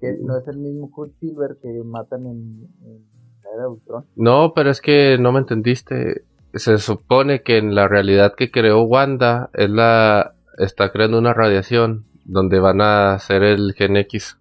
Que 0.00 0.16
no 0.20 0.36
es 0.36 0.46
el 0.48 0.58
mismo 0.58 0.90
Quicksilver 0.94 1.56
que 1.62 1.82
matan 1.84 2.26
en, 2.26 2.68
en 2.84 3.06
la 3.42 3.50
era 3.54 3.62
de 3.62 3.68
Ultron. 3.68 4.04
No, 4.16 4.52
pero 4.54 4.70
es 4.70 4.80
que 4.80 5.16
no 5.18 5.32
me 5.32 5.38
entendiste. 5.40 6.24
Se 6.54 6.78
supone 6.78 7.42
que 7.42 7.58
en 7.58 7.74
la 7.74 7.88
realidad 7.88 8.34
que 8.36 8.50
creó 8.50 8.82
Wanda 8.84 9.50
es 9.54 9.70
la 9.70 10.34
está 10.58 10.92
creando 10.92 11.18
una 11.18 11.34
radiación 11.34 12.06
donde 12.24 12.60
van 12.60 12.80
a 12.80 13.14
hacer 13.14 13.42
el 13.42 13.72
Gen 13.74 13.96
X. 13.96 14.38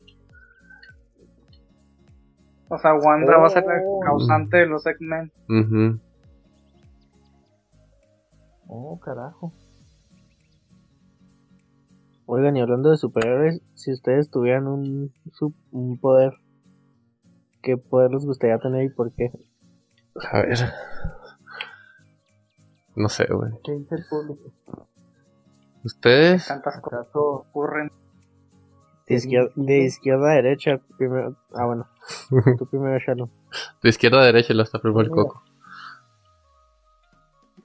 O 2.70 2.78
sea, 2.78 2.94
Wanda 2.96 3.38
va 3.38 3.48
a 3.48 3.50
ser 3.50 3.64
la 3.66 3.74
Oh. 3.86 4.00
causante 4.00 4.58
de 4.58 4.66
los 4.68 4.86
X-Men. 4.86 5.32
Ujú. 5.50 6.00
Oh, 8.76 9.00
carajo. 9.00 9.54
Oigan, 12.26 12.58
y 12.58 12.62
hablando 12.62 12.90
de 12.90 12.98
superhéroes, 12.98 13.62
si 13.76 13.92
ustedes 13.92 14.32
tuvieran 14.32 14.66
un, 14.68 15.14
su- 15.32 15.54
un 15.72 16.00
poder, 16.00 16.34
¿qué 17.62 17.78
poder 17.78 18.10
les 18.12 18.26
gustaría 18.26 18.58
tener 18.58 18.84
y 18.86 18.90
por 18.90 19.12
qué? 19.12 19.32
A 20.32 20.42
ver. 20.42 20.58
No 22.96 23.10
sé, 23.10 23.28
güey. 23.32 23.52
¿Qué 23.64 23.74
dice 23.74 23.94
el 23.96 24.04
público? 24.10 24.52
¿Ustedes? 25.84 26.48
Tantas 26.48 26.80
cosas 26.82 27.02
¿Acaso 27.02 27.20
ocurren. 27.22 27.92
De, 29.08 29.16
izquierda, 29.16 29.52
de 29.56 29.92
a 30.32 30.36
derecha, 30.36 30.80
primero. 30.98 31.36
Ah, 31.54 31.66
bueno. 31.66 31.86
Tú 32.58 32.66
primero, 32.68 32.98
Shalom. 32.98 33.30
De 33.84 33.90
izquierda 33.90 34.22
a 34.22 34.26
derecha 34.26 34.54
lo 34.56 34.64
está 34.64 34.80
primero 34.80 35.02
el 35.02 35.10
coco. 35.12 35.44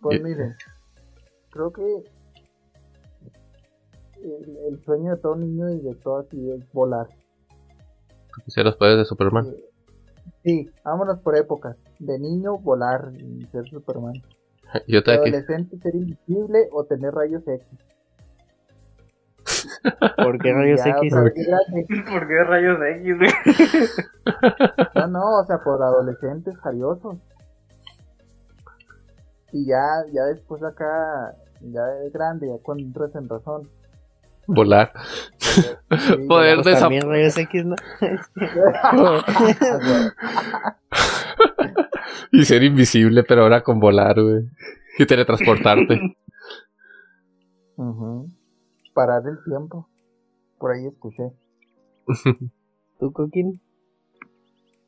Pues 0.02 0.20
Eh. 0.20 0.54
Creo 1.58 1.72
que 1.72 2.04
el, 4.22 4.56
el 4.68 4.84
sueño 4.84 5.14
de 5.14 5.20
todo 5.20 5.34
niño 5.36 5.68
y 5.70 5.80
de 5.80 5.94
todas 5.96 6.32
y 6.32 6.50
es 6.52 6.72
volar. 6.72 7.08
Quisiera 8.44 8.68
los 8.70 8.76
poderes 8.78 8.98
de 8.98 9.04
Superman. 9.04 9.46
Eh, 9.48 9.64
Sí, 10.44 10.70
vámonos 10.84 11.18
por 11.18 11.36
épocas. 11.36 11.82
De 11.98 12.18
niño, 12.18 12.58
volar 12.58 13.10
y 13.14 13.40
ser 13.48 13.68
Superman. 13.68 14.14
Yo 14.86 15.00
De 15.02 15.12
aquí. 15.12 15.28
adolescente, 15.30 15.76
ser 15.78 15.94
invisible 15.96 16.68
o 16.72 16.84
tener 16.84 17.12
rayos 17.12 17.46
X. 17.48 17.66
¿Por 20.16 20.38
qué 20.38 20.52
rayos 20.52 20.80
Ya, 20.84 20.90
X? 20.90 21.12
¿Por 22.08 22.28
qué 22.28 22.44
rayos 22.44 22.78
X? 22.98 23.16
No, 24.94 25.06
no, 25.08 25.38
o 25.40 25.44
sea, 25.44 25.58
por 25.58 25.82
adolescentes 25.82 26.56
jariosos. 26.58 27.16
Y 29.52 29.66
ya, 29.66 30.04
ya 30.12 30.24
después 30.24 30.62
acá, 30.62 31.34
ya 31.60 31.84
de 31.84 32.10
grande, 32.10 32.48
ya 32.48 32.62
cuando 32.62 32.84
entras 32.84 33.14
en 33.14 33.28
razón. 33.28 33.68
Volar. 34.46 34.92
Sí, 35.36 35.62
Poder 36.28 36.58
ya- 36.58 36.62
Pues 36.62 36.82
¿no? 37.66 37.76
Y 42.32 42.44
ser 42.44 42.62
invisible, 42.62 43.22
pero 43.24 43.42
ahora 43.42 43.62
con 43.62 43.80
volar, 43.80 44.20
güey. 44.20 44.48
Y 44.98 45.06
teletransportarte. 45.06 46.16
Parar 48.94 49.22
el 49.26 49.42
tiempo. 49.44 49.88
Por 50.58 50.72
ahí 50.72 50.86
escuché. 50.86 51.30
¿Tú, 52.98 53.12
Coquín? 53.12 53.60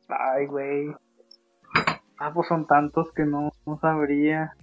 Ay, 0.09 0.47
güey. 0.47 0.89
Ah, 2.19 2.33
pues 2.35 2.49
son 2.49 2.67
tantos 2.67 3.13
que 3.13 3.25
no, 3.25 3.53
no 3.67 3.79
sabría. 3.81 4.55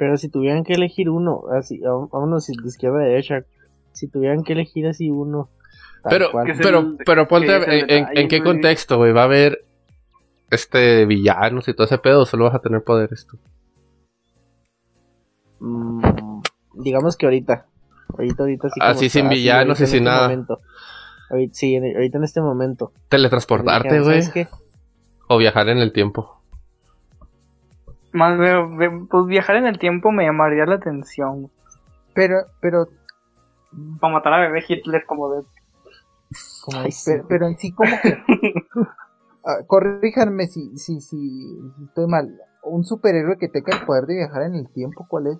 Pero 0.00 0.16
si 0.16 0.30
tuvieran 0.30 0.64
que 0.64 0.72
elegir 0.72 1.10
uno, 1.10 1.42
así, 1.52 1.78
vá- 1.80 2.08
vámonos 2.10 2.46
de 2.46 2.54
izquierda 2.66 3.00
a 3.00 3.04
derecha. 3.04 3.44
Si 3.92 4.08
tuvieran 4.08 4.42
que 4.44 4.54
elegir 4.54 4.86
así 4.86 5.10
uno. 5.10 5.50
Pero, 6.08 6.30
cual. 6.32 6.54
Pero, 6.56 6.78
el- 6.78 6.96
pero 7.04 7.28
ponte 7.28 7.54
en, 7.54 7.62
en- 7.70 7.86
detalle, 7.86 8.20
en 8.22 8.28
qué 8.28 8.42
contexto, 8.42 8.96
güey. 8.96 9.12
¿Va 9.12 9.20
a 9.20 9.24
haber 9.24 9.62
este 10.50 11.04
villanos 11.04 11.68
y 11.68 11.74
todo 11.74 11.84
ese 11.84 11.98
pedo? 11.98 12.22
¿O 12.22 12.24
solo 12.24 12.44
vas 12.46 12.54
a 12.54 12.60
tener 12.60 12.82
poderes 12.82 13.26
tú? 13.26 13.38
Mm, 15.60 16.40
digamos 16.76 17.18
que 17.18 17.26
ahorita. 17.26 17.66
Ahorita, 18.16 18.42
ahorita 18.42 18.68
sí. 18.70 18.80
como 18.80 18.90
Así 18.90 19.06
está, 19.06 19.18
sin 19.20 19.28
villanos 19.28 19.80
y 19.80 19.82
en 19.82 19.86
sin 19.88 19.96
este 19.98 20.04
nada. 20.10 20.22
momento. 20.28 20.60
Ahorita, 21.30 21.54
sí, 21.54 21.74
en- 21.74 21.94
ahorita 21.94 22.16
en 22.18 22.24
este 22.24 22.40
momento. 22.40 22.92
Teletransportarte, 23.10 24.00
güey. 24.00 24.22
¿Sabes 24.22 24.30
qué? 24.30 24.48
O 25.28 25.36
viajar 25.36 25.68
en 25.68 25.76
el 25.78 25.92
tiempo. 25.92 26.39
Más 28.12 28.38
pues 29.08 29.26
viajar 29.26 29.56
en 29.56 29.66
el 29.66 29.78
tiempo 29.78 30.10
me 30.10 30.24
llamaría 30.24 30.66
la 30.66 30.76
atención. 30.76 31.50
Pero, 32.14 32.46
pero, 32.60 32.88
Para 34.00 34.12
matar 34.12 34.32
a 34.34 34.40
bebé 34.40 34.64
Hitler 34.66 35.04
como 35.06 35.30
de... 35.30 35.44
como, 36.64 36.80
Ay, 36.80 36.90
sí. 36.90 37.10
pero, 37.10 37.26
pero 37.28 37.46
en 37.46 37.56
sí 37.58 37.72
como 37.72 37.90
que... 38.02 38.22
Ah, 39.42 39.64
corríjanme 39.66 40.48
si, 40.48 40.76
si, 40.76 41.00
si, 41.00 41.16
si 41.76 41.84
estoy 41.84 42.06
mal. 42.06 42.38
Un 42.62 42.84
superhéroe 42.84 43.38
que 43.38 43.48
tenga 43.48 43.74
el 43.74 43.86
poder 43.86 44.04
de 44.04 44.16
viajar 44.16 44.42
en 44.42 44.54
el 44.54 44.68
tiempo, 44.68 45.06
¿cuál 45.08 45.28
es? 45.28 45.38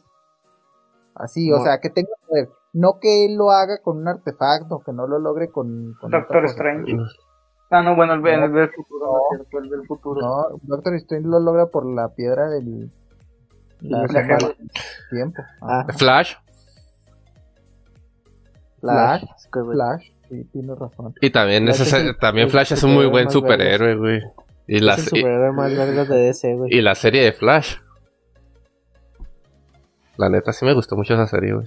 Así, 1.15 1.53
o 1.53 1.63
sea, 1.63 1.81
que 1.81 1.91
tenga 1.91 2.09
poder. 2.27 2.49
No 2.73 2.99
que 2.99 3.27
él 3.27 3.35
lo 3.37 3.51
haga 3.51 3.83
con 3.83 3.99
un 3.99 4.09
artefacto, 4.09 4.83
que 4.85 4.93
no 4.93 5.07
lo 5.07 5.19
logre 5.19 5.51
con... 5.51 5.93
Doctor 6.01 6.43
cosa. 6.43 6.65
Ah, 7.71 7.83
no, 7.83 7.95
bueno, 7.95 8.15
el, 8.15 8.21
No. 8.23 8.29
el 8.29 8.53
del 8.53 8.71
futuro, 8.71 9.07
no, 9.07 9.19
es 9.19 9.39
cierto, 9.49 9.59
el 9.59 9.71
del 9.71 9.87
futuro. 9.87 10.21
No, 10.21 10.59
Doctor 10.63 10.95
Strange 10.97 11.29
lo 11.29 11.39
logra 11.41 11.67
por 11.67 11.87
la 11.87 12.09
piedra 12.09 12.49
del... 12.49 12.91
La 13.81 14.03
La 14.03 14.09
gema 14.09 14.23
gema. 14.39 14.49
del 14.49 14.71
tiempo. 15.11 15.43
Ah, 15.63 15.87
Flash. 15.97 16.35
Flash. 18.81 19.25
Flash, 19.51 20.11
sí, 20.29 20.45
tienes 20.53 20.79
razón. 20.79 21.15
Y 21.21 21.31
también, 21.31 21.65
Flash 21.65 21.81
ese- 21.83 21.97
es 21.99 22.05
el- 22.07 22.17
también 22.19 22.47
el 22.47 22.51
Flash 22.51 22.73
es 22.73 22.83
un 22.83 22.95
muy 22.95 23.07
buen 23.07 23.31
superhéroe, 23.31 23.97
güey. 23.97 24.21
Y 24.67 24.81
la, 24.81 24.95
Es 24.95 24.99
el 25.01 25.05
superhéroe 25.07 25.53
más 25.53 25.77
vergas 25.77 26.09
de 26.09 26.17
DC, 26.17 26.55
güey. 26.55 26.75
y 26.75 26.81
la 26.81 26.95
serie 26.95 27.23
de 27.23 27.33
Flash. 27.33 27.77
La 30.17 30.29
neta, 30.29 30.53
sí 30.53 30.65
me 30.65 30.75
gustó 30.75 30.97
mucho 30.97 31.15
esa 31.15 31.27
serie, 31.27 31.55
güey. 31.55 31.67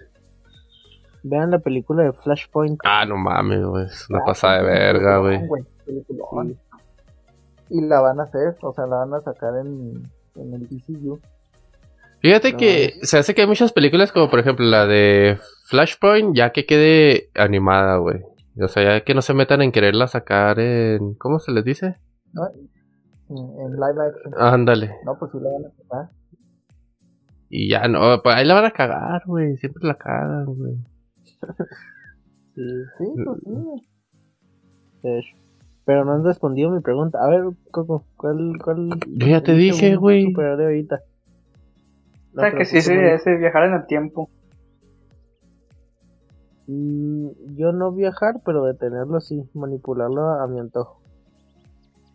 Vean 1.23 1.51
la 1.51 1.59
película 1.59 2.03
de 2.03 2.13
Flashpoint. 2.13 2.79
Ah, 2.83 3.05
no 3.05 3.15
mames, 3.17 3.63
güey. 3.65 3.85
Es 3.85 4.09
una 4.09 4.19
Ah, 4.19 4.25
pasada 4.25 4.57
de 4.57 4.63
verga, 4.63 5.17
güey. 5.19 5.39
Peliculón. 5.85 6.49
Sí. 6.49 6.57
Y 7.69 7.81
la 7.81 8.01
van 8.01 8.19
a 8.19 8.23
hacer, 8.23 8.55
o 8.61 8.71
sea, 8.73 8.85
la 8.87 8.97
van 8.97 9.13
a 9.13 9.19
sacar 9.21 9.57
en, 9.57 10.03
en 10.35 10.53
el 10.53 10.67
DCU. 10.67 11.19
Fíjate 12.21 12.51
No, 12.53 12.57
que 12.57 12.85
es- 12.85 13.09
se 13.09 13.17
hace 13.17 13.33
que 13.35 13.41
hay 13.41 13.47
muchas 13.47 13.73
películas 13.73 14.11
como 14.11 14.29
por 14.29 14.39
ejemplo 14.39 14.65
la 14.65 14.85
de 14.85 15.37
Flashpoint 15.67 16.35
ya 16.35 16.51
que 16.51 16.65
quede 16.65 17.29
animada, 17.35 17.97
güey. 17.97 18.21
O 18.61 18.67
sea, 18.67 18.83
ya 18.99 19.03
que 19.03 19.13
no 19.15 19.21
se 19.21 19.33
metan 19.33 19.61
en 19.63 19.71
quererla 19.71 20.07
sacar 20.07 20.59
en... 20.59 21.15
¿Cómo 21.15 21.39
se 21.39 21.51
les 21.51 21.65
dice? 21.65 21.95
¿no? 22.33 22.47
En, 22.47 23.71
live 23.73 24.07
action. 24.07 24.33
Ándale. 24.37 24.91
No, 25.05 25.17
pues 25.17 25.31
sí 25.31 25.39
la 25.41 25.49
van 25.49 25.65
a 25.65 25.71
sacar. 25.75 26.09
Y 27.49 27.69
ya 27.69 27.87
no, 27.87 28.21
pues 28.21 28.35
ahí 28.35 28.45
la 28.45 28.53
van 28.53 28.65
a 28.65 28.71
cagar, 28.71 29.23
güey. 29.25 29.57
Siempre 29.57 29.87
la 29.87 29.95
cagan, 29.95 30.45
güey. 30.45 30.75
Sí, 31.23 32.61
Sí, 32.97 33.05
pues 33.25 33.39
sí. 33.43 33.51
de 35.01 35.19
hecho. 35.19 35.35
Pero 35.85 36.05
no 36.05 36.13
han 36.13 36.23
respondido 36.23 36.69
mi 36.71 36.79
pregunta. 36.81 37.19
A 37.21 37.27
ver, 37.27 37.43
Coco, 37.71 38.05
¿cuál, 38.15 38.53
cuál? 38.63 38.89
Yo 39.07 39.27
ya 39.27 39.41
te 39.41 39.53
dije, 39.53 39.95
güey. 39.97 40.23
superhéroe 40.23 40.65
ahorita. 40.65 41.01
O 42.35 42.39
sea, 42.39 42.51
que 42.51 42.65
sí 42.65 42.77
dijo. 42.77 43.01
ese 43.01 43.35
viajar 43.35 43.65
en 43.65 43.73
el 43.73 43.85
tiempo. 43.85 44.29
Mm, 46.67 47.27
yo 47.55 47.71
no 47.73 47.91
viajar, 47.91 48.35
pero 48.45 48.63
detenerlo 48.63 49.19
sí, 49.19 49.43
manipularlo 49.53 50.29
a 50.41 50.47
mi 50.47 50.59
antojo. 50.59 51.01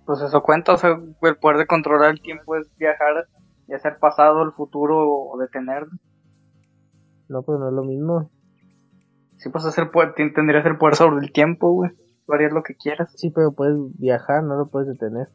Pues 0.06 0.22
eso 0.22 0.42
cuenta, 0.42 0.72
o 0.72 0.78
sea, 0.78 0.98
el 1.22 1.36
poder 1.36 1.58
de 1.58 1.66
controlar 1.66 2.10
el 2.10 2.22
tiempo 2.22 2.56
es 2.56 2.66
viajar, 2.78 3.26
sea 3.66 3.90
el 3.90 3.98
pasado, 3.98 4.42
el 4.42 4.52
futuro 4.52 5.06
o 5.06 5.38
detenerlo. 5.38 5.90
No, 7.28 7.42
pero 7.42 7.58
no 7.58 7.68
es 7.68 7.74
lo 7.74 7.84
mismo. 7.84 8.30
Sí, 9.36 9.50
pues 9.50 9.66
es 9.66 9.76
el 9.76 9.90
poder, 9.90 10.14
ten- 10.14 10.32
tendrías 10.32 10.64
el 10.64 10.78
poder 10.78 10.96
sobre 10.96 11.22
el 11.24 11.30
tiempo, 11.30 11.70
güey. 11.72 11.90
Tú 12.28 12.34
harías 12.34 12.52
lo 12.52 12.62
que 12.62 12.74
quieras. 12.76 13.10
Sí, 13.16 13.30
pero 13.30 13.52
puedes 13.52 13.74
viajar, 13.98 14.42
no 14.44 14.54
lo 14.58 14.66
puedes 14.68 14.86
detener. 14.86 15.28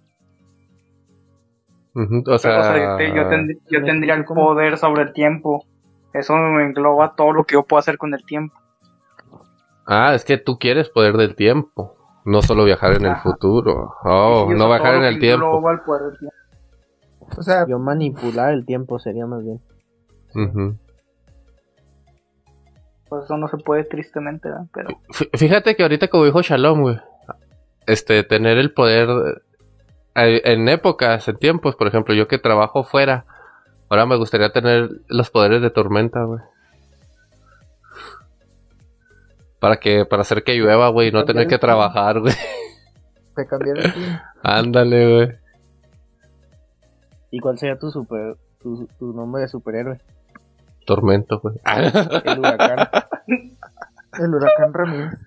O 2.28 2.38
sea, 2.38 2.78
yo, 2.78 2.98
te- 2.98 3.16
yo 3.16 3.24
tend- 3.30 3.60
yo 3.72 3.80
¿me 3.80 3.86
tendría 3.88 4.14
el 4.14 4.26
poder 4.26 4.78
sobre 4.78 5.02
el 5.02 5.14
tiempo. 5.14 5.66
Eso 6.14 6.36
me 6.36 6.64
engloba 6.66 7.16
todo 7.16 7.34
lo 7.34 7.46
que 7.46 7.54
yo 7.54 7.64
puedo 7.64 7.80
hacer 7.80 7.98
con 7.98 8.14
el 8.14 8.24
tiempo. 8.24 8.56
ah, 9.88 10.14
es 10.14 10.24
que 10.24 10.38
tú 10.38 10.60
quieres 10.60 10.90
poder 10.90 11.18
del 11.18 11.36
tiempo. 11.36 11.96
No 12.26 12.44
solo 12.44 12.64
viajar 12.64 12.94
en 12.94 13.06
el 13.08 13.16
futuro. 13.16 13.96
Oh, 14.04 14.48
no 14.56 14.68
viajar 14.68 14.96
en 14.96 15.04
el 15.04 15.20
tiempo. 15.20 15.72
el. 15.72 15.80
O 17.38 17.42
sea, 17.42 17.66
Yo 17.68 17.80
manipular 17.80 18.54
el 18.54 18.66
tiempo 18.68 19.00
sería 19.00 19.26
más 19.26 19.44
bien. 19.44 19.60
Pues 23.14 23.26
eso 23.26 23.38
no 23.38 23.48
se 23.48 23.58
puede 23.58 23.84
tristemente, 23.84 24.50
¿verdad? 24.50 24.66
Pero 24.74 24.90
Fí- 25.10 25.30
Fíjate 25.38 25.76
que 25.76 25.84
ahorita 25.84 26.08
como 26.08 26.26
dijo 26.26 26.42
Shalom, 26.42 26.82
güey. 26.82 27.00
este, 27.86 28.24
tener 28.24 28.58
el 28.58 28.74
poder 28.74 29.08
eh, 30.16 30.42
en 30.46 30.68
épocas, 30.68 31.28
en 31.28 31.38
tiempos, 31.38 31.76
por 31.76 31.86
ejemplo, 31.88 32.16
yo 32.16 32.28
que 32.28 32.40
trabajo 32.40 32.84
fuera, 32.84 33.26
ahora 33.90 34.08
me 34.08 34.16
gustaría 34.16 34.52
tener 34.52 34.90
los 35.10 35.30
poderes 35.30 35.62
de 35.62 35.70
tormenta, 35.70 36.24
güey. 36.24 36.40
Para 39.60 39.78
que, 39.78 40.06
para 40.06 40.24
hacer 40.24 40.44
que 40.44 40.56
llueva, 40.56 40.90
güey, 40.90 41.10
y 41.10 41.12
no 41.12 41.24
tener 41.24 41.48
que 41.48 41.58
trabajar, 41.58 42.20
güey. 42.20 42.34
Te 43.36 43.46
cambiar 43.46 43.78
el 43.78 43.94
clima. 43.94 44.34
Ándale, 44.44 45.16
güey. 45.16 45.38
¿Y 47.32 47.40
cuál 47.40 47.58
sería 47.58 47.78
tu 47.78 47.90
super 47.92 48.36
tu, 48.62 48.88
tu 49.00 49.14
nombre 49.14 49.42
de 49.44 49.48
superhéroe? 49.48 50.00
Tormento, 50.86 51.40
güey. 51.40 51.56
El 51.66 52.40
huracán. 52.40 52.88
El 54.20 54.36
huracán 54.36 54.74
Ramírez. 54.74 55.20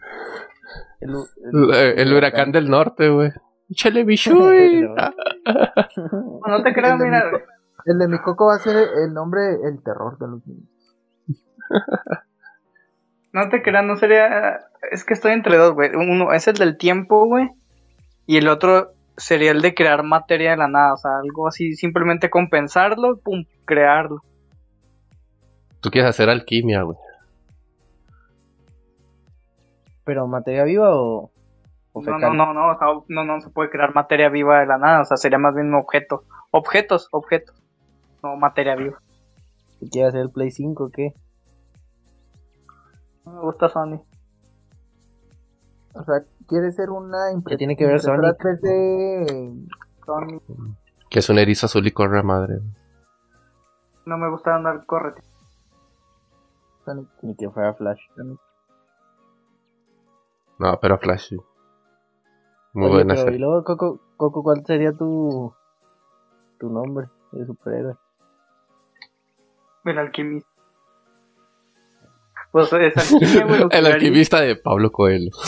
El, 1.01 1.11
hu- 1.11 1.29
El, 1.75 1.99
el 1.99 2.13
huracán 2.15 2.53
del 2.53 2.69
norte, 2.71 3.09
güey. 3.09 3.31
Échale 3.71 4.05
bichuy. 4.05 4.89
No 6.47 6.63
te 6.63 6.73
creas, 6.73 6.93
El 6.93 6.99
de 6.99 7.05
mira. 7.05 7.31
mi 7.33 7.39
El 7.93 7.99
de 7.99 8.09
mi 8.09 8.19
coco 8.19 8.47
va 8.47 8.55
a 8.57 8.59
ser 8.59 8.77
el 9.05 9.13
nombre 9.13 9.41
El 9.65 9.83
terror 9.83 10.19
de 10.19 10.27
los 10.29 10.47
niños. 10.47 10.69
No 13.33 13.49
te 13.51 13.63
creas, 13.63 13.85
no 13.85 13.97
sería. 13.97 14.61
Es 14.91 15.05
que 15.05 15.15
estoy 15.15 15.33
entre 15.33 15.57
dos, 15.57 15.73
güey. 15.75 15.91
Uno 15.95 16.33
es 16.33 16.47
el 16.49 16.55
del 16.55 16.77
tiempo, 16.77 17.27
güey. 17.27 17.51
Y 18.27 18.39
el 18.39 18.49
otro 18.49 18.93
sería 19.17 19.51
el 19.51 19.61
de 19.63 19.75
crear 19.75 20.03
materia 20.03 20.53
de 20.53 20.57
la 20.57 20.69
nada. 20.69 20.95
O 20.95 20.97
sea, 20.97 21.19
algo 21.23 21.47
así, 21.49 21.75
simplemente 21.75 22.31
compensarlo, 22.31 23.19
pum, 23.19 23.45
crearlo. 23.65 24.21
Tú 25.87 25.91
quieres 25.93 26.11
hacer 26.11 26.28
alquimia, 26.28 26.82
güey. 26.82 26.99
¿Pero 30.03 30.26
materia 30.26 30.64
viva 30.64 30.91
o, 30.97 31.30
o 31.93 32.01
No, 32.01 32.03
fecal? 32.03 32.37
no, 32.37 32.53
no, 32.53 32.74
no, 32.74 33.05
no, 33.09 33.24
no 33.24 33.41
se 33.41 33.51
puede 33.51 33.70
crear 33.70 33.95
materia 33.95 34.28
viva 34.28 34.59
de 34.59 34.66
la 34.66 34.78
nada. 34.78 35.03
O 35.03 35.05
sea, 35.05 35.16
sería 35.16 35.39
más 35.39 35.55
bien 35.55 35.68
un 35.68 35.76
objeto. 35.76 36.24
Objetos, 36.51 37.07
objetos. 37.12 37.55
No 38.20 38.34
materia 38.34 38.74
viva. 38.74 39.01
¿Y 39.80 39.89
¿Quieres 39.89 40.09
hacer 40.09 40.22
el 40.22 40.30
Play 40.30 40.51
5 40.51 40.87
o 40.87 40.91
qué? 40.91 41.14
No 43.24 43.34
me 43.34 43.41
gusta 43.43 43.68
Sony. 43.68 44.01
O 45.95 46.03
sea, 46.03 46.16
quiere 46.49 46.72
ser 46.72 46.91
una 46.91 47.30
impre- 47.32 47.51
¿Qué 47.51 47.57
tiene 47.59 47.76
que 47.76 47.84
ver 47.87 47.95
impresora 48.01 48.34
Sonic? 48.41 48.61
3D. 48.61 49.68
Sony. 50.05 50.41
Que 51.11 51.20
es 51.20 51.28
un 51.30 51.39
erizo 51.39 51.66
azul 51.66 51.87
y 51.87 51.93
corre 51.93 52.18
a 52.18 52.24
madre. 52.24 52.59
No 54.05 54.18
me 54.18 54.28
gusta 54.28 54.57
andar 54.57 54.84
correte. 54.84 55.22
Sonic. 56.87 57.09
Ni 57.22 57.37
que 57.37 57.51
fuera 57.51 57.74
Flash. 57.74 58.01
No, 60.59 60.78
pero 60.80 60.97
Flash. 60.99 61.28
sí. 61.28 61.37
Muy 62.72 62.87
Oye, 62.87 62.95
buena 62.95 63.14
pero, 63.14 63.32
Y 63.34 63.39
luego, 63.39 63.64
Coco, 63.64 64.01
Coco, 64.16 64.43
¿cuál 64.43 64.64
sería 64.64 64.93
tu, 64.93 65.53
tu 66.59 66.70
nombre 66.70 67.09
de 67.32 67.45
superhéroe? 67.47 67.97
El 69.84 69.99
alquimista. 69.99 70.49
Pues 72.53 72.72
es 72.72 72.97
alquimia, 73.12 73.45
güey. 73.47 73.61
lo 73.61 73.68
que 73.68 73.76
El 73.78 73.87
alquimista 73.87 74.41
de 74.41 74.57
Pablo 74.57 74.91
Coelho. 74.91 75.30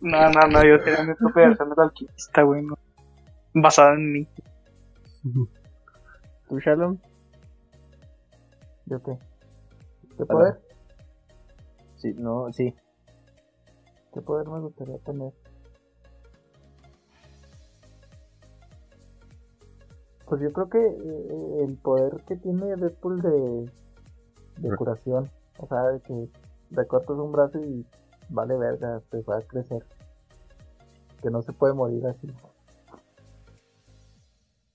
No, 0.00 0.30
no, 0.30 0.40
no, 0.48 0.64
yo 0.64 0.78
tenía 0.84 1.02
mi 1.02 1.14
propia 1.14 1.48
versión 1.48 1.70
del 1.70 1.80
alquimista, 1.80 2.42
güey. 2.42 2.62
no. 2.62 2.78
Basada 3.54 3.94
en 3.94 4.12
mí. 4.12 4.28
¿Tú, 6.48 6.60
Shalom? 6.60 6.98
¿Yo 8.88 9.02
qué? 9.02 9.18
¿Qué 10.16 10.24
poder? 10.24 10.60
Sí, 11.96 12.14
no, 12.14 12.50
sí. 12.52 12.74
¿Qué 14.14 14.22
poder 14.22 14.48
me 14.48 14.60
gustaría 14.60 14.98
tener? 14.98 15.32
Pues 20.26 20.40
yo 20.40 20.52
creo 20.52 20.70
que 20.70 20.78
eh, 20.78 21.64
el 21.64 21.76
poder 21.76 22.22
que 22.26 22.36
tiene 22.36 22.76
Deadpool 22.76 23.20
de, 23.20 23.70
de 24.56 24.76
curación, 24.76 25.30
o 25.58 25.66
sea, 25.66 25.82
de 25.88 26.00
que 26.00 26.30
recortas 26.70 27.16
un 27.16 27.32
brazo 27.32 27.58
y 27.58 27.86
vale 28.30 28.56
verga, 28.56 29.02
te 29.10 29.20
va 29.22 29.38
a 29.38 29.42
crecer. 29.42 29.84
Que 31.20 31.30
no 31.30 31.42
se 31.42 31.52
puede 31.52 31.74
morir 31.74 32.06
así. 32.06 32.26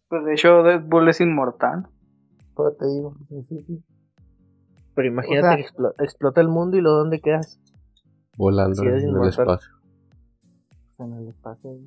Pues 0.08 0.24
de 0.24 0.34
hecho, 0.34 0.62
Deadpool 0.62 1.10
es 1.10 1.20
inmortal. 1.20 1.88
Pero 2.56 2.74
te 2.74 2.86
digo, 2.86 3.14
sí, 3.28 3.42
sí, 3.42 3.62
sí. 3.62 3.84
Pero 4.96 5.08
imagínate 5.08 5.48
O 5.48 5.50
sea- 5.50 5.56
que 5.58 5.64
explo- 5.64 5.94
explota 6.00 6.42
el 6.42 6.48
mundo 6.50 6.78
y 6.78 6.82
luego 6.82 6.98
¿dónde 7.00 7.20
quedas? 7.22 7.60
Volando 8.38 8.82
en 8.84 8.90
el 8.96 9.04
inmortal. 9.04 9.30
espacio. 9.30 9.74
Pues 10.86 11.00
en 11.00 11.14
el 11.14 11.28
espacio 11.30 11.78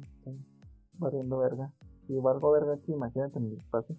valiendo 0.99 1.39
verga. 1.39 1.73
Si 2.07 2.19
valgo 2.19 2.53
verga 2.53 2.75
aquí, 2.75 2.93
imagínate 2.93 3.39
en 3.39 3.47
el 3.47 3.59
espacio. 3.59 3.97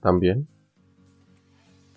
También. 0.00 0.48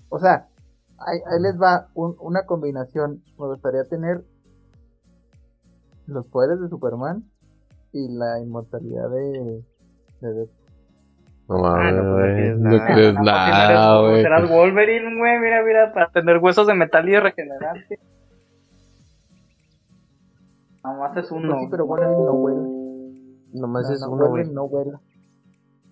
O 0.09 0.17
sea, 0.19 0.49
ahí, 0.97 1.19
ahí 1.27 1.41
les 1.41 1.59
va 1.59 1.89
un- 1.93 2.15
una 2.19 2.45
combinación. 2.45 3.23
Me 3.37 3.47
gustaría 3.47 3.83
tener 3.87 4.23
los 6.07 6.27
poderes 6.27 6.59
de 6.59 6.67
Superman 6.69 7.29
y 7.91 8.07
la 8.09 8.39
inmortalidad 8.39 9.09
de, 9.09 9.63
de 10.21 10.33
Deadpool. 10.33 10.58
No 11.49 11.65
Ah, 11.65 11.77
mames, 11.77 11.95
no, 11.95 12.13
pues 12.15 12.59
no 12.59 12.69
nada. 12.69 12.85
crees 12.93 13.13
No, 13.15 13.21
nada, 13.23 14.01
güey. 14.01 14.21
Serás 14.21 14.49
Wolverine, 14.49 15.17
güey. 15.17 15.39
Mira, 15.39 15.63
mira, 15.63 15.93
para 15.93 16.09
tener 16.11 16.37
huesos 16.37 16.67
de 16.67 16.75
metal 16.75 17.09
y 17.09 17.17
regenerarte. 17.19 17.99
Nomás 20.83 21.17
es 21.17 21.31
uno. 21.31 21.49
Pues 21.49 21.59
sí, 21.61 21.67
pero 21.71 21.85
Wolverine 21.85 22.15
no 22.23 22.33
vuela. 22.33 22.61
Nomás 23.53 23.87
No, 23.89 23.93
es 23.95 24.01
no, 24.01 24.09
uno, 24.11 24.29
güey. 24.29 24.49
No 24.51 24.67
vuela. 24.67 24.99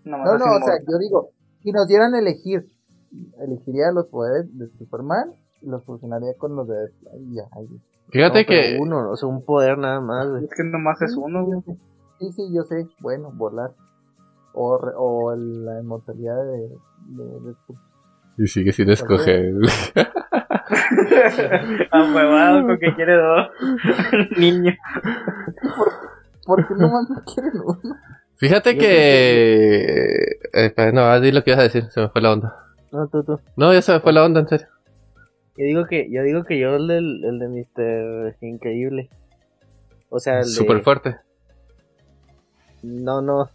No, 0.05 0.17
no, 0.17 0.33
o 0.33 0.59
sea, 0.63 0.75
yo 0.89 0.97
digo, 0.99 1.31
si 1.59 1.71
nos 1.71 1.87
dieran 1.87 2.13
a 2.13 2.19
elegir, 2.19 2.69
elegiría 3.39 3.91
los 3.91 4.07
poderes 4.07 4.55
de 4.57 4.69
Superman 4.77 5.33
y 5.61 5.69
los 5.69 5.83
fusionaría 5.83 6.33
con 6.37 6.55
los 6.55 6.67
de 6.67 6.75
Deadpool. 6.75 7.33
Ya, 7.33 7.43
ahí. 7.51 7.67
Fíjate 8.09 8.45
que 8.45 8.77
Uno, 8.79 9.11
o 9.11 9.15
sea, 9.17 9.27
un 9.27 9.43
poder 9.43 9.77
nada 9.77 9.99
más, 9.99 10.29
güey. 10.29 10.45
Es 10.45 10.51
que 10.55 10.63
nomás 10.63 11.01
es 11.01 11.15
uno, 11.17 11.43
güey. 11.45 11.61
Sí, 12.19 12.31
sí, 12.31 12.53
yo 12.53 12.61
sé. 12.63 12.87
Bueno, 13.01 13.31
volar. 13.33 13.71
O, 14.59 14.75
re- 14.79 14.93
o 14.95 15.35
la 15.35 15.79
inmortalidad 15.79 16.35
de, 16.43 16.69
de 17.09 17.23
Deadpool. 17.45 17.77
Y 18.39 18.47
sigue 18.47 18.71
sin 18.71 18.89
escoger. 18.89 19.51
Ahuevado 21.91 22.67
con 22.67 22.77
que 22.79 22.93
quiere 22.95 23.15
dos. 23.17 23.47
Niño. 24.37 24.73
¿Por 26.45 26.67
qué 26.67 26.73
nomás 26.75 27.09
no 27.09 27.15
quieren 27.33 27.53
uno? 27.63 27.95
Fíjate 28.35 28.77
que. 28.77 30.39
eh, 30.53 30.91
no, 30.93 31.19
di 31.19 31.31
lo 31.31 31.43
que 31.43 31.51
ibas 31.51 31.59
a 31.59 31.63
decir, 31.63 31.85
se 31.89 32.01
me 32.01 32.09
fue 32.09 32.21
la 32.21 32.33
onda. 32.33 32.55
No, 32.91 33.07
tú, 33.07 33.23
tú. 33.23 33.39
No, 33.55 33.73
ya 33.73 33.81
se 33.81 33.93
me 33.93 33.99
fue 33.99 34.13
la 34.13 34.23
onda, 34.23 34.41
en 34.41 34.47
serio. 34.47 34.67
Yo 35.57 35.65
digo 35.65 35.85
que, 35.85 36.09
yo 36.11 36.21
digo 36.21 36.43
que 36.43 36.59
yo 36.59 36.75
el, 36.75 36.87
del, 36.87 37.23
el 37.25 37.39
de 37.39 37.47
Mr. 37.49 38.35
Increíble. 38.41 39.09
O 40.09 40.19
sea, 40.19 40.39
el 40.39 40.45
de... 40.45 40.51
Súper 40.51 40.81
fuerte. 40.81 41.17
No, 42.83 43.21
no. 43.21 43.49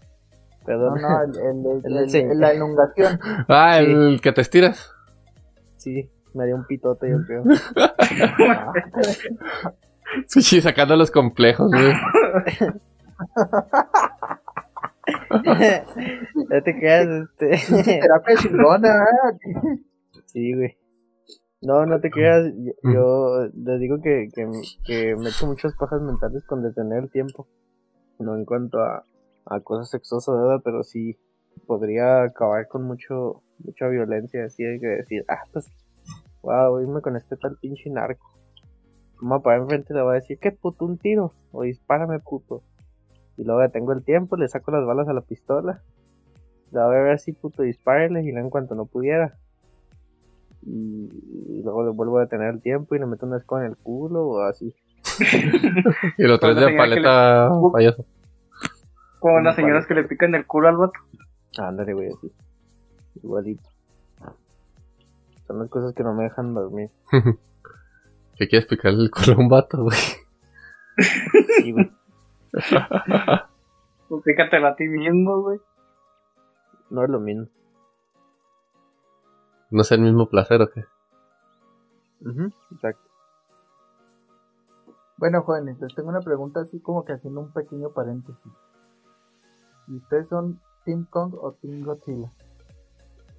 No, 0.63 0.67
Perdón. 0.67 1.01
no, 1.03 1.23
el, 1.23 1.83
el, 1.85 2.15
el- 2.15 2.39
la 2.41 2.53
elongación. 2.53 3.19
Ah, 3.49 3.79
Sí. 3.85 3.91
el 3.91 4.21
que 4.23 4.33
te 4.33 4.41
estiras. 4.41 4.91
Sí, 5.77 6.09
me 6.35 6.45
haría 6.45 6.55
un 6.55 6.65
pitote, 6.67 7.11
yo 7.11 7.19
creo. 7.27 7.43
Sí, 10.27 10.61
sacando 10.61 10.95
los 10.95 11.11
complejos, 11.11 11.71
güey. 11.73 11.93
ya 16.51 16.61
te 16.63 16.77
quedas, 16.79 17.29
este... 17.31 18.01
Terapia 18.01 18.37
chingona. 18.37 18.89
¿eh? 18.89 19.79
sí, 20.27 20.55
güey. 20.55 20.77
No, 21.63 21.87
no 21.87 22.01
te 22.01 22.11
creas. 22.11 22.53
Yo, 22.57 22.73
yo 22.93 23.49
les 23.55 23.81
digo 23.81 24.01
que, 24.03 24.29
que, 24.35 24.49
que 24.85 25.15
me 25.17 25.29
echo 25.29 25.47
muchas 25.47 25.75
pajas 25.75 26.01
mentales 26.03 26.45
con 26.45 26.63
detener 26.63 27.05
el 27.05 27.11
tiempo. 27.11 27.47
No 28.19 28.35
en 28.37 28.45
cuanto 28.45 28.79
a, 28.81 29.05
a 29.47 29.61
cosas 29.61 29.91
sexosas, 29.91 30.35
¿verdad? 30.37 30.61
Pero 30.65 30.83
sí 30.83 31.19
podría 31.67 32.25
acabar 32.25 32.69
con 32.69 32.85
mucho 32.85 33.43
mucha 33.59 33.89
violencia. 33.89 34.45
Así 34.45 34.65
de 34.65 34.81
que 34.81 34.87
decir, 34.87 35.25
ah, 35.29 35.45
pues, 35.53 35.71
wow, 36.43 36.81
irme 36.81 37.01
con 37.01 37.17
este 37.17 37.37
tal 37.37 37.57
pinche 37.61 37.91
narco. 37.91 38.31
Vamos 39.21 39.41
a 39.41 39.43
parar 39.43 39.61
enfrente 39.61 39.93
y 39.93 39.97
le 39.97 40.03
voy 40.03 40.13
a 40.13 40.15
decir, 40.15 40.39
¿qué 40.39 40.53
puto? 40.53 40.85
Un 40.85 40.99
tiro. 40.99 41.33
O 41.53 41.63
dispárame, 41.63 42.19
puto. 42.21 42.63
Y 43.37 43.45
luego 43.45 43.61
detengo 43.61 43.93
el 43.93 44.05
tiempo, 44.05 44.37
le 44.37 44.49
saco 44.49 44.71
las 44.73 44.85
balas 44.85 45.09
a 45.09 45.13
la 45.13 45.21
pistola. 45.21 45.83
La 46.71 46.87
voy 46.87 46.97
a 46.97 47.03
ver 47.03 47.13
así, 47.13 47.33
puto, 47.33 47.63
dispárele. 47.63 48.23
Y 48.23 48.33
luego 48.33 48.47
en 48.47 48.51
cuanto 48.51 48.75
no 48.75 48.87
pudiera, 48.87 49.39
y, 50.65 51.09
y 51.49 51.63
luego 51.63 51.85
le 51.85 51.91
vuelvo 51.91 52.19
a 52.19 52.23
detener 52.23 52.55
el 52.55 52.61
tiempo 52.61 52.95
y 52.95 52.99
le 52.99 53.07
meto 53.07 53.27
una 53.27 53.37
escoba 53.37 53.65
en 53.65 53.73
el 53.73 53.77
culo 53.77 54.29
o 54.29 54.41
así. 54.43 54.75
Y 56.19 56.23
lo 56.25 56.39
traes 56.39 56.57
de 56.57 56.77
paleta 56.77 57.51
payaso. 57.73 58.05
Como 59.23 59.41
las 59.41 59.55
señoras 59.55 59.87
que 59.87 59.95
le 59.95 60.03
pican 60.03 60.35
el 60.35 60.47
culo 60.47 60.69
al 60.69 60.77
vato. 60.77 60.99
Ándale, 61.57 61.95
güey, 61.95 62.09
así. 62.09 62.33
Igualito. 63.23 63.71
Son 65.47 65.61
las 65.61 65.69
cosas 65.69 65.95
que 65.95 66.03
no 66.03 66.13
me 66.13 66.25
dejan 66.25 66.53
dormir. 66.55 66.91
¿Qué 68.37 68.49
quieres 68.49 68.67
picarle 68.67 69.05
el 69.05 69.11
culo 69.13 69.35
a 69.37 69.39
un 69.39 69.49
vato, 69.49 69.85
güey? 69.85 69.97
Sí, 71.59 71.73
güey. 71.73 71.93
Pues 74.09 74.25
fíjatelo 74.25 74.67
a 74.67 74.77
ti 74.77 74.87
mismo, 74.89 75.41
güey. 75.41 75.59
No 76.91 77.03
es 77.03 77.09
lo 77.09 77.19
mismo. 77.19 77.47
¿No 79.71 79.81
es 79.81 79.91
el 79.93 80.03
mismo 80.03 80.29
placer 80.29 80.61
o 80.61 80.69
qué? 80.69 80.85
Ujú, 82.21 82.53
Exacto. 82.73 83.09
Bueno, 85.17 85.41
jóvenes, 85.41 85.81
les 85.81 85.95
tengo 85.95 86.11
una 86.11 86.21
pregunta 86.21 86.61
así 86.61 86.79
como 86.81 87.07
que 87.07 87.15
haciendo 87.15 87.41
un 87.41 87.53
pequeño 87.55 87.89
paréntesis. 87.95 88.53
¿Y 89.89 89.97
ustedes 89.97 90.29
son 90.29 90.61
Team 90.85 91.07
Kong 91.11 91.35
o 91.35 91.53
Team 91.61 91.83
Godzilla? 91.83 92.31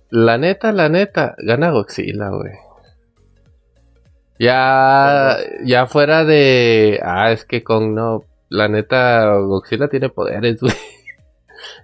La 0.09 0.37
neta, 0.37 0.71
la 0.71 0.89
neta, 0.89 1.35
gana 1.39 1.71
Godzilla, 1.71 2.29
güey. 2.29 2.51
Ya, 4.39 5.37
ya 5.63 5.85
fuera 5.85 6.23
de. 6.25 6.99
Ah, 7.03 7.31
es 7.31 7.45
que 7.45 7.63
Kong 7.63 7.93
no. 7.93 8.23
La 8.49 8.67
neta, 8.67 9.35
Godzilla 9.37 9.87
tiene 9.87 10.09
poderes, 10.09 10.59
güey. 10.61 10.73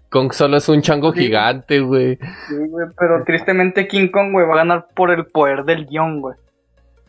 Kong 0.09 0.31
solo 0.33 0.57
es 0.57 0.67
un 0.69 0.81
chango 0.81 1.13
Sí. 1.13 1.21
gigante, 1.21 1.79
güey. 1.81 2.17
Sí, 2.47 2.55
güey, 2.67 2.87
pero 2.97 3.23
tristemente 3.23 3.87
King 3.87 4.09
Kong, 4.09 4.31
güey, 4.31 4.45
va 4.47 4.53
a 4.55 4.57
ganar 4.57 4.87
por 4.95 5.11
el 5.11 5.25
poder 5.27 5.63
del 5.65 5.85
guion, 5.85 6.21
güey. 6.21 6.35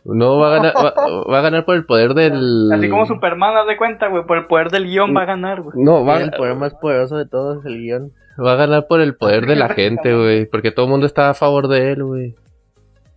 No 0.03 0.39
va 0.39 0.47
a 0.47 0.55
ganar, 0.55 0.73
va, 0.75 0.93
va 1.31 1.39
a 1.39 1.41
ganar 1.41 1.65
por 1.65 1.75
el 1.75 1.85
poder 1.85 2.13
del. 2.13 2.71
Así 2.73 2.89
como 2.89 3.05
Superman, 3.05 3.55
haz 3.55 3.67
de 3.67 3.77
cuenta, 3.77 4.07
güey, 4.07 4.25
por 4.25 4.37
el 4.37 4.47
poder 4.47 4.69
del 4.69 4.85
guion 4.85 5.15
va 5.15 5.23
a 5.23 5.25
ganar, 5.25 5.61
güey. 5.61 5.73
No, 5.75 6.03
va, 6.03 6.19
el 6.19 6.31
poder 6.31 6.55
más 6.55 6.73
poderoso 6.75 7.17
de 7.17 7.27
todos 7.27 7.59
es 7.59 7.65
el 7.65 7.77
guion. 7.77 8.11
va 8.43 8.53
a 8.53 8.55
ganar 8.55 8.87
por 8.87 9.01
el 9.01 9.15
poder 9.15 9.45
de 9.45 9.55
la 9.55 9.69
gente, 9.69 10.15
güey. 10.15 10.45
Porque 10.47 10.71
todo 10.71 10.85
el 10.85 10.91
mundo 10.91 11.05
está 11.05 11.29
a 11.29 11.33
favor 11.35 11.67
de 11.67 11.91
él, 11.91 12.03
güey. 12.03 12.35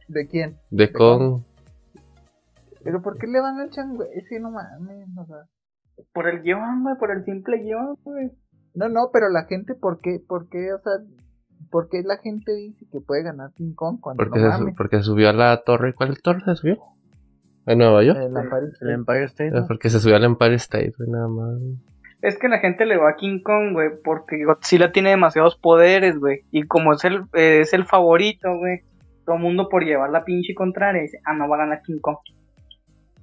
¿De 0.08 0.28
quién? 0.28 0.58
De 0.70 0.92
Kong. 0.92 1.42
¿Pero 2.82 3.00
por 3.00 3.16
qué 3.16 3.26
le 3.26 3.40
van 3.40 3.58
al 3.58 3.70
chango? 3.70 4.04
Es 4.14 4.28
que 4.28 4.38
no 4.38 4.50
mames, 4.50 5.08
o 5.16 5.24
sea. 5.24 5.36
Por 6.12 6.28
el 6.28 6.42
guion, 6.42 6.82
güey, 6.82 6.96
por 6.98 7.10
el 7.10 7.24
simple 7.24 7.58
guion, 7.62 7.96
güey. 8.04 8.30
No, 8.74 8.88
no, 8.88 9.10
pero 9.12 9.30
la 9.30 9.44
gente, 9.44 9.74
¿por 9.74 10.00
qué? 10.00 10.18
¿Por 10.26 10.48
qué, 10.50 10.72
o 10.74 10.78
sea, 10.78 10.92
por 11.74 11.88
qué 11.88 12.04
la 12.04 12.18
gente 12.18 12.54
dice 12.54 12.86
que 12.92 13.00
puede 13.00 13.24
ganar 13.24 13.50
King 13.54 13.72
Kong 13.74 13.98
cuando 14.00 14.22
Porque, 14.22 14.38
no 14.38 14.52
se, 14.52 14.58
mames? 14.60 14.76
porque 14.76 15.02
subió 15.02 15.28
a 15.28 15.32
la 15.32 15.60
torre. 15.64 15.92
¿Cuál 15.92 16.16
torre 16.22 16.40
se 16.44 16.54
subió? 16.54 16.78
¿En 17.66 17.78
Nueva 17.78 18.04
York? 18.04 18.16
El 18.20 18.36
Empire 18.36 18.60
El 18.60 18.68
State. 18.68 18.92
Empire 18.92 19.24
State. 19.24 19.50
¿no? 19.50 19.66
Porque 19.66 19.90
se 19.90 19.98
subió 19.98 20.14
al 20.14 20.22
Empire 20.22 20.54
State, 20.54 20.92
güey, 20.96 21.10
nada 21.10 21.26
más. 21.26 21.58
Es 22.22 22.38
que 22.38 22.46
la 22.46 22.60
gente 22.60 22.86
le 22.86 22.96
va 22.96 23.10
a 23.10 23.16
King 23.16 23.40
Kong, 23.42 23.72
güey, 23.72 23.88
porque 24.04 24.44
Godzilla 24.44 24.92
tiene 24.92 25.10
demasiados 25.10 25.56
poderes, 25.56 26.16
güey. 26.20 26.42
Y 26.52 26.62
como 26.62 26.92
es 26.92 27.04
el, 27.04 27.24
eh, 27.32 27.62
es 27.62 27.72
el 27.72 27.86
favorito, 27.86 28.56
güey, 28.56 28.82
todo 29.26 29.34
el 29.34 29.42
mundo 29.42 29.68
por 29.68 29.82
llevar 29.82 30.10
la 30.10 30.24
pinche 30.24 30.54
contraria 30.54 31.02
dice, 31.02 31.18
ah, 31.24 31.34
no 31.34 31.48
va 31.48 31.56
a 31.56 31.58
ganar 31.58 31.82
King 31.82 31.98
Kong. 32.00 32.18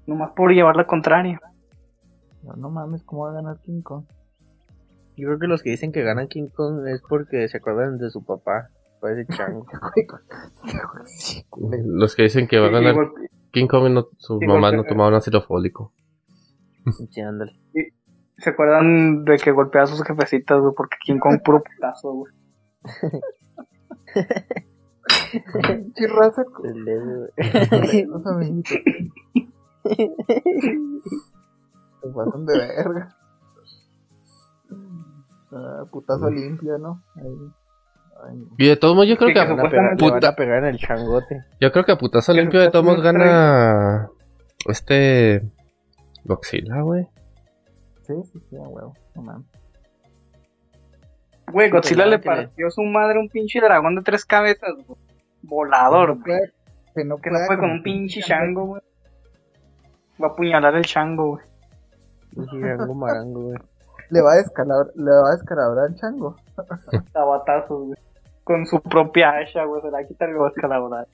Nomás 0.08 0.32
por 0.36 0.52
llevar 0.52 0.76
la 0.76 0.86
contraria. 0.88 1.40
No, 2.44 2.52
no 2.58 2.70
mames, 2.70 3.02
¿cómo 3.06 3.24
va 3.24 3.32
a 3.32 3.36
ganar 3.36 3.62
King 3.62 3.82
Kong? 3.82 4.04
Yo 5.22 5.28
creo 5.28 5.40
que 5.40 5.46
los 5.46 5.62
que 5.62 5.70
dicen 5.70 5.92
que 5.92 6.02
ganan 6.02 6.28
King 6.28 6.48
Kong 6.48 6.88
es 6.88 7.04
porque 7.08 7.48
se 7.48 7.58
acuerdan 7.58 8.00
de 8.00 8.10
su 8.10 8.26
papá. 8.26 8.72
Parece 9.00 9.32
chango. 9.32 9.68
Sí, 11.06 11.46
Los 11.86 12.16
que 12.16 12.24
dicen 12.24 12.48
que 12.48 12.58
va 12.58 12.66
a 12.68 12.72
ganar 12.72 12.96
King 13.52 13.68
Kong 13.68 13.86
y 13.86 13.94
no, 13.94 14.08
sus 14.18 14.42
y 14.42 14.48
mamás 14.48 14.74
no 14.74 14.84
tomaban 14.84 15.14
ácido 15.14 15.44
fólico. 15.44 15.94
Sí, 17.12 17.22
ándale. 17.22 17.52
¿Se 18.40 18.50
acuerdan 18.50 19.24
de 19.24 19.38
que 19.38 19.52
golpea 19.52 19.84
a 19.84 19.88
sus 19.88 20.04
jefecitas, 20.04 20.60
güey? 20.60 20.74
Porque 20.76 20.98
King 21.06 21.20
Kong 21.20 21.40
puro 21.46 21.62
putazo, 21.62 22.14
güey. 22.14 22.34
Pinche 25.68 26.08
raza 26.08 26.44
los 28.08 28.26
amiguitos. 28.26 28.80
Se 32.02 32.10
pasan 32.10 32.46
de 32.48 32.58
verga. 32.58 33.21
Ah, 35.54 35.84
putazo 35.92 36.30
limpio, 36.30 36.78
¿no? 36.78 37.04
Ahí. 37.16 37.24
Ay, 38.30 38.38
no. 38.38 38.48
Y 38.58 38.68
de 38.68 38.78
todos 38.78 38.96
modos, 38.96 39.10
yo 39.10 39.18
creo 39.18 39.28
que, 39.30 39.34
que 39.34 39.40
a- 39.40 39.48
pegar, 39.48 39.72
le 39.72 39.78
van 39.80 39.98
puta- 39.98 40.30
a 40.30 40.36
pegar 40.36 40.60
en 40.60 40.66
el 40.66 40.78
changote. 40.78 41.44
yo 41.60 41.72
creo 41.72 41.84
que 41.86 41.92
a 41.92 41.98
putazo 41.98 42.34
limpio 42.34 42.60
de 42.60 42.70
todos 42.70 42.86
modos 42.86 43.02
gana 43.02 44.10
este 44.68 45.42
Godzilla, 46.24 46.82
güey. 46.82 47.08
Sí, 48.04 48.14
sí, 48.32 48.40
sí, 48.50 48.56
a 48.58 48.62
huevo. 48.68 48.94
No 49.16 49.22
mames. 49.24 49.48
Güey, 51.52 51.70
Godzilla 51.70 52.06
le 52.06 52.20
partió 52.20 52.70
su 52.70 52.82
madre 52.84 53.20
un 53.20 53.28
pinche 53.30 53.60
dragón 53.60 53.96
de 53.96 54.02
tres 54.04 54.26
cabezas, 54.26 54.72
güey. 54.88 55.00
Volador, 55.42 56.14
güey. 56.14 56.24
puede- 56.24 56.54
que 56.96 57.06
no, 57.06 57.18
Que 57.18 57.30
no 57.32 57.38
fue 57.48 57.56
con 57.58 57.60
con 57.68 57.72
un 57.72 57.84
pinche 57.84 58.22
chango, 58.22 58.66
güey. 58.66 58.82
Va 60.22 60.28
a 60.28 60.32
apuñalar 60.32 60.76
el 60.76 60.86
chango, 60.86 61.30
güey. 61.32 61.46
Un 62.36 62.48
chango 62.62 62.94
marango, 62.94 63.42
güey. 63.44 63.58
Le 64.12 64.22
va 64.22 64.34
a 64.34 64.36
descalabrar, 64.36 64.92
le 64.96 65.10
va 65.12 65.30
a 65.30 65.36
descalabrar 65.36 65.86
al 65.88 65.96
chango. 65.96 66.36
Tabatazos, 67.14 67.86
güey. 67.88 67.98
Con 68.44 68.66
su 68.66 68.80
propia 68.82 69.32
hacha, 69.38 69.64
güey. 69.66 69.82
Se 69.82 69.90
la 69.92 70.06
quita 70.08 70.28
y 70.28 70.34
lo 70.34 70.42
va 70.42 70.48
a 70.48 70.50
escalabrar. 70.50 71.08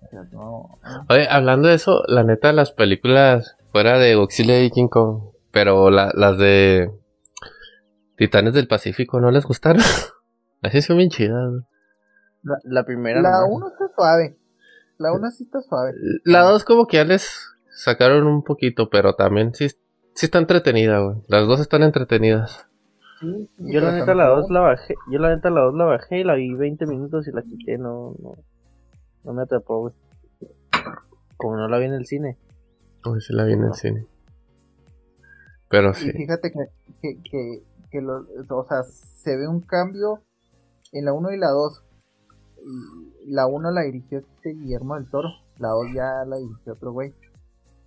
O 0.00 0.06
sea, 0.06 0.22
no. 0.32 0.78
Oye, 1.08 1.26
hablando 1.30 1.68
de 1.68 1.74
eso, 1.74 2.02
la 2.06 2.24
neta, 2.24 2.52
las 2.52 2.72
películas 2.72 3.56
fuera 3.70 3.98
de 3.98 4.14
Godzilla 4.14 4.58
y 4.60 4.70
King 4.70 4.88
Kong, 4.88 5.30
pero 5.50 5.90
la- 5.90 6.12
las 6.14 6.38
de 6.38 6.90
Titanes 8.16 8.54
del 8.54 8.68
Pacífico, 8.68 9.20
¿no 9.20 9.30
les 9.30 9.44
gustaron? 9.44 9.82
Así 10.62 10.80
son 10.82 10.98
bien 10.98 11.10
chidas. 11.10 11.50
güey. 11.50 11.62
La 12.64 12.84
primera 12.84 13.20
La 13.20 13.30
nomás. 13.40 13.48
1 13.50 13.68
está 13.68 13.88
suave. 13.94 14.36
La 14.98 15.12
1 15.12 15.30
sí 15.30 15.44
está 15.44 15.60
suave. 15.60 15.92
La 16.24 16.42
dos 16.42 16.64
como 16.64 16.86
que 16.86 16.96
ya 16.98 17.04
les 17.04 17.28
sacaron 17.70 18.26
un 18.26 18.42
poquito, 18.42 18.88
pero 18.90 19.14
también 19.14 19.54
sí, 19.54 19.68
sí 20.14 20.26
está 20.26 20.38
entretenida, 20.38 21.00
güey. 21.00 21.16
Las 21.28 21.46
dos 21.46 21.60
están 21.60 21.82
entretenidas. 21.82 22.68
Sí, 23.20 23.48
Yo 23.58 23.80
la 23.80 23.92
neta 23.92 24.14
la 24.14 24.24
tampoco- 24.24 24.40
2 24.42 24.50
la 24.50 24.60
bajé. 24.60 24.94
Yo 25.10 25.18
la 25.18 25.34
neta 25.34 25.50
la 25.50 25.60
2 25.62 25.74
la 25.74 25.84
bajé 25.84 26.18
y 26.20 26.24
la 26.24 26.34
vi 26.34 26.54
20 26.54 26.86
minutos 26.86 27.28
y 27.28 27.32
la 27.32 27.42
quité. 27.42 27.78
No, 27.78 28.14
no, 28.20 28.34
no 29.24 29.32
me 29.32 29.42
atrapó, 29.42 29.80
güey. 29.80 29.94
Como 31.36 31.56
no 31.56 31.68
la 31.68 31.78
vi 31.78 31.86
en 31.86 31.94
el 31.94 32.06
cine. 32.06 32.38
Uy, 33.04 33.20
sí 33.20 33.32
la 33.32 33.44
vi 33.44 33.52
en 33.52 33.64
el 33.64 33.74
cine. 33.74 34.06
Pero 35.68 35.90
Y 35.90 35.94
sí. 35.94 36.10
fíjate 36.12 36.50
que, 36.52 36.58
que, 37.00 37.22
que, 37.22 37.62
que 37.90 38.00
lo- 38.00 38.26
o 38.50 38.64
sea, 38.64 38.82
se 38.82 39.36
ve 39.36 39.48
un 39.48 39.60
cambio 39.60 40.20
en 40.92 41.04
la 41.06 41.12
1 41.12 41.32
y 41.32 41.38
la 41.38 41.48
2. 41.50 41.84
Y 43.24 43.30
La 43.32 43.46
1 43.46 43.70
la 43.70 43.82
dirigió 43.82 44.18
este 44.18 44.50
Guillermo 44.50 44.96
del 44.96 45.08
Toro. 45.08 45.28
La 45.58 45.68
2 45.70 45.86
ya 45.94 46.24
la 46.26 46.36
dirigió 46.36 46.72
otro 46.74 46.92
güey. 46.92 47.14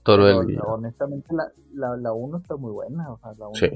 Todo 0.05 0.41
el 0.41 0.47
día. 0.47 0.61
honestamente, 0.65 1.27
la, 1.33 1.51
la, 1.73 1.97
la 1.97 2.13
1 2.13 2.37
está 2.37 2.55
muy 2.55 2.71
buena. 2.71 3.11
O 3.11 3.17
sea, 3.17 3.31
la 3.37 3.47
1 3.47 3.55
Sí. 3.55 3.69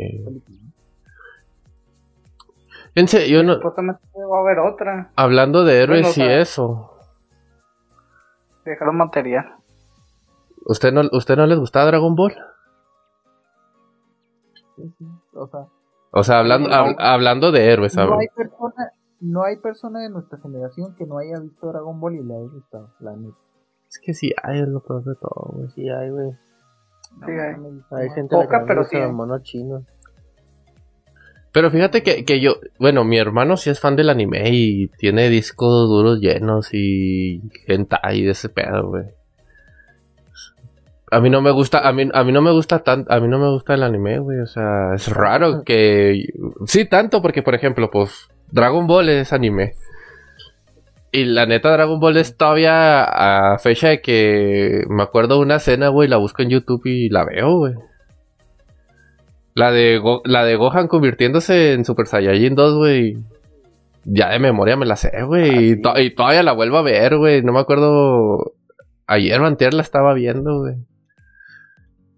Fíjense, 2.93 3.30
yo 3.30 3.43
no, 3.43 3.55
Supuestamente 3.55 4.01
va 4.15 4.38
a 4.38 4.41
haber 4.41 4.59
otra. 4.59 5.11
hablando 5.15 5.63
de 5.63 5.82
héroes 5.82 6.15
Bueno, 6.15 6.32
o 6.32 6.36
y 6.38 6.41
eso. 6.41 6.91
Dejaron 8.65 8.97
material. 8.97 9.55
¿Usted 10.65 10.91
no, 10.93 11.01
¿Usted 11.11 11.36
no 11.38 11.45
les 11.45 11.57
gustaba 11.59 11.86
Dragon 11.88 12.15
Ball? 12.15 12.34
Sí, 14.75 14.89
sí. 14.97 15.05
O 15.34 15.47
sea, 15.47 15.65
O 16.11 16.23
sea, 16.23 16.39
hablando, 16.39 16.69
No. 16.69 16.75
hab- 16.75 16.95
hablando 16.99 17.51
de 17.51 17.71
héroes, 17.71 17.95
no 17.95 18.17
hay, 18.17 18.27
persona, 18.36 18.91
no 19.19 19.43
hay 19.43 19.57
persona 19.57 19.99
de 20.01 20.09
nuestra 20.09 20.39
generación 20.39 20.95
que 20.95 21.05
no 21.05 21.17
haya 21.19 21.39
visto 21.39 21.67
Dragon 21.67 21.99
Ball 21.99 22.15
y 22.15 22.23
le 22.23 22.36
haya 22.36 22.47
gustado. 22.51 22.89
La 22.99 23.15
neta. 23.15 23.38
Es 23.89 23.99
que 23.99 24.13
sí, 24.13 24.31
hay 24.43 24.59
es 24.61 24.67
lo 24.67 24.81
peor 24.81 25.03
de 25.03 25.15
todo, 25.15 25.51
güey. 25.53 25.69
Sí, 25.69 25.89
hay, 25.89 26.09
güey. 26.09 26.31
No 27.17 27.25
Sí, 27.25 27.31
hay. 27.31 27.99
Hay 28.01 28.09
gente 28.11 28.35
Poca, 28.35 28.47
que 28.47 28.53
no 28.53 28.59
le 28.59 28.67
pero 28.67 28.83
sí. 28.83 28.97
los 28.97 29.13
monos 29.13 29.43
chinos. 29.43 29.83
Pero 31.51 31.71
fíjate 31.71 32.03
que, 32.03 32.23
que 32.25 32.39
yo, 32.39 32.57
bueno, 32.77 33.03
mi 33.03 33.17
hermano 33.17 33.57
sí 33.57 33.71
es 33.71 33.79
fan 33.79 33.95
del 33.95 34.11
anime 34.11 34.49
y 34.51 34.87
tiene 34.89 35.29
discos 35.29 35.89
duros 35.89 36.19
llenos 36.19 36.69
y 36.73 37.41
hentai 37.65 38.23
de 38.23 38.31
ese 38.31 38.49
pedo, 38.49 38.89
güey. 38.89 39.05
A 41.11 41.19
mí 41.19 41.31
no 41.31 41.41
me 41.41 41.49
gusta, 41.49 41.79
a 41.79 41.91
mí, 41.91 42.07
a 42.13 42.23
mí 42.23 42.31
no 42.31 42.43
me 42.43 42.51
gusta 42.51 42.79
tan, 42.79 43.07
a 43.09 43.19
mí 43.19 43.27
no 43.27 43.39
me 43.39 43.49
gusta 43.49 43.73
el 43.73 43.81
anime, 43.81 44.19
güey, 44.19 44.41
o 44.41 44.45
sea, 44.45 44.93
es 44.93 45.07
raro 45.07 45.63
que, 45.63 46.23
sí, 46.67 46.85
tanto 46.85 47.23
porque, 47.23 47.41
por 47.41 47.55
ejemplo, 47.55 47.89
pues, 47.89 48.29
Dragon 48.51 48.85
Ball 48.85 49.09
es 49.09 49.33
anime. 49.33 49.73
Y 51.12 51.26
la 51.26 51.45
neta, 51.47 51.72
Dragon 51.72 51.99
Ball 51.99 52.18
es 52.18 52.38
todavía 52.38 53.03
a 53.03 53.57
fecha 53.57 53.89
de 53.89 54.01
que 54.01 54.84
me 54.89 55.01
acuerdo 55.03 55.39
una 55.39 55.55
escena, 55.55 55.88
güey, 55.89 56.07
la 56.07 56.18
busco 56.18 56.43
en 56.43 56.49
YouTube 56.49 56.82
y 56.86 57.10
la 57.10 57.26
veo, 57.26 57.57
güey. 57.57 57.74
La 59.55 59.72
de, 59.72 59.97
Go- 59.97 60.22
la 60.26 60.45
de 60.45 60.55
Gohan 60.55 60.88
convirtiéndose 60.88 61.74
en 61.74 61.84
Super 61.84 62.05
Saiyajin 62.05 62.53
2, 62.55 62.78
güey. 62.78 63.18
Ya 64.05 64.30
de 64.30 64.39
memoria 64.39 64.78
me 64.78 64.86
la 64.86 64.95
sé, 64.95 65.12
güey. 65.26 65.49
Ah, 65.49 65.62
y, 65.62 65.74
sí. 65.76 65.82
to- 65.82 65.99
y 65.99 66.14
todavía 66.16 66.43
la 66.43 66.53
vuelvo 66.53 66.78
a 66.78 66.84
ver, 66.84 67.18
güey. 67.18 67.41
No 67.41 67.51
me 67.53 67.60
acuerdo. 67.60 68.53
Ayer 69.07 69.41
o 69.41 69.45
antier 69.47 69.74
la 69.74 69.82
estaba 69.82 70.14
viendo, 70.14 70.60
güey. 70.60 70.76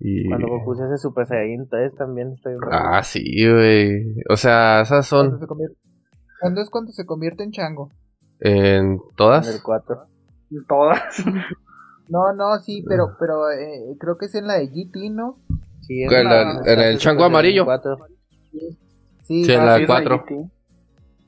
Y... 0.02 0.28
Cuando 0.28 0.48
Goku 0.48 0.76
se 0.76 0.84
hace 0.84 0.98
Super 0.98 1.26
Saiyan 1.26 1.68
3 1.70 1.96
también 1.96 2.34
bien. 2.44 2.58
Ah, 2.72 3.02
sí, 3.04 3.24
güey. 3.48 4.16
O 4.30 4.36
sea, 4.36 4.82
esas 4.82 5.08
son 5.08 5.39
¿Cuándo 6.42 6.62
es 6.62 6.70
cuando 6.70 6.92
se 6.92 7.06
convierte 7.06 7.44
en 7.44 7.52
chango? 7.52 7.89
En 8.42 8.54
En 8.54 8.92
el 8.94 9.00
todas. 9.16 9.62
4. 9.64 10.06
Todas. 10.68 11.02
No, 12.10 12.34
no, 12.34 12.60
sí, 12.60 12.84
pero, 12.86 13.16
pero 13.18 13.50
eh, 13.52 13.96
creo 13.98 14.18
que 14.18 14.26
es 14.26 14.36
en 14.36 14.46
la 14.46 14.56
de 14.56 14.68
GT, 14.68 15.10
¿no? 15.12 15.38
Sí, 15.80 16.04
¿Cuál, 16.10 16.26
la- 16.26 16.42
en- 16.66 16.68
en 16.68 16.80
el 16.82 16.98
chango 16.98 17.24
amarillo? 17.24 17.64
Cuatro. 17.64 18.06
Sí, 18.52 18.78
Sí, 19.46 19.54
ah, 19.54 19.64
la 19.64 19.78
Sí, 19.78 19.84
es 19.84 19.88
la 19.88 19.96
4. 20.04 20.26
GT. 20.26 20.50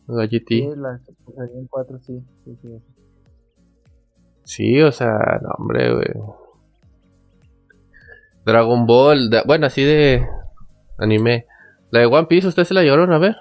La 0.07 0.27
sí, 0.27 0.67
la 0.75 0.99
Saiyan 1.37 1.67
4, 1.69 1.97
sí. 1.99 2.21
Sí, 2.43 2.55
sí, 2.57 2.79
sí. 2.81 2.93
Sí, 4.43 4.81
o 4.81 4.91
sea, 4.91 5.39
no, 5.41 5.51
hombre, 5.57 5.93
güey. 5.93 6.07
Dragon 8.45 8.85
Ball, 8.85 9.29
de- 9.29 9.43
bueno, 9.45 9.67
así 9.67 9.83
de 9.83 10.27
anime. 10.97 11.45
La 11.91 11.99
de 12.01 12.07
One 12.07 12.27
Piece, 12.27 12.47
¿ustedes 12.47 12.67
se 12.67 12.73
la 12.73 12.81
llevaron 12.81 13.13
a 13.13 13.19
ver? 13.19 13.37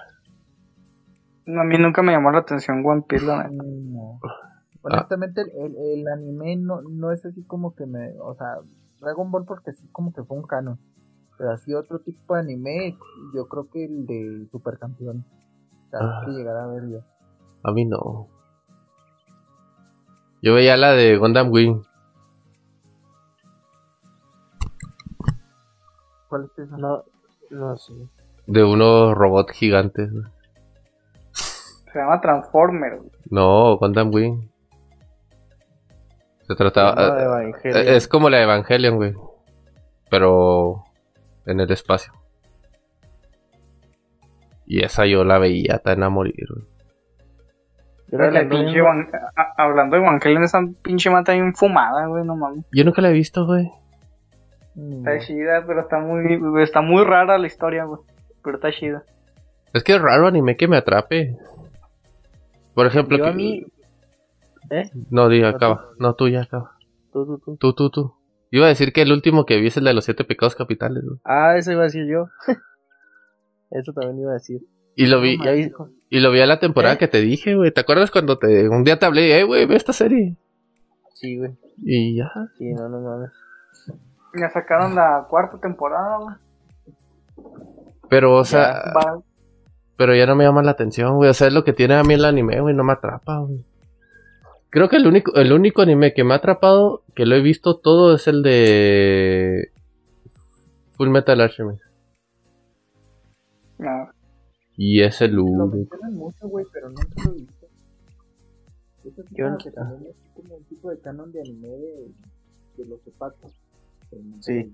No, 1.45 1.61
A 1.61 1.63
mí 1.65 1.77
nunca 1.77 2.01
me 2.01 2.11
llamó 2.13 2.31
la 2.31 2.39
atención 2.39 2.83
One 2.85 3.03
Piece, 3.07 3.25
la 3.25 3.47
neta. 3.47 3.63
No. 3.65 4.19
Ah. 4.23 4.61
Honestamente, 4.81 5.41
el, 5.41 5.49
el, 5.51 5.99
el 5.99 6.07
anime 6.07 6.55
no, 6.57 6.81
no 6.81 7.11
es 7.11 7.25
así 7.25 7.43
como 7.43 7.73
que 7.75 7.85
me. 7.85 8.13
O 8.21 8.33
sea, 8.33 8.57
Dragon 8.99 9.31
Ball 9.31 9.45
porque 9.45 9.71
sí, 9.71 9.87
como 9.91 10.13
que 10.13 10.23
fue 10.23 10.37
un 10.37 10.43
canon. 10.43 10.79
Pero 11.37 11.51
así 11.51 11.73
otro 11.73 11.99
tipo 11.99 12.35
de 12.35 12.41
anime, 12.41 12.95
yo 13.33 13.47
creo 13.47 13.69
que 13.69 13.85
el 13.85 14.05
de 14.05 14.45
Supercampeones. 14.51 15.25
Casi 15.89 16.05
Ah. 16.05 16.21
que 16.25 16.31
llegar 16.31 16.57
a 16.57 16.67
ver 16.67 16.89
yo. 16.89 16.99
A 17.63 17.71
mí 17.71 17.85
no. 17.85 18.27
Yo 20.41 20.53
veía 20.53 20.75
la 20.77 20.91
de 20.91 21.17
Gundam 21.17 21.49
Wing. 21.51 21.81
¿Cuál 26.29 26.45
es 26.45 26.59
esa? 26.59 26.77
No, 26.77 27.03
no 27.51 27.75
sé. 27.75 27.93
De 28.47 28.63
unos 28.63 29.13
robots 29.15 29.53
gigantes. 29.53 30.09
Se 31.93 31.99
llama 31.99 32.19
Transformer. 32.19 32.97
güey. 32.97 33.11
No, 33.29 33.77
Gundam 33.77 34.09
Wing. 34.13 34.49
Se 36.47 36.55
trataba. 36.55 37.15
De 37.15 37.21
eh, 37.21 37.25
Evangelion. 37.25 37.95
es 37.95 38.07
como 38.07 38.29
la 38.29 38.37
de 38.37 38.43
Evangelion, 38.43 38.95
güey. 38.95 39.13
Pero. 40.09 40.83
En 41.45 41.59
el 41.59 41.71
espacio. 41.71 42.13
Y 44.65 44.83
esa 44.83 45.05
yo 45.05 45.23
la 45.23 45.39
veía 45.39 45.79
tan 45.79 46.03
a 46.03 46.09
morir, 46.09 46.47
güey. 46.49 46.65
Que 48.09 48.17
La 48.17 48.47
pinche 48.47 48.79
Hablando 49.57 49.95
de 49.95 50.03
Evangelion, 50.03 50.43
esa 50.43 50.59
pinche 50.81 51.09
mata 51.09 51.33
bien 51.33 51.53
fumada, 51.55 52.05
güey, 52.07 52.23
no 52.23 52.35
mames. 52.35 52.65
Yo 52.71 52.83
nunca 52.83 53.01
la 53.01 53.09
he 53.09 53.13
visto, 53.13 53.45
güey. 53.45 53.71
Ni 54.75 54.97
Está 54.97 55.19
chida, 55.19 55.63
pero 55.65 55.81
está 55.81 55.99
muy, 55.99 56.63
está 56.63 56.81
muy 56.81 57.03
rara 57.03 57.37
la 57.37 57.47
historia, 57.47 57.85
güey. 57.85 58.01
Pero 58.43 58.57
está 58.57 58.71
chida. 58.71 59.03
Es 59.73 59.83
que 59.83 59.95
es 59.95 60.01
raro 60.01 60.27
anime 60.27 60.55
que 60.55 60.67
me 60.67 60.77
atrape. 60.77 61.35
Por 62.73 62.85
ejemplo, 62.87 63.17
Yo 63.17 63.23
que- 63.25 63.29
a 63.29 63.33
mí... 63.33 63.65
¿Eh? 64.69 64.89
no 65.09 65.27
diga, 65.29 65.51
¿No 65.51 65.57
acaba. 65.57 65.89
No, 65.99 66.15
tú 66.15 66.27
ya 66.29 66.43
acaba. 66.43 66.77
Tú, 67.11 67.25
tú, 67.25 67.37
tú. 67.37 67.57
Tú, 67.57 67.73
tú, 67.73 67.89
tú. 67.89 68.13
Iba 68.49 68.65
a 68.65 68.69
decir 68.69 68.93
que 68.93 69.01
el 69.01 69.11
último 69.11 69.45
que 69.45 69.57
vi 69.59 69.67
es 69.67 69.77
el 69.77 69.83
de 69.83 69.93
los 69.93 70.05
siete 70.05 70.23
pecados 70.23 70.55
capitales, 70.55 71.03
güey. 71.03 71.19
Ah, 71.23 71.57
eso 71.57 71.71
iba 71.71 71.81
a 71.81 71.85
decir 71.85 72.05
yo. 72.07 72.27
eso 73.71 73.93
también 73.93 74.19
iba 74.19 74.31
a 74.31 74.35
decir. 74.35 74.61
Y 74.95 75.07
lo 75.07 75.19
vi, 75.21 75.39
y 76.09 76.19
lo 76.19 76.31
vi 76.31 76.39
a 76.39 76.45
la 76.45 76.59
temporada 76.59 76.93
¿Eh? 76.95 76.97
que 76.99 77.07
te 77.07 77.19
dije, 77.19 77.55
güey. 77.55 77.71
¿Te 77.71 77.81
acuerdas 77.81 78.11
cuando 78.11 78.37
te 78.37 78.69
un 78.69 78.83
día 78.83 78.99
te 78.99 79.07
hablé, 79.07 79.39
eh, 79.39 79.43
güey, 79.43 79.65
ve 79.65 79.75
esta 79.75 79.91
serie? 79.91 80.35
Sí, 81.13 81.37
güey. 81.37 81.51
Y 81.83 82.15
ya. 82.17 82.31
Sí, 82.57 82.71
no, 82.73 82.87
no 82.89 82.99
mames. 83.01 83.31
Ya 84.39 84.49
sacaron 84.51 84.93
la 84.95 85.25
cuarta 85.29 85.59
temporada, 85.59 86.17
güey. 86.19 86.35
Pero, 88.09 88.35
o 88.35 88.45
sea, 88.45 88.93
pero 89.97 90.15
ya 90.15 90.25
no 90.25 90.35
me 90.35 90.43
llama 90.43 90.63
la 90.63 90.71
atención, 90.71 91.15
güey. 91.15 91.29
O 91.29 91.33
sea, 91.33 91.47
es 91.47 91.53
lo 91.53 91.63
que 91.63 91.73
tiene 91.73 91.95
a 91.95 92.03
mí 92.03 92.13
el 92.15 92.25
anime, 92.25 92.59
güey, 92.61 92.75
no 92.75 92.83
me 92.83 92.93
atrapa, 92.93 93.39
güey. 93.39 93.63
Creo 94.69 94.89
que 94.89 94.95
el 94.97 95.05
único, 95.07 95.35
el 95.35 95.53
único 95.53 95.83
anime 95.83 96.13
que 96.13 96.23
me 96.23 96.33
ha 96.33 96.37
atrapado, 96.37 97.03
que 97.15 97.25
lo 97.25 97.35
he 97.35 97.41
visto 97.41 97.77
todo, 97.77 98.15
es 98.15 98.27
el 98.27 98.41
de 98.41 99.71
Full 100.97 101.09
Metal 101.09 101.39
Alchemist. 101.41 101.83
no. 103.77 104.09
Y 104.75 105.03
es 105.03 105.21
el 105.21 105.33
Lo 105.33 105.43
único. 105.43 105.67
mencionan 105.67 106.13
mucho, 106.15 106.47
güey, 106.47 106.65
pero 106.73 106.89
nunca 106.89 107.05
lo 107.25 107.31
he 107.31 107.35
visto. 107.35 107.67
Es 109.05 109.19
así 109.19 109.35
Yo 109.37 109.55
que 109.63 109.69
también 109.69 110.09
es 110.09 110.15
como 110.33 110.55
un 110.55 110.63
tipo 110.63 110.89
de 110.89 110.99
canon 110.99 111.31
de 111.31 111.41
anime 111.41 111.67
de, 111.67 112.11
de 112.77 112.85
los 112.89 112.99
opacos. 113.07 113.51
Sí. 114.39 114.73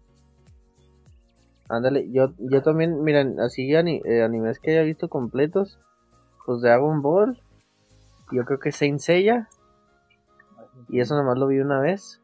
Ándale, 1.69 2.09
yo, 2.11 2.33
yo 2.39 2.61
también, 2.63 3.03
miren, 3.03 3.39
así 3.39 3.73
ani- 3.75 4.01
eh, 4.03 4.23
animes 4.23 4.59
que 4.59 4.71
haya 4.71 4.81
visto 4.81 5.07
completos, 5.07 5.79
pues 6.45 6.61
Dragon 6.61 7.01
Ball, 7.03 7.41
yo 8.31 8.43
creo 8.45 8.59
que 8.59 8.71
Saint 8.71 8.99
Seiya, 8.99 9.47
y 10.89 10.99
eso 10.99 11.15
nomás 11.15 11.37
lo 11.37 11.47
vi 11.47 11.59
una 11.59 11.79
vez. 11.79 12.21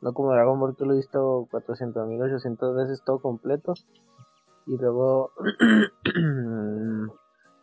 No 0.00 0.12
como 0.14 0.32
Dragon 0.32 0.58
Ball 0.58 0.76
que 0.76 0.84
lo 0.84 0.92
he 0.92 0.96
visto 0.96 1.46
400 1.50 2.06
mil, 2.08 2.22
800 2.22 2.74
veces 2.76 3.02
todo 3.04 3.18
completo. 3.20 3.74
Y 4.66 4.76
luego, 4.78 5.30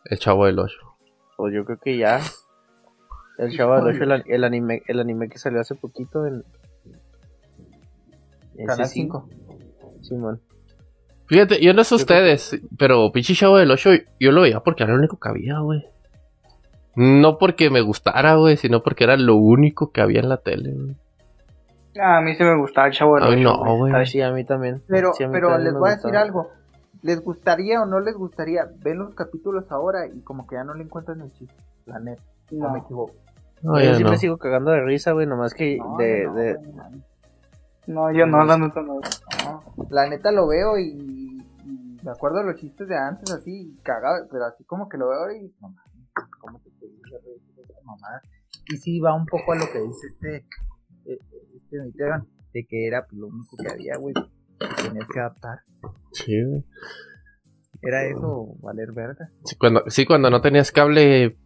El 0.05 0.19
chavo 0.19 0.45
del 0.45 0.59
8. 0.59 0.77
pues 1.37 1.53
yo 1.53 1.65
creo 1.65 1.77
que 1.79 1.97
ya. 1.97 2.19
El 3.37 3.51
Chavo 3.55 3.75
del 3.75 3.95
Ocho, 3.95 4.03
el, 4.03 4.11
an- 4.11 4.23
el 4.27 4.43
anime, 4.43 4.83
el 4.87 4.99
anime 4.99 5.27
que 5.29 5.39
salió 5.39 5.59
hace 5.59 5.73
poquito 5.75 6.25
en... 6.27 6.43
Canal 8.67 8.85
sí, 8.87 9.01
5. 9.01 9.27
Simón. 10.03 10.41
Fíjate, 11.27 11.61
yo 11.61 11.73
no 11.73 11.83
sé 11.83 11.95
ustedes, 11.95 12.59
pero 12.77 13.11
pinche 13.11 13.33
chavo 13.33 13.57
del 13.57 13.71
8 13.71 13.89
yo 14.19 14.31
lo 14.31 14.41
veía 14.41 14.59
porque 14.59 14.83
era 14.83 14.93
lo 14.93 14.99
único 14.99 15.17
que 15.17 15.29
había, 15.29 15.59
güey. 15.59 15.85
No 16.95 17.37
porque 17.37 17.69
me 17.69 17.81
gustara, 17.81 18.35
güey, 18.35 18.57
sino 18.57 18.83
porque 18.83 19.05
era 19.05 19.17
lo 19.17 19.35
único 19.35 19.91
que 19.91 20.01
había 20.01 20.19
en 20.19 20.29
la 20.29 20.37
tele, 20.37 20.73
güey. 20.73 20.95
Ah, 21.99 22.17
a 22.17 22.21
mí 22.21 22.35
sí 22.35 22.43
me 22.43 22.55
gustaba 22.57 22.87
el 22.87 22.93
chavo 22.93 23.15
del 23.15 23.23
Ay, 23.23 23.45
Ocho, 23.45 23.63
no, 23.63 23.77
güey. 23.77 24.05
Sí, 24.05 24.21
a 24.21 24.31
mí 24.31 24.43
también. 24.43 24.83
Pero, 24.87 25.13
Sí, 25.13 25.23
a 25.23 25.27
mí 25.27 25.33
pero 25.33 25.49
también 25.49 25.73
les 25.73 25.79
voy 25.79 25.89
a 25.89 25.95
decir 25.95 26.15
algo. 26.15 26.49
¿Les 27.01 27.21
gustaría 27.21 27.81
o 27.81 27.85
no 27.85 27.99
les 27.99 28.15
gustaría 28.15 28.67
ver 28.79 28.95
los 28.95 29.13
capítulos 29.13 29.71
ahora 29.71 30.07
y 30.07 30.21
como 30.21 30.47
que 30.47 30.55
ya 30.55 30.63
no 30.63 30.73
le 30.73 30.83
encuentran 30.83 31.21
el 31.21 31.31
chiste? 31.33 31.55
La 31.85 31.99
neta, 31.99 32.23
no, 32.51 32.71
me 32.71 32.79
equivoco. 32.79 33.13
No, 33.61 33.79
yo 33.81 33.95
sí 33.95 34.03
no. 34.03 34.11
me 34.11 34.17
sigo 34.17 34.37
cagando 34.37 34.71
de 34.71 34.81
risa, 34.81 35.11
güey, 35.11 35.27
nomás 35.27 35.53
que 35.53 35.77
No, 35.77 35.97
de, 35.97 36.25
no, 36.25 36.33
de, 36.33 36.57
no. 37.87 38.11
Yo 38.11 38.25
no, 38.25 38.43
la 38.45 38.57
neta 38.57 38.81
no. 38.81 38.99
No, 39.45 39.63
La 39.89 40.07
neta 40.07 40.31
lo 40.31 40.47
veo 40.47 40.77
y, 40.77 40.89
y 40.89 41.97
me 42.03 42.11
acuerdo 42.11 42.39
de 42.39 42.45
los 42.45 42.57
chistes 42.57 42.87
de 42.87 42.97
antes 42.97 43.31
así, 43.31 43.77
cagado, 43.83 44.27
pero 44.31 44.45
así 44.45 44.63
como 44.65 44.89
que 44.89 44.97
lo 44.97 45.09
veo 45.09 45.31
y 45.31 45.53
no 45.61 45.75
¿cómo 46.39 46.59
te 46.59 46.69
mamada? 47.83 48.21
Y 48.67 48.77
sí 48.77 48.99
va 48.99 49.13
un 49.13 49.25
poco 49.25 49.53
a 49.53 49.55
lo 49.55 49.65
que 49.65 49.79
dice 49.79 50.07
este, 50.07 50.45
eh, 51.05 51.19
este 51.55 51.77
de 52.53 52.65
que 52.65 52.87
era 52.87 53.05
pues, 53.05 53.19
lo 53.19 53.27
único 53.27 53.57
que 53.57 53.71
había, 53.71 53.97
güey, 53.97 54.13
que 54.13 54.83
tenías 54.83 55.07
que 55.11 55.19
adaptar. 55.19 55.59
Sí, 56.11 56.43
güey. 56.43 56.63
Era 57.81 58.05
eso, 58.05 58.55
valer 58.61 58.93
verga. 58.93 59.29
Sí, 59.43 59.57
cuando, 59.57 59.83
sí, 59.87 60.05
cuando 60.05 60.29
no 60.29 60.39
tenías 60.41 60.71
cable 60.71 61.37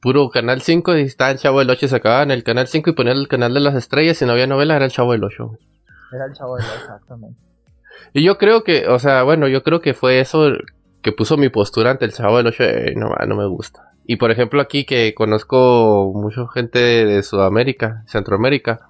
puro 0.00 0.28
canal 0.28 0.60
5 0.60 0.96
y 0.98 1.02
estaba 1.02 1.30
el 1.30 1.38
chavo 1.38 1.60
del 1.60 1.70
8 1.70 1.88
se 1.88 1.96
acababa 1.96 2.22
en 2.22 2.30
el 2.30 2.44
canal 2.44 2.66
5 2.66 2.90
y 2.90 2.92
ponían 2.92 3.16
el 3.16 3.28
canal 3.28 3.54
de 3.54 3.60
las 3.60 3.74
estrellas 3.74 4.20
y 4.20 4.26
no 4.26 4.32
había 4.32 4.46
novela, 4.46 4.76
era 4.76 4.84
el 4.84 4.90
chavo 4.90 5.12
del 5.12 5.24
8. 5.24 5.50
Era 6.12 6.26
el 6.26 6.32
chavo 6.32 6.56
de 6.56 6.62
la 6.62 6.74
exactamente. 6.74 7.40
Y 8.12 8.22
yo 8.22 8.38
creo 8.38 8.64
que, 8.64 8.86
o 8.88 8.98
sea, 8.98 9.22
bueno, 9.22 9.48
yo 9.48 9.62
creo 9.62 9.80
que 9.80 9.94
fue 9.94 10.20
eso 10.20 10.52
que 11.02 11.12
puso 11.12 11.36
mi 11.36 11.48
postura 11.48 11.90
ante 11.90 12.04
el 12.04 12.12
chavo 12.12 12.36
del 12.38 12.48
8, 12.48 12.62
eh, 12.64 12.94
no, 12.96 13.10
no 13.26 13.36
me 13.36 13.46
gusta. 13.46 13.92
Y 14.04 14.16
por 14.16 14.30
ejemplo 14.30 14.60
aquí 14.60 14.84
que 14.84 15.14
conozco 15.14 16.12
mucha 16.14 16.46
gente 16.48 16.78
de 16.78 17.22
Sudamérica, 17.22 18.04
Centroamérica, 18.06 18.80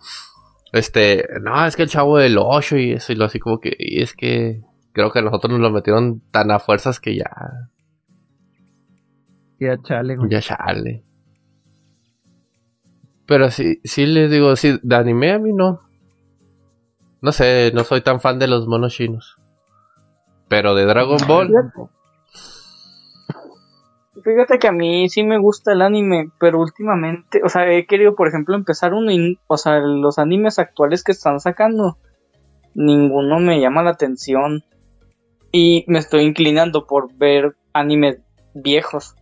este, 0.73 1.27
no, 1.43 1.67
es 1.67 1.75
que 1.77 1.83
el 1.83 1.89
chavo 1.89 2.19
del 2.19 2.39
8 2.39 2.77
y 2.77 2.93
eso, 2.93 3.13
y 3.13 3.17
lo 3.17 3.25
así 3.25 3.39
como 3.39 3.59
que, 3.59 3.75
y 3.79 4.03
es 4.03 4.15
que 4.15 4.63
creo 4.93 5.11
que 5.11 5.19
a 5.19 5.23
nosotros 5.23 5.51
nos 5.53 5.61
lo 5.61 5.71
metieron 5.71 6.21
tan 6.31 6.51
a 6.51 6.59
fuerzas 6.59 7.01
que 7.01 7.17
ya, 7.17 7.31
Ya 9.59 9.77
chale, 9.83 10.17
güey. 10.17 10.31
ya 10.31 10.41
chale. 10.41 11.03
Pero 13.27 13.51
sí, 13.51 13.81
sí 13.85 14.07
les 14.07 14.31
digo, 14.31 14.55
sí, 14.57 14.79
de 14.83 14.97
anime 14.97 15.33
a 15.33 15.39
mí 15.39 15.53
no. 15.53 15.81
No 17.21 17.33
sé, 17.33 17.73
no 17.75 17.85
soy 17.85 18.01
tan 18.01 18.21
fan 18.21 18.39
de 18.39 18.49
los 18.49 18.67
monos 18.67 18.95
chinos. 18.95 19.37
Pero 20.49 20.75
de 20.75 20.85
Dragon 20.87 21.19
Ball, 21.27 21.53
Fíjate 24.25 24.59
que 24.59 24.69
a 24.69 24.73
mí 24.73 25.09
sí 25.09 25.23
me 25.23 25.39
gusta 25.39 25.73
el 25.73 25.81
anime, 25.81 26.31
pero 26.39 26.61
últimamente, 26.61 27.41
o 27.45 27.49
sea, 27.49 27.71
he 27.71 27.87
querido, 27.87 28.15
por 28.15 28.29
ejemplo, 28.29 28.55
empezar 28.55 28.93
uno 28.93 29.13
o 29.47 29.57
sea, 29.57 29.79
los 29.79 30.19
animes 30.19 30.59
actuales 30.59 31.05
que 31.05 31.13
están 31.13 31.41
sacando, 31.41 31.99
ninguno 32.75 33.39
me 33.39 33.61
llama 33.61 33.83
la 33.83 33.91
atención. 33.91 34.65
Y 35.51 35.85
me 35.89 35.99
estoy 35.99 36.25
inclinando 36.25 36.87
por 36.87 37.15
ver 37.15 37.57
animes 37.73 38.19
viejos. 38.55 39.15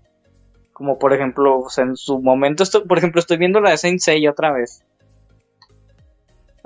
Como 0.72 0.98
por 0.98 1.12
ejemplo, 1.12 1.60
o 1.60 1.68
sea, 1.68 1.84
en 1.84 1.96
su 1.96 2.20
momento, 2.20 2.64
por 2.88 2.98
ejemplo, 2.98 3.20
estoy 3.20 3.36
viendo 3.36 3.60
la 3.60 3.70
de 3.70 3.76
Saint 3.76 4.02
otra 4.28 4.52
vez. 4.52 4.84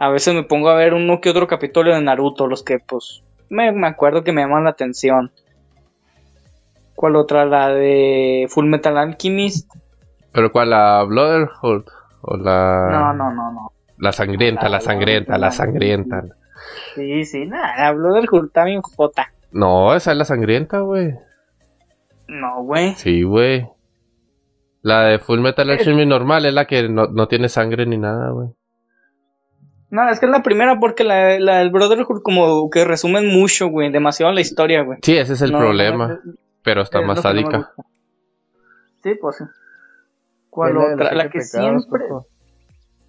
A 0.02 0.08
veces 0.08 0.34
me 0.34 0.42
pongo 0.44 0.70
a 0.70 0.76
ver 0.76 0.94
uno 0.94 1.20
que 1.20 1.28
otro 1.28 1.46
capítulo 1.46 1.94
de 1.94 2.00
Naruto, 2.00 2.46
los 2.46 2.62
que 2.62 2.78
pues 2.78 3.22
me, 3.50 3.70
me 3.70 3.86
acuerdo 3.86 4.24
que 4.24 4.32
me 4.32 4.40
llaman 4.40 4.64
la 4.64 4.70
atención. 4.70 5.30
¿Cuál 6.94 7.16
otra? 7.16 7.44
La 7.44 7.68
de 7.68 8.46
Full 8.48 8.64
Metal 8.66 8.96
Alchemist. 8.96 9.70
pero 10.32 10.50
¿cuál? 10.52 10.70
¿La 10.70 11.04
Brotherhood? 11.04 11.84
¿O 12.22 12.36
la...? 12.38 12.88
No, 12.90 13.12
no, 13.12 13.30
no, 13.30 13.52
no. 13.52 13.72
La 13.98 14.12
sangrienta, 14.12 14.70
la 14.70 14.80
sangrienta, 14.80 15.36
la 15.36 15.50
sangrienta. 15.50 16.22
Sí, 16.94 17.24
sí, 17.26 17.44
nada, 17.44 17.92
Brotherhood 17.92 18.46
está 18.46 18.64
bien 18.64 18.80
jota. 18.80 19.32
No, 19.52 19.94
esa 19.94 20.12
es 20.12 20.16
la 20.16 20.24
sangrienta, 20.24 20.80
güey. 20.80 21.14
No, 22.26 22.62
güey. 22.62 22.94
Sí, 22.94 23.22
güey. 23.22 23.68
La 24.80 25.02
de 25.02 25.18
Full 25.18 25.40
Metal 25.40 25.68
Alchemy 25.68 26.06
normal 26.06 26.46
es 26.46 26.54
la 26.54 26.64
que 26.64 26.88
no, 26.88 27.08
no 27.08 27.28
tiene 27.28 27.50
sangre 27.50 27.84
ni 27.84 27.98
nada, 27.98 28.30
güey. 28.30 28.48
No, 29.90 30.08
es 30.08 30.20
que 30.20 30.26
es 30.26 30.32
la 30.32 30.42
primera 30.42 30.78
porque 30.78 31.02
la, 31.04 31.38
la 31.40 31.58
del 31.58 31.70
Brotherhood 31.70 32.22
como 32.22 32.70
que 32.70 32.84
resumen 32.84 33.26
mucho, 33.26 33.68
güey, 33.68 33.90
demasiado 33.90 34.32
la 34.32 34.40
historia, 34.40 34.82
güey. 34.82 34.98
Sí, 35.02 35.16
ese 35.16 35.32
es 35.32 35.42
el 35.42 35.52
No, 35.52 35.58
problema. 35.58 36.06
no, 36.08 36.14
es- 36.14 36.20
pero 36.62 36.82
está 36.82 37.00
es 37.00 37.06
más 37.06 37.16
no 37.16 37.22
sádica. 37.22 37.72
Sí, 39.02 39.14
pues 39.20 39.36
sí. 39.36 39.44
¿Cuál 40.50 40.74
la 40.74 40.80
otra? 40.94 41.14
La 41.14 41.30
que 41.30 41.38
pecados, 41.40 41.84
siempre... 41.84 42.04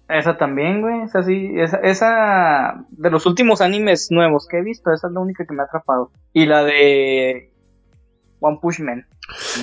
Esa 0.08 0.36
también, 0.36 0.80
güey. 0.80 1.02
Esa 1.02 1.22
sí, 1.22 1.50
esa, 1.56 1.76
esa 1.78 2.84
de 2.90 3.10
los 3.10 3.24
últimos 3.26 3.60
animes 3.60 4.08
nuevos 4.10 4.46
que 4.48 4.58
he 4.58 4.62
visto, 4.62 4.92
esa 4.92 5.06
es 5.06 5.12
la 5.12 5.20
única 5.20 5.44
que 5.46 5.54
me 5.54 5.62
ha 5.62 5.66
atrapado. 5.66 6.10
Y 6.32 6.46
la 6.46 6.64
de 6.64 7.52
One 8.40 8.58
Punch 8.60 8.80
Man. 8.80 9.06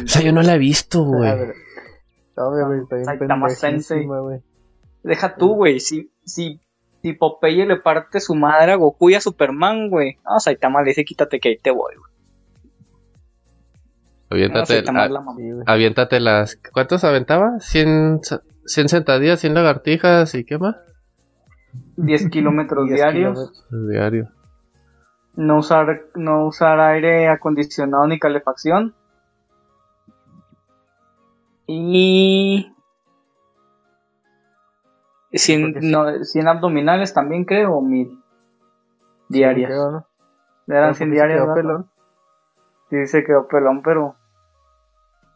O 0.04 0.08
sea, 0.08 0.22
yo 0.22 0.32
no 0.32 0.42
la 0.42 0.56
he 0.56 0.58
visto, 0.58 1.02
A 1.04 1.06
güey. 1.06 1.32
No, 2.38 2.52
güey, 2.66 2.80
está 2.80 2.96
bien. 2.96 4.44
Deja 5.04 5.36
tú, 5.36 5.56
güey. 5.56 5.80
Si, 5.80 6.12
si, 6.26 6.60
si 7.02 7.14
Popeye 7.14 7.66
le 7.66 7.78
parte 7.78 8.20
su 8.20 8.36
madre 8.36 8.74
a 8.74 8.76
Goku 8.76 9.10
y 9.10 9.16
a 9.16 9.22
Superman, 9.22 9.90
güey. 9.90 10.18
No, 10.26 10.40
Saitama 10.40 10.82
le 10.82 10.90
dice 10.90 11.06
quítate 11.06 11.40
que 11.40 11.50
ahí 11.50 11.58
te 11.58 11.72
voy, 11.72 11.96
güey. 11.96 12.10
No, 14.32 14.36
Aviéntate, 14.36 14.78
es 14.80 14.86
la 14.86 15.24
güey. 15.24 15.64
aviéntate 15.66 16.20
las. 16.20 16.60
¿Cuántos 16.72 17.04
aventaba? 17.04 17.54
¿100, 17.60 18.20
sa- 18.24 18.44
100 18.66 18.90
sentadillas, 18.90 19.40
100 19.40 19.54
lagartijas 19.56 20.36
y 20.36 20.44
qué 20.44 20.58
más? 20.60 20.76
10 21.98 22.30
kilómetros 22.30 22.86
10 22.88 22.96
diarios. 22.96 23.34
kilómetros. 23.34 23.90
Diario. 23.90 24.30
No 25.36 25.58
usar, 25.60 26.02
no 26.16 26.46
usar 26.48 26.80
aire 26.80 27.28
acondicionado 27.30 28.06
ni 28.08 28.20
calefacción. 28.20 28.94
Y... 31.68 32.69
100, 35.40 35.62
Porque 35.74 35.82
sí. 35.82 35.92
no, 35.92 36.24
100 36.24 36.48
abdominales 36.48 37.14
también 37.14 37.46
creo, 37.46 37.76
o 37.78 37.82
1000 37.82 38.20
diarias. 39.30 39.70
Creo, 39.70 39.92
¿no? 39.92 40.08
Eran 40.68 40.94
Pero 40.94 40.94
100 40.94 40.94
porque 40.94 40.96
se 40.96 41.06
diarias. 41.10 41.38
quedó 41.38 41.48
¿verdad? 41.48 41.56
pelón. 41.56 41.90
Sí, 42.90 43.06
se 43.08 43.24
quedó 43.24 43.48
pelón, 43.48 43.82
pero... 43.82 44.16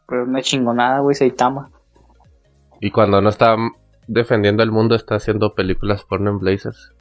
Pero 0.07 0.25
no 0.25 0.41
chingó 0.41 0.73
nada, 0.73 0.99
güey, 0.99 1.15
Saitama. 1.15 1.69
Y 2.79 2.91
cuando 2.91 3.21
no 3.21 3.29
está 3.29 3.55
defendiendo 4.07 4.61
el 4.63 4.71
mundo, 4.71 4.95
está 4.95 5.15
haciendo 5.15 5.55
películas 5.55 6.03
porno 6.03 6.29
en 6.31 6.39
Blazers. 6.39 6.93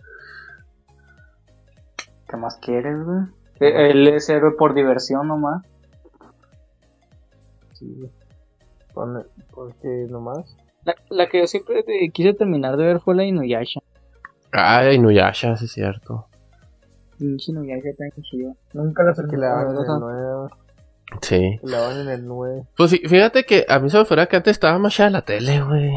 ¿Qué 2.28 2.36
más 2.36 2.56
quieres, 2.58 2.96
güey? 3.04 3.20
Eh, 3.60 3.90
Él 3.90 4.08
es 4.08 4.28
héroe 4.28 4.52
por 4.56 4.74
diversión 4.74 5.28
nomás. 5.28 5.62
Sí, 7.72 8.10
Porque 8.94 10.06
nomás. 10.10 10.56
La, 10.84 10.94
la 11.10 11.28
que 11.28 11.38
yo 11.40 11.46
siempre 11.46 11.82
te- 11.84 12.10
quise 12.12 12.34
terminar 12.34 12.76
de 12.76 12.84
ver 12.84 13.00
fue 13.00 13.14
la 13.14 13.22
de 13.22 13.28
Inuyasha. 13.28 13.80
Ay, 14.52 14.96
Inuyasha, 14.96 15.56
sí 15.56 15.66
es 15.66 15.72
cierto. 15.72 16.26
Pinche 17.18 17.52
Inuyasha 17.52 17.88
bien 17.98 18.12
chido. 18.22 18.56
Nunca 18.74 19.02
la 19.04 19.14
Que 19.14 19.36
la 19.36 19.54
van 19.54 19.62
en 19.70 19.70
el 19.70 19.76
terminé. 19.86 20.00
9. 20.00 20.50
Sí. 21.20 21.58
Que 21.60 21.66
la 21.70 21.80
van 21.80 22.00
en 22.00 22.08
el 22.08 22.26
9. 22.26 22.62
Pues 22.76 22.90
sí, 22.90 22.98
fíjate 23.06 23.44
que 23.44 23.64
a 23.68 23.78
mí 23.78 23.90
se 23.90 23.98
me 23.98 24.04
fuera 24.04 24.26
que 24.26 24.36
antes 24.36 24.52
estaba 24.52 24.78
más 24.78 24.92
chida 24.94 25.10
la 25.10 25.22
tele, 25.22 25.62
güey. 25.62 25.90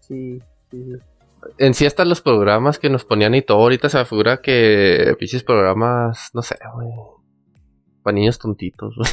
Sí, 0.00 0.42
sí, 0.70 0.84
sí. 0.84 0.92
En 1.58 1.74
sí 1.74 1.86
hasta 1.86 2.04
los 2.04 2.20
programas 2.20 2.78
que 2.78 2.88
nos 2.90 3.04
ponían 3.04 3.34
y 3.34 3.42
todo, 3.42 3.58
ahorita 3.58 3.88
se 3.88 3.98
me 3.98 4.04
figura 4.04 4.40
que 4.40 5.16
pinches 5.18 5.42
programas, 5.42 6.30
no 6.34 6.42
sé, 6.42 6.56
güey. 6.74 6.88
Para 8.02 8.14
niños 8.14 8.38
tontitos, 8.38 8.94
güey. 8.96 9.08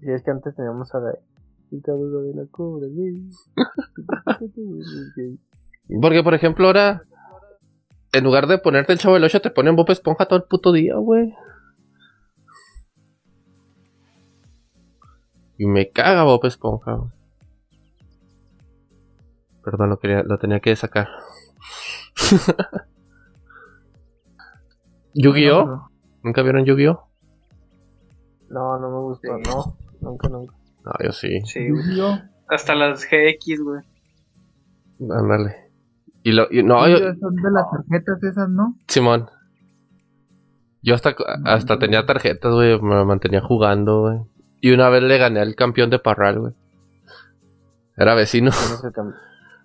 Sí, 0.00 0.10
es 0.10 0.22
que 0.22 0.30
antes 0.30 0.54
teníamos 0.54 0.94
a 0.94 1.00
la 1.00 1.12
picadura 1.68 2.22
de 2.22 2.34
la 2.34 2.46
cobra, 2.50 2.86
güey. 2.90 3.28
Porque, 6.02 6.22
por 6.22 6.34
ejemplo, 6.34 6.66
ahora, 6.66 7.02
en 8.12 8.24
lugar 8.24 8.46
de 8.46 8.58
ponerte 8.58 8.92
el 8.92 8.98
chavo 8.98 9.14
del 9.14 9.24
8, 9.24 9.40
te 9.40 9.50
ponen 9.50 9.76
Bob 9.76 9.90
Esponja 9.90 10.26
todo 10.26 10.38
el 10.38 10.44
puto 10.44 10.72
día, 10.72 10.96
güey. 10.96 11.34
Y 15.56 15.66
me 15.66 15.90
caga 15.90 16.24
Bob 16.24 16.44
Esponja, 16.46 16.94
güey. 16.94 17.10
Perdón, 19.64 19.90
lo, 19.90 19.98
quería, 19.98 20.22
lo 20.22 20.38
tenía 20.38 20.60
que 20.60 20.74
sacar. 20.76 21.08
¿Yu-Gi-Oh? 25.14 25.90
¿Nunca 26.22 26.42
vieron 26.42 26.64
Yu-Gi-Oh? 26.64 27.08
No, 28.50 28.78
no 28.78 28.90
me 28.90 28.98
gustó, 29.00 29.36
Sí. 29.36 29.42
no. 29.50 29.76
Nunca, 30.00 30.28
nunca. 30.28 30.54
No, 30.88 31.04
yo 31.04 31.12
sí. 31.12 31.40
Sí, 31.44 31.68
güey. 31.70 32.22
Hasta 32.48 32.74
las 32.74 33.04
GX, 33.04 33.62
güey. 33.62 33.82
Ándale. 35.10 35.70
Y 36.22 36.32
lo, 36.32 36.46
y 36.50 36.62
no, 36.62 36.88
yo- 36.88 36.96
Son 36.98 37.34
de 37.36 37.50
las 37.52 37.64
tarjetas 37.70 38.22
esas, 38.22 38.48
¿no? 38.48 38.74
Simón. 38.88 39.26
Yo 40.82 40.94
hasta, 40.94 41.14
hasta 41.44 41.78
tenía 41.78 42.06
tarjetas, 42.06 42.52
güey. 42.52 42.80
Me 42.80 43.04
mantenía 43.04 43.40
jugando, 43.40 44.00
güey. 44.02 44.20
Y 44.60 44.72
una 44.72 44.88
vez 44.88 45.02
le 45.02 45.18
gané 45.18 45.40
al 45.40 45.54
campeón 45.54 45.90
de 45.90 45.98
Parral, 45.98 46.38
güey. 46.40 46.54
Era 47.96 48.14
vecino. 48.14 48.50
¿Quién 48.50 48.72
es 48.74 48.84
el, 48.84 48.92
cam- 48.92 49.14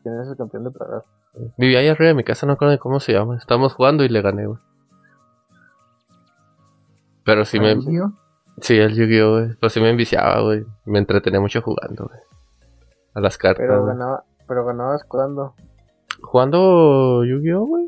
quién 0.03 0.19
es 0.19 0.28
el 0.28 0.36
campeón 0.38 0.63
de 0.65 0.71
Praga? 0.71 1.03
Vivía 1.57 1.80
ahí 1.80 1.88
arriba 1.88 2.09
de 2.09 2.13
mi 2.15 2.24
casa, 2.24 2.45
no 2.45 2.53
recuerdo 2.53 2.74
ni 2.74 2.80
cómo 2.80 2.99
se 2.99 3.13
llama. 3.13 3.38
Estábamos 3.38 3.74
jugando 3.74 4.03
y 4.03 4.09
le 4.09 4.21
gané, 4.21 4.45
güey. 4.47 4.59
Pero 7.26 7.45
sí 7.45 7.59
me... 7.59 7.76
Sí, 8.62 8.78
el 8.78 8.93
Yu-Gi-Oh, 8.95 9.32
güey. 9.32 9.56
Pero 9.60 9.70
sí 9.70 9.80
me 9.82 9.89
enviciaba, 9.89 10.41
güey. 10.41 10.66
Me 10.86 10.99
entretenía 10.99 11.39
mucho 11.39 11.62
jugando, 11.62 12.06
güey. 12.08 12.20
A 13.16 13.20
las 13.20 13.38
cartas. 13.38 13.66
Pero 13.68 13.86
ganaba, 13.86 14.24
pero 14.47 14.66
ganabas 14.66 15.04
cuando. 15.06 15.54
Jugando 16.22 17.24
Yu-Gi-Oh, 17.26 17.66
güey. 17.66 17.88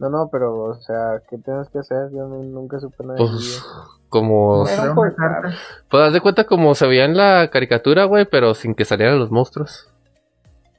No, 0.00 0.10
no, 0.10 0.28
pero, 0.30 0.64
o 0.64 0.74
sea, 0.74 1.22
¿qué 1.30 1.38
tienes 1.38 1.68
que 1.70 1.78
hacer? 1.78 2.10
Yo 2.12 2.26
nu- 2.26 2.42
nunca 2.42 2.78
supe 2.80 3.04
nada 3.04 3.14
de 3.14 3.20
Pues, 3.24 3.32
Yu-Gi-Oh. 3.32 4.08
como... 4.08 4.66
Raro. 4.66 5.50
Pues 5.88 6.02
haz 6.02 6.12
de 6.12 6.20
cuenta 6.20 6.44
como 6.44 6.74
se 6.74 6.86
veía 6.86 7.04
en 7.04 7.16
la 7.16 7.48
caricatura, 7.50 8.04
güey, 8.04 8.26
pero 8.28 8.54
sin 8.54 8.74
que 8.74 8.84
salieran 8.84 9.18
los 9.20 9.30
monstruos. 9.30 9.93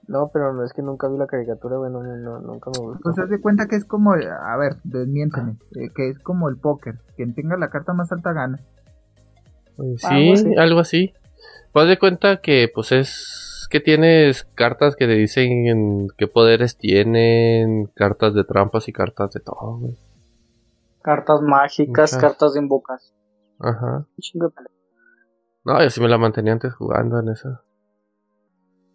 No, 0.08 0.30
pero 0.32 0.54
no 0.54 0.64
es 0.64 0.72
que 0.74 0.82
nunca 0.84 1.08
vi 1.08 1.18
la 1.18 1.26
caricatura, 1.26 1.78
güey, 1.78 1.92
no, 1.92 2.04
no, 2.04 2.40
nunca 2.40 2.70
me 2.72 2.86
gustó. 2.86 3.02
Pues 3.04 3.18
haz 3.18 3.30
de 3.30 3.42
cuenta 3.42 3.68
que 3.68 3.76
es 3.76 3.86
como, 3.86 4.14
a 4.14 4.58
ver, 4.58 4.78
desmiénteme, 4.84 5.54
eh, 5.76 5.90
que 5.96 6.10
es 6.10 6.20
como 6.20 6.48
el 6.50 6.58
póker. 6.58 7.00
Quien 7.16 7.34
tenga 7.34 7.58
la 7.58 7.70
carta 7.70 7.94
más 7.94 8.12
alta 8.12 8.32
gana. 8.34 8.60
Sí, 9.98 10.06
Algo 10.06 10.34
así. 10.34 10.56
algo 10.58 10.80
así. 10.80 11.14
Pues 11.74 11.84
haz 11.84 11.90
de 11.90 12.00
cuenta 12.00 12.38
que, 12.42 12.70
pues 12.74 12.92
es 12.92 13.68
que 13.72 13.80
tienes 13.80 14.46
cartas 14.56 14.96
que 14.96 15.08
te 15.08 15.14
dicen 15.14 16.08
qué 16.18 16.28
poderes 16.28 16.78
tienen, 16.78 17.88
cartas 17.96 18.34
de 18.36 18.44
trampas 18.44 18.88
y 18.88 18.94
cartas 18.94 19.32
de 19.32 19.40
todo, 19.40 19.80
güey. 19.80 19.98
Cartas 21.02 21.42
mágicas, 21.42 22.14
Muchas. 22.14 22.18
cartas 22.22 22.54
de 22.54 22.60
invocas. 22.62 23.14
Ajá. 23.60 23.98
Un 23.98 24.18
chingo 24.22 24.48
de 24.50 24.54
pele- 24.54 24.70
No, 25.66 25.82
yo 25.82 25.90
sí 25.90 26.00
me 26.00 26.08
la 26.10 26.18
mantenía 26.18 26.54
antes 26.54 26.74
jugando 26.76 27.20
en 27.20 27.30
esa. 27.30 27.64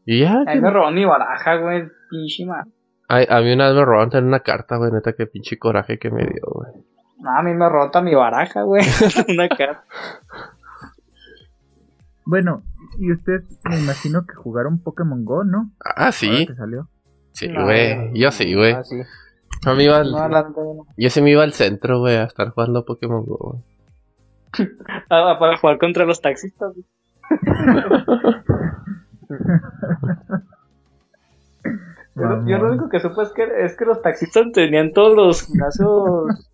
Y 0.07 0.21
ya, 0.21 0.43
A 0.47 0.55
mí 0.55 0.61
me 0.61 0.71
robó 0.71 0.91
mi 0.91 1.05
baraja, 1.05 1.57
güey. 1.57 1.89
Pinche 2.11 2.47
madre. 2.47 2.71
Ay, 3.09 3.27
a 3.29 3.41
mí 3.41 3.53
una 3.53 3.67
vez 3.67 3.75
me 3.77 3.85
robaron 3.85 4.11
también 4.11 4.29
una 4.29 4.41
carta, 4.41 4.77
güey, 4.77 4.93
neta, 4.93 5.13
que 5.15 5.27
pinche 5.27 5.59
coraje 5.59 5.99
que 5.99 6.11
me 6.11 6.23
dio, 6.25 6.43
güey. 6.47 6.73
No, 7.19 7.37
a 7.37 7.43
mí 7.43 7.53
me 7.53 7.69
rota 7.69 8.01
mi 8.01 8.15
baraja, 8.15 8.63
güey. 8.63 8.83
Una 9.29 9.49
carta. 9.49 9.85
Bueno, 12.25 12.63
y 12.99 13.13
ustedes 13.13 13.47
me 13.69 13.79
imagino 13.79 14.25
que 14.27 14.35
jugaron 14.35 14.79
Pokémon 14.79 15.25
Go, 15.25 15.45
¿no? 15.45 15.71
Ah, 15.85 16.13
sí, 16.13 16.47
que 16.47 16.55
salió. 16.55 16.89
sí, 17.33 17.49
No, 17.49 17.65
güey, 17.65 18.13
yo 18.15 18.31
sí, 18.31 18.55
güey. 18.55 18.73
Ah, 18.73 18.85
sí. 18.85 19.03
Yo 19.65 19.75
me 19.75 19.85
iba 19.85 19.99
al, 19.99 20.11
no. 20.13 20.87
yo 20.97 21.11
sí 21.11 21.21
me 21.21 21.31
iba 21.31 21.43
al 21.43 21.53
centro, 21.53 21.99
güey, 21.99 22.17
a 22.17 22.25
estar 22.25 22.51
jugando 22.51 22.85
Pokémon 22.85 23.25
Go, 23.27 23.37
güey. 23.39 23.63
Ah, 25.11 25.37
para 25.39 25.57
jugar 25.59 25.79
contra 25.79 26.05
los 26.05 26.21
taxistas. 26.21 26.73
güey. 26.75 26.87
Yo, 32.17 32.45
yo 32.47 32.59
lo 32.59 32.69
único 32.71 32.89
que 32.89 33.01
supe 33.01 33.23
es 33.23 33.29
que, 33.31 33.65
es 33.65 33.77
que 33.77 33.85
los 33.85 34.03
taxistas 34.03 34.47
tenían 34.53 34.93
todos 34.93 35.15
los 35.17 35.43
gimnasios 35.47 36.49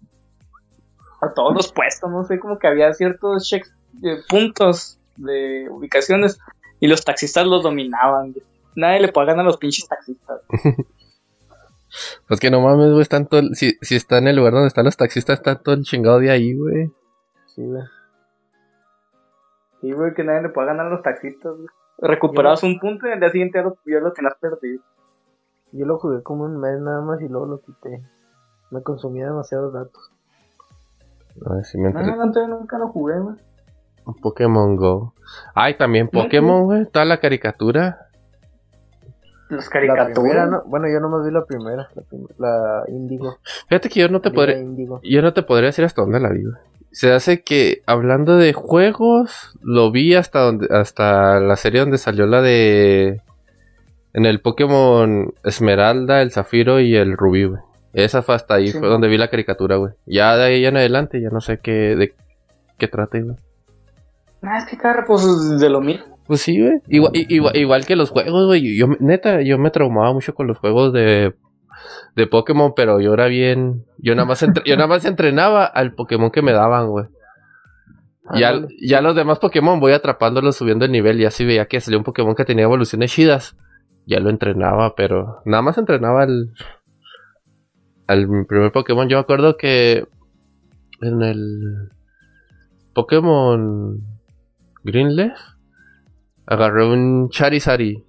a 1.22 1.32
todos 1.34 1.54
los 1.54 1.72
puestos, 1.72 2.10
no 2.10 2.24
sé, 2.24 2.38
como 2.38 2.58
que 2.58 2.66
había 2.68 2.92
ciertos 2.92 3.48
checks, 3.48 3.72
eh, 4.02 4.18
puntos 4.28 4.98
de 5.16 5.66
ubicaciones 5.70 6.38
y 6.80 6.86
los 6.88 7.04
taxistas 7.04 7.46
los 7.46 7.62
dominaban. 7.62 8.34
Nadie 8.74 9.00
le 9.00 9.08
puede 9.12 9.28
ganar 9.28 9.44
a 9.44 9.48
los 9.48 9.56
pinches 9.56 9.88
taxistas. 9.88 10.40
Pues 12.28 12.40
que 12.40 12.50
no 12.50 12.60
mames, 12.60 12.90
güey, 12.90 13.00
están 13.00 13.26
todo, 13.26 13.40
el- 13.40 13.54
si, 13.54 13.78
si 13.80 13.94
está 13.96 14.18
en 14.18 14.26
el 14.28 14.36
lugar 14.36 14.52
donde 14.52 14.66
están 14.68 14.84
los 14.84 14.96
taxistas, 14.98 15.38
está 15.38 15.54
todo 15.62 15.76
el 15.76 15.82
chingado 15.84 16.18
de 16.18 16.30
ahí, 16.30 16.52
güey. 16.54 16.90
Sí, 17.46 17.62
güey. 17.64 17.82
Sí, 19.80 19.92
güey, 19.92 20.12
que 20.12 20.24
nadie 20.24 20.42
le 20.42 20.48
puede 20.50 20.66
ganar 20.66 20.86
a 20.86 20.90
los 20.90 21.02
taxistas. 21.02 21.54
güey. 21.56 21.68
Recuperabas 21.98 22.62
un 22.62 22.78
punto 22.78 23.06
y 23.08 23.12
al 23.12 23.20
día 23.20 23.30
siguiente 23.30 23.58
ya 23.58 23.64
lo, 23.64 23.76
ya 23.86 24.00
lo 24.00 24.12
tenías 24.12 24.34
perdido. 24.40 24.82
Yo 25.72 25.86
lo 25.86 25.98
jugué 25.98 26.22
como 26.22 26.44
un 26.44 26.60
mes 26.60 26.80
nada 26.80 27.00
más 27.02 27.20
y 27.22 27.28
luego 27.28 27.46
lo 27.46 27.60
quité. 27.60 28.02
Me 28.70 28.82
consumía 28.82 29.26
demasiados 29.26 29.72
datos. 29.72 30.12
Ver 31.36 31.64
si 31.64 31.78
me 31.78 31.92
No, 31.92 32.00
entre- 32.00 32.16
no, 32.16 32.26
no, 32.48 32.58
nunca 32.60 32.78
lo 32.78 32.88
jugué, 32.88 33.18
güey. 33.18 33.36
Pokémon 34.22 34.76
Go. 34.76 35.14
Ay, 35.54 35.76
también 35.76 36.08
No, 36.12 36.22
Pokémon, 36.22 36.64
güey. 36.64 36.86
Toda 36.86 37.04
la 37.04 37.18
caricatura. 37.18 38.08
Las 39.48 39.64
La 39.66 39.70
caricaturas. 39.70 40.12
primera, 40.18 40.46
no, 40.46 40.62
bueno, 40.66 40.88
yo 40.88 40.98
nomás 41.00 41.24
vi 41.24 41.30
la 41.32 41.44
primera, 41.44 41.88
la, 41.94 42.02
prim- 42.02 42.26
la 42.38 42.84
Índigo. 42.88 43.36
Fíjate 43.68 43.88
que 43.88 44.00
yo 44.00 44.08
no 44.08 44.20
te 44.20 44.28
Índigo. 44.58 45.00
yo 45.04 45.22
no 45.22 45.32
te 45.32 45.42
podría 45.44 45.66
decir 45.66 45.84
hasta 45.84 46.02
dónde 46.02 46.18
la 46.20 46.30
vi. 46.30 46.42
güey. 46.44 46.56
Se 46.96 47.12
hace 47.12 47.42
que 47.42 47.82
hablando 47.84 48.38
de 48.38 48.54
juegos, 48.54 49.54
lo 49.60 49.92
vi 49.92 50.14
hasta 50.14 50.40
donde, 50.40 50.66
hasta 50.74 51.40
la 51.40 51.56
serie 51.56 51.80
donde 51.80 51.98
salió 51.98 52.26
la 52.26 52.40
de 52.40 53.20
en 54.14 54.24
el 54.24 54.40
Pokémon 54.40 55.34
Esmeralda, 55.44 56.22
el 56.22 56.30
Zafiro 56.30 56.80
y 56.80 56.96
el 56.96 57.18
Rubí, 57.18 57.44
güey. 57.44 57.60
Esa 57.92 58.22
fue 58.22 58.34
hasta 58.34 58.54
ahí, 58.54 58.68
Sí. 58.68 58.78
fue 58.78 58.88
donde 58.88 59.08
vi 59.08 59.18
la 59.18 59.28
caricatura, 59.28 59.76
güey. 59.76 59.92
Ya 60.06 60.38
de 60.38 60.44
ahí 60.44 60.64
en 60.64 60.78
adelante, 60.78 61.20
ya 61.20 61.28
no 61.28 61.42
sé 61.42 61.58
qué, 61.62 61.96
de 61.96 62.14
qué 62.78 62.88
trate, 62.88 63.20
güey. 63.20 63.36
Ah, 64.40 64.56
es 64.56 64.64
que 64.64 64.78
cada 64.78 65.04
pues 65.06 65.22
es 65.22 65.60
de 65.60 65.68
lo 65.68 65.82
mismo. 65.82 66.18
Pues 66.26 66.40
sí, 66.40 66.58
güey. 66.58 66.80
Igual, 66.88 67.12
igual 67.54 67.84
que 67.84 67.94
los 67.94 68.08
juegos, 68.08 68.46
güey. 68.46 68.74
Yo, 68.74 68.86
neta, 69.00 69.42
yo 69.42 69.58
me 69.58 69.70
traumaba 69.70 70.14
mucho 70.14 70.34
con 70.34 70.46
los 70.46 70.56
juegos 70.56 70.94
de, 70.94 71.34
de 72.14 72.26
Pokémon, 72.26 72.72
pero 72.74 73.00
yo 73.00 73.14
era 73.14 73.26
bien. 73.26 73.84
Yo 73.98 74.14
nada 74.14 74.26
más, 74.26 74.42
entre- 74.42 74.64
yo 74.66 74.76
nada 74.76 74.88
más 74.88 75.04
entrenaba 75.04 75.64
al 75.64 75.94
Pokémon 75.94 76.30
que 76.30 76.42
me 76.42 76.52
daban, 76.52 76.88
güey. 76.88 77.06
Ya, 78.34 78.48
Ándale. 78.50 78.74
ya 78.80 79.00
los 79.02 79.14
demás 79.14 79.38
Pokémon 79.38 79.78
voy 79.78 79.92
atrapándolos 79.92 80.56
subiendo 80.56 80.84
el 80.84 80.92
nivel. 80.92 81.20
Y 81.20 81.24
así 81.26 81.44
veía 81.44 81.66
que 81.66 81.80
salió 81.80 81.98
un 81.98 82.04
Pokémon 82.04 82.34
que 82.34 82.44
tenía 82.44 82.64
evoluciones 82.64 83.12
chidas. 83.12 83.56
Ya 84.06 84.18
lo 84.20 84.30
entrenaba, 84.30 84.94
pero 84.96 85.42
nada 85.44 85.62
más 85.62 85.78
entrenaba 85.78 86.22
al. 86.24 86.52
Al 88.08 88.26
primer 88.48 88.72
Pokémon. 88.72 89.08
Yo 89.08 89.16
me 89.16 89.20
acuerdo 89.20 89.56
que. 89.56 90.06
En 91.02 91.22
el. 91.22 91.90
Pokémon. 92.94 94.00
Greenleaf. 94.84 95.38
Agarré 96.46 96.86
un 96.86 97.28
Charizard 97.30 97.80
y, 97.80 98.04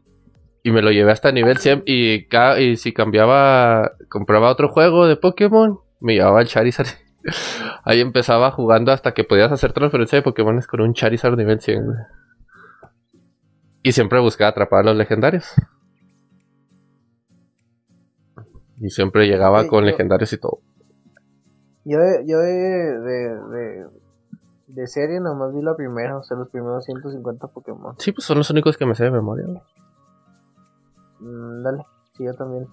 y 0.68 0.72
me 0.72 0.82
lo 0.82 0.91
llevé 0.91 1.11
hasta 1.11 1.32
nivel 1.32 1.57
100. 1.57 1.84
Y, 1.86 2.28
ca- 2.28 2.59
y 2.59 2.76
si 2.78 2.93
cambiaba. 2.93 3.91
Compraba 4.09 4.49
otro 4.51 4.70
juego 4.70 5.07
de 5.07 5.15
Pokémon. 5.15 5.80
Me 5.99 6.13
llevaba 6.15 6.41
el 6.41 6.47
Charizard. 6.47 6.88
Ahí 7.84 8.01
empezaba 8.01 8.51
jugando 8.51 8.91
hasta 8.91 9.13
que 9.13 9.24
podías 9.24 9.51
hacer 9.51 9.74
transferencia 9.74 10.18
de 10.18 10.24
Pokémon 10.24 10.59
con 10.70 10.82
un 10.82 10.93
Charizard 10.93 11.36
nivel 11.38 11.59
100. 11.61 11.86
güey. 11.86 11.97
Y 13.84 13.91
siempre 13.93 14.20
buscaba 14.20 14.49
atrapar 14.49 14.82
a 14.82 14.84
los 14.89 14.95
legendarios. 14.97 15.53
Y 18.80 18.89
siempre 18.89 19.28
llegaba 19.28 19.63
Sí, 19.63 19.70
con 19.70 19.84
yo- 19.84 19.89
legendarios 19.91 20.32
y 20.34 20.38
todo. 20.38 20.59
Yo 21.86 21.99
yo 22.26 22.39
de, 22.39 22.51
de, 22.51 23.39
de, 23.51 23.86
de 24.68 24.88
serie 24.88 25.22
nomás 25.22 25.53
vi 25.55 25.61
la 25.61 25.74
primera, 25.76 26.18
o 26.18 26.24
sea, 26.24 26.36
los 26.36 26.49
primeros 26.49 26.84
150 26.84 27.47
Pokémon. 27.47 27.95
Sí, 27.97 28.11
pues 28.11 28.26
son 28.26 28.38
los 28.39 28.49
únicos 28.49 28.76
que 28.78 28.86
me 28.86 28.93
sé 28.93 29.05
de 29.05 29.11
memoria. 29.11 29.45
Mm, 31.20 31.63
dale, 31.63 31.84
sí, 32.13 32.26
yo 32.26 32.34
también. 32.34 32.68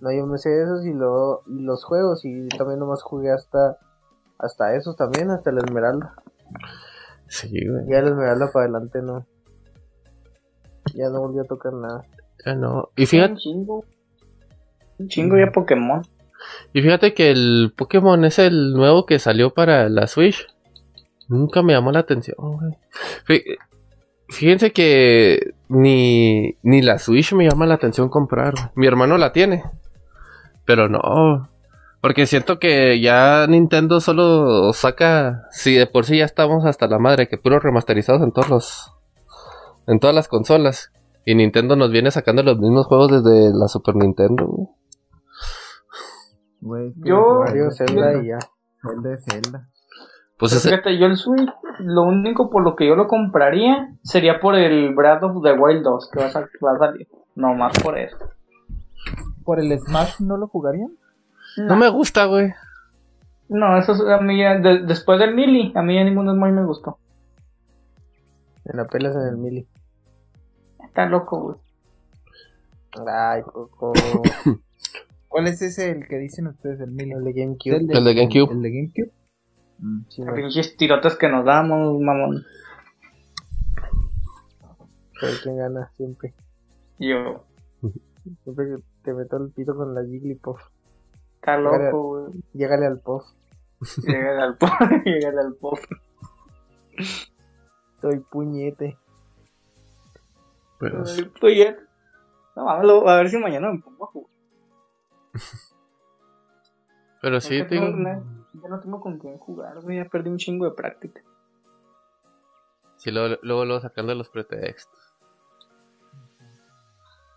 No, 0.00 0.10
yo 0.12 0.26
me 0.26 0.38
sé 0.38 0.62
esos 0.62 0.86
y, 0.86 0.92
luego, 0.92 1.42
y 1.46 1.60
los 1.62 1.84
juegos, 1.84 2.24
y 2.24 2.48
también 2.48 2.80
nomás 2.80 3.02
jugué 3.02 3.30
hasta, 3.30 3.78
hasta 4.38 4.74
esos 4.74 4.96
también, 4.96 5.30
hasta 5.30 5.50
el 5.50 5.58
Esmeralda. 5.58 6.14
Sí, 7.28 7.48
güey. 7.48 7.86
Ya 7.88 7.98
el 7.98 8.08
Esmeralda 8.08 8.50
para 8.52 8.64
adelante 8.64 9.02
no. 9.02 9.26
Ya 10.94 11.08
no 11.10 11.20
volví 11.20 11.38
a 11.38 11.44
tocar 11.44 11.72
nada. 11.74 12.04
Ya 12.44 12.54
no. 12.54 12.88
Y 12.96 13.06
fíjate, 13.06 13.32
Un 13.32 13.38
chingo. 13.38 13.84
Un 14.98 15.08
chingo 15.08 15.36
ya 15.36 15.52
Pokémon. 15.52 16.02
y 16.72 16.82
fíjate 16.82 17.14
que 17.14 17.30
el 17.30 17.72
Pokémon 17.76 18.24
es 18.24 18.38
el 18.38 18.72
nuevo 18.72 19.06
que 19.06 19.18
salió 19.18 19.52
para 19.52 19.88
la 19.88 20.06
Switch. 20.06 20.46
Nunca 21.28 21.62
me 21.62 21.74
llamó 21.74 21.92
la 21.92 22.00
atención, 22.00 22.36
güey. 22.38 23.44
Fí- 24.30 24.34
Fíjense 24.34 24.72
que 24.72 25.54
ni, 25.68 26.56
ni 26.62 26.82
la 26.82 26.98
Switch 26.98 27.32
me 27.34 27.48
llama 27.48 27.66
la 27.66 27.74
atención 27.74 28.08
comprar. 28.08 28.54
Mi 28.74 28.86
hermano 28.86 29.18
la 29.18 29.32
tiene. 29.32 29.62
Pero 30.64 30.88
no. 30.88 31.48
Porque 32.00 32.26
siento 32.26 32.58
que 32.58 33.00
ya 33.00 33.46
Nintendo 33.48 34.00
solo 34.00 34.72
saca. 34.72 35.42
Si 35.50 35.74
de 35.74 35.86
por 35.86 36.04
sí 36.06 36.18
ya 36.18 36.24
estamos 36.24 36.64
hasta 36.64 36.86
la 36.86 36.98
madre, 36.98 37.28
que 37.28 37.36
puros 37.38 37.62
remasterizados 37.62 38.22
en 38.22 38.32
todos 38.32 38.48
los. 38.48 38.92
En 39.86 39.98
todas 40.00 40.14
las 40.16 40.28
consolas. 40.28 40.92
Y 41.26 41.34
Nintendo 41.34 41.76
nos 41.76 41.90
viene 41.90 42.10
sacando 42.10 42.42
los 42.42 42.58
mismos 42.58 42.86
juegos 42.86 43.10
desde 43.22 43.50
la 43.52 43.68
Super 43.68 43.96
Nintendo, 43.96 44.46
güey. 44.46 44.68
Yo- 46.96 47.40
Mario, 47.44 47.70
Zelda 47.70 48.22
y 48.22 48.28
ya. 48.28 48.38
Zelda 48.82 49.14
es 49.14 49.24
Zelda. 49.24 49.68
Pues 50.40 50.52
ese, 50.52 50.70
fíjate, 50.70 50.98
yo 50.98 51.06
el 51.06 51.16
Switch, 51.16 51.48
lo 51.80 52.02
único 52.04 52.48
por 52.50 52.62
lo 52.64 52.74
que 52.74 52.86
yo 52.86 52.96
lo 52.96 53.06
compraría 53.06 53.94
sería 54.02 54.40
por 54.40 54.54
el 54.54 54.94
Breath 54.94 55.22
of 55.22 55.42
the 55.42 55.52
Wild 55.52 55.82
2 55.82 56.10
que 56.10 56.18
va 56.18 56.26
a, 56.26 56.30
sal- 56.30 56.50
va 56.64 56.72
a 56.74 56.78
salir. 56.78 57.06
No 57.34 57.54
más 57.54 57.78
por 57.82 57.98
eso. 57.98 58.16
¿Por 59.44 59.60
el 59.60 59.78
Smash 59.78 60.20
no 60.20 60.36
lo 60.36 60.48
jugarían? 60.48 60.90
no 61.58 61.76
me 61.76 61.88
gusta, 61.90 62.24
güey. 62.26 62.52
No, 63.48 63.76
eso 63.78 63.92
es- 63.92 64.00
a 64.00 64.20
mí 64.20 64.38
ya, 64.38 64.58
de- 64.58 64.80
después 64.86 65.18
del 65.18 65.34
Mili, 65.34 65.72
a 65.74 65.82
mí 65.82 65.94
ya 65.94 66.04
ninguno 66.04 66.32
Smash 66.34 66.52
me 66.52 66.64
gustó. 66.64 66.98
En 68.64 68.76
la 68.76 68.86
pelas 68.86 69.14
en 69.16 69.22
el 69.28 69.36
Mili. 69.36 69.66
Está 70.84 71.06
loco, 71.06 71.40
güey. 71.40 71.56
Ay, 73.06 73.42
Coco. 73.42 73.92
¿Cuál 75.28 75.46
es 75.46 75.62
ese 75.62 75.90
el 75.92 76.08
que 76.08 76.16
dicen 76.18 76.46
ustedes, 76.48 76.80
el 76.80 76.90
Mili? 76.90 77.12
el 77.12 77.24
de 77.24 77.32
GameCube. 77.32 77.76
El 77.76 77.86
de 78.04 78.14
GameCube. 78.14 78.52
¿El 78.52 78.62
de 78.62 78.70
GameCube? 78.70 79.10
Mm. 79.80 80.00
Sí. 80.08 80.22
Pinches 80.34 80.76
tirotes 80.76 81.16
que 81.16 81.28
nos 81.28 81.44
damos, 81.44 81.98
mamón. 82.00 82.44
Pero 85.20 85.32
¿Quién 85.42 85.56
gana? 85.58 85.90
Siempre. 85.96 86.34
Yo. 86.98 87.44
Siempre 88.42 88.66
que 88.66 88.82
te 89.02 89.12
meto 89.14 89.36
el 89.38 89.50
pito 89.50 89.74
con 89.74 89.94
la 89.94 90.02
Jigglypuff. 90.04 90.60
Está 91.36 91.56
loco, 91.56 92.02
güey. 92.02 92.42
Llégale 92.52 92.86
al 92.86 92.98
Puff. 93.00 93.24
Llegale 94.06 94.42
al 94.42 94.56
pop. 94.58 94.70
Llegale 95.06 95.40
al 95.40 95.54
pop. 95.54 95.78
Soy 98.02 98.18
puñete. 98.20 98.98
Pero, 100.78 101.02
Estoy 101.04 101.54
bien. 101.54 101.76
No, 102.56 102.64
mames, 102.66 102.90
a 103.06 103.16
ver 103.16 103.30
si 103.30 103.38
mañana 103.38 103.72
me 103.72 103.78
pongo 103.80 104.04
a 104.04 104.08
jugar. 104.08 104.30
pero 107.22 107.40
sí, 107.40 107.62
tengo- 107.64 107.90
no- 107.96 108.39
ya 108.54 108.68
no 108.68 108.80
tengo 108.80 109.00
con 109.00 109.18
quién 109.18 109.38
jugar, 109.38 109.80
güey. 109.80 109.96
Ya 109.98 110.04
perdí 110.06 110.30
un 110.30 110.38
chingo 110.38 110.64
de 110.64 110.72
práctica. 110.72 111.22
Sí, 112.96 113.10
luego, 113.10 113.36
luego, 113.42 113.64
luego 113.64 113.80
sacando 113.80 114.14
los 114.14 114.28
pretextos. 114.28 115.14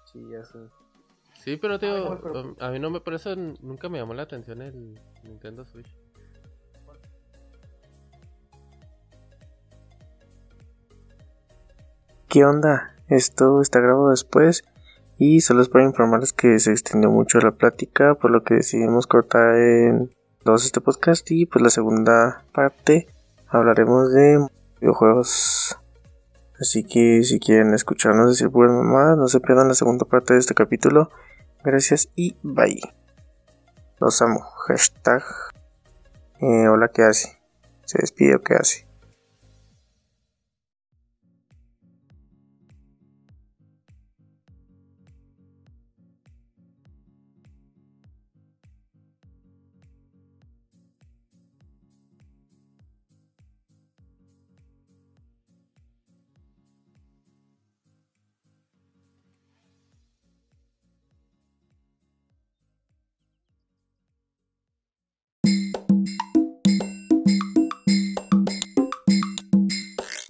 Sí, 0.05 0.21
ya 0.29 0.43
sé. 0.43 0.59
Sí, 1.35 1.57
pero 1.57 1.79
te 1.79 1.85
digo, 1.87 1.97
Ay, 1.97 2.03
no, 2.15 2.21
pero- 2.21 2.41
um, 2.41 2.55
a 2.59 2.69
mí 2.69 2.79
no 2.79 2.89
me, 2.89 2.99
por 3.01 3.13
eso 3.13 3.35
nunca 3.35 3.89
me 3.89 3.97
llamó 3.97 4.13
la 4.13 4.23
atención 4.23 4.61
el 4.61 4.99
Nintendo 5.23 5.65
Switch. 5.65 5.93
¿Qué 12.27 12.45
onda? 12.45 12.95
Esto 13.09 13.61
está 13.61 13.79
grabado 13.79 14.09
después 14.09 14.63
y 15.17 15.41
solo 15.41 15.61
es 15.61 15.69
para 15.69 15.85
informarles 15.85 16.33
que 16.33 16.57
se 16.59 16.71
extendió 16.71 17.11
mucho 17.11 17.39
la 17.39 17.51
plática, 17.51 18.15
por 18.15 18.31
lo 18.31 18.43
que 18.43 18.55
decidimos 18.55 19.05
cortar 19.07 19.55
en 19.55 20.15
dos 20.43 20.65
este 20.65 20.81
podcast 20.81 21.29
y 21.31 21.45
pues 21.45 21.63
la 21.63 21.69
segunda 21.69 22.43
parte 22.53 23.07
hablaremos 23.47 24.11
de 24.11 24.45
videojuegos. 24.79 25.77
Así 26.59 26.83
que 26.83 27.23
si 27.23 27.39
quieren 27.39 27.73
escucharnos 27.73 28.29
decir 28.29 28.49
buenas 28.49 28.75
mamadas, 28.75 29.17
no 29.17 29.27
se 29.27 29.39
pierdan 29.39 29.67
la 29.67 29.73
segunda 29.73 30.05
parte 30.05 30.33
de 30.33 30.39
este 30.39 30.53
capítulo. 30.53 31.09
Gracias 31.63 32.09
y 32.15 32.35
bye. 32.43 32.81
Los 33.99 34.21
amo. 34.21 34.41
Hashtag. 34.67 35.23
eh, 36.39 36.67
hola, 36.67 36.89
¿qué 36.93 37.03
hace? 37.03 37.39
¿Se 37.85 37.99
despide 37.99 38.35
o 38.35 38.41
qué 38.41 38.55
hace? 38.55 38.92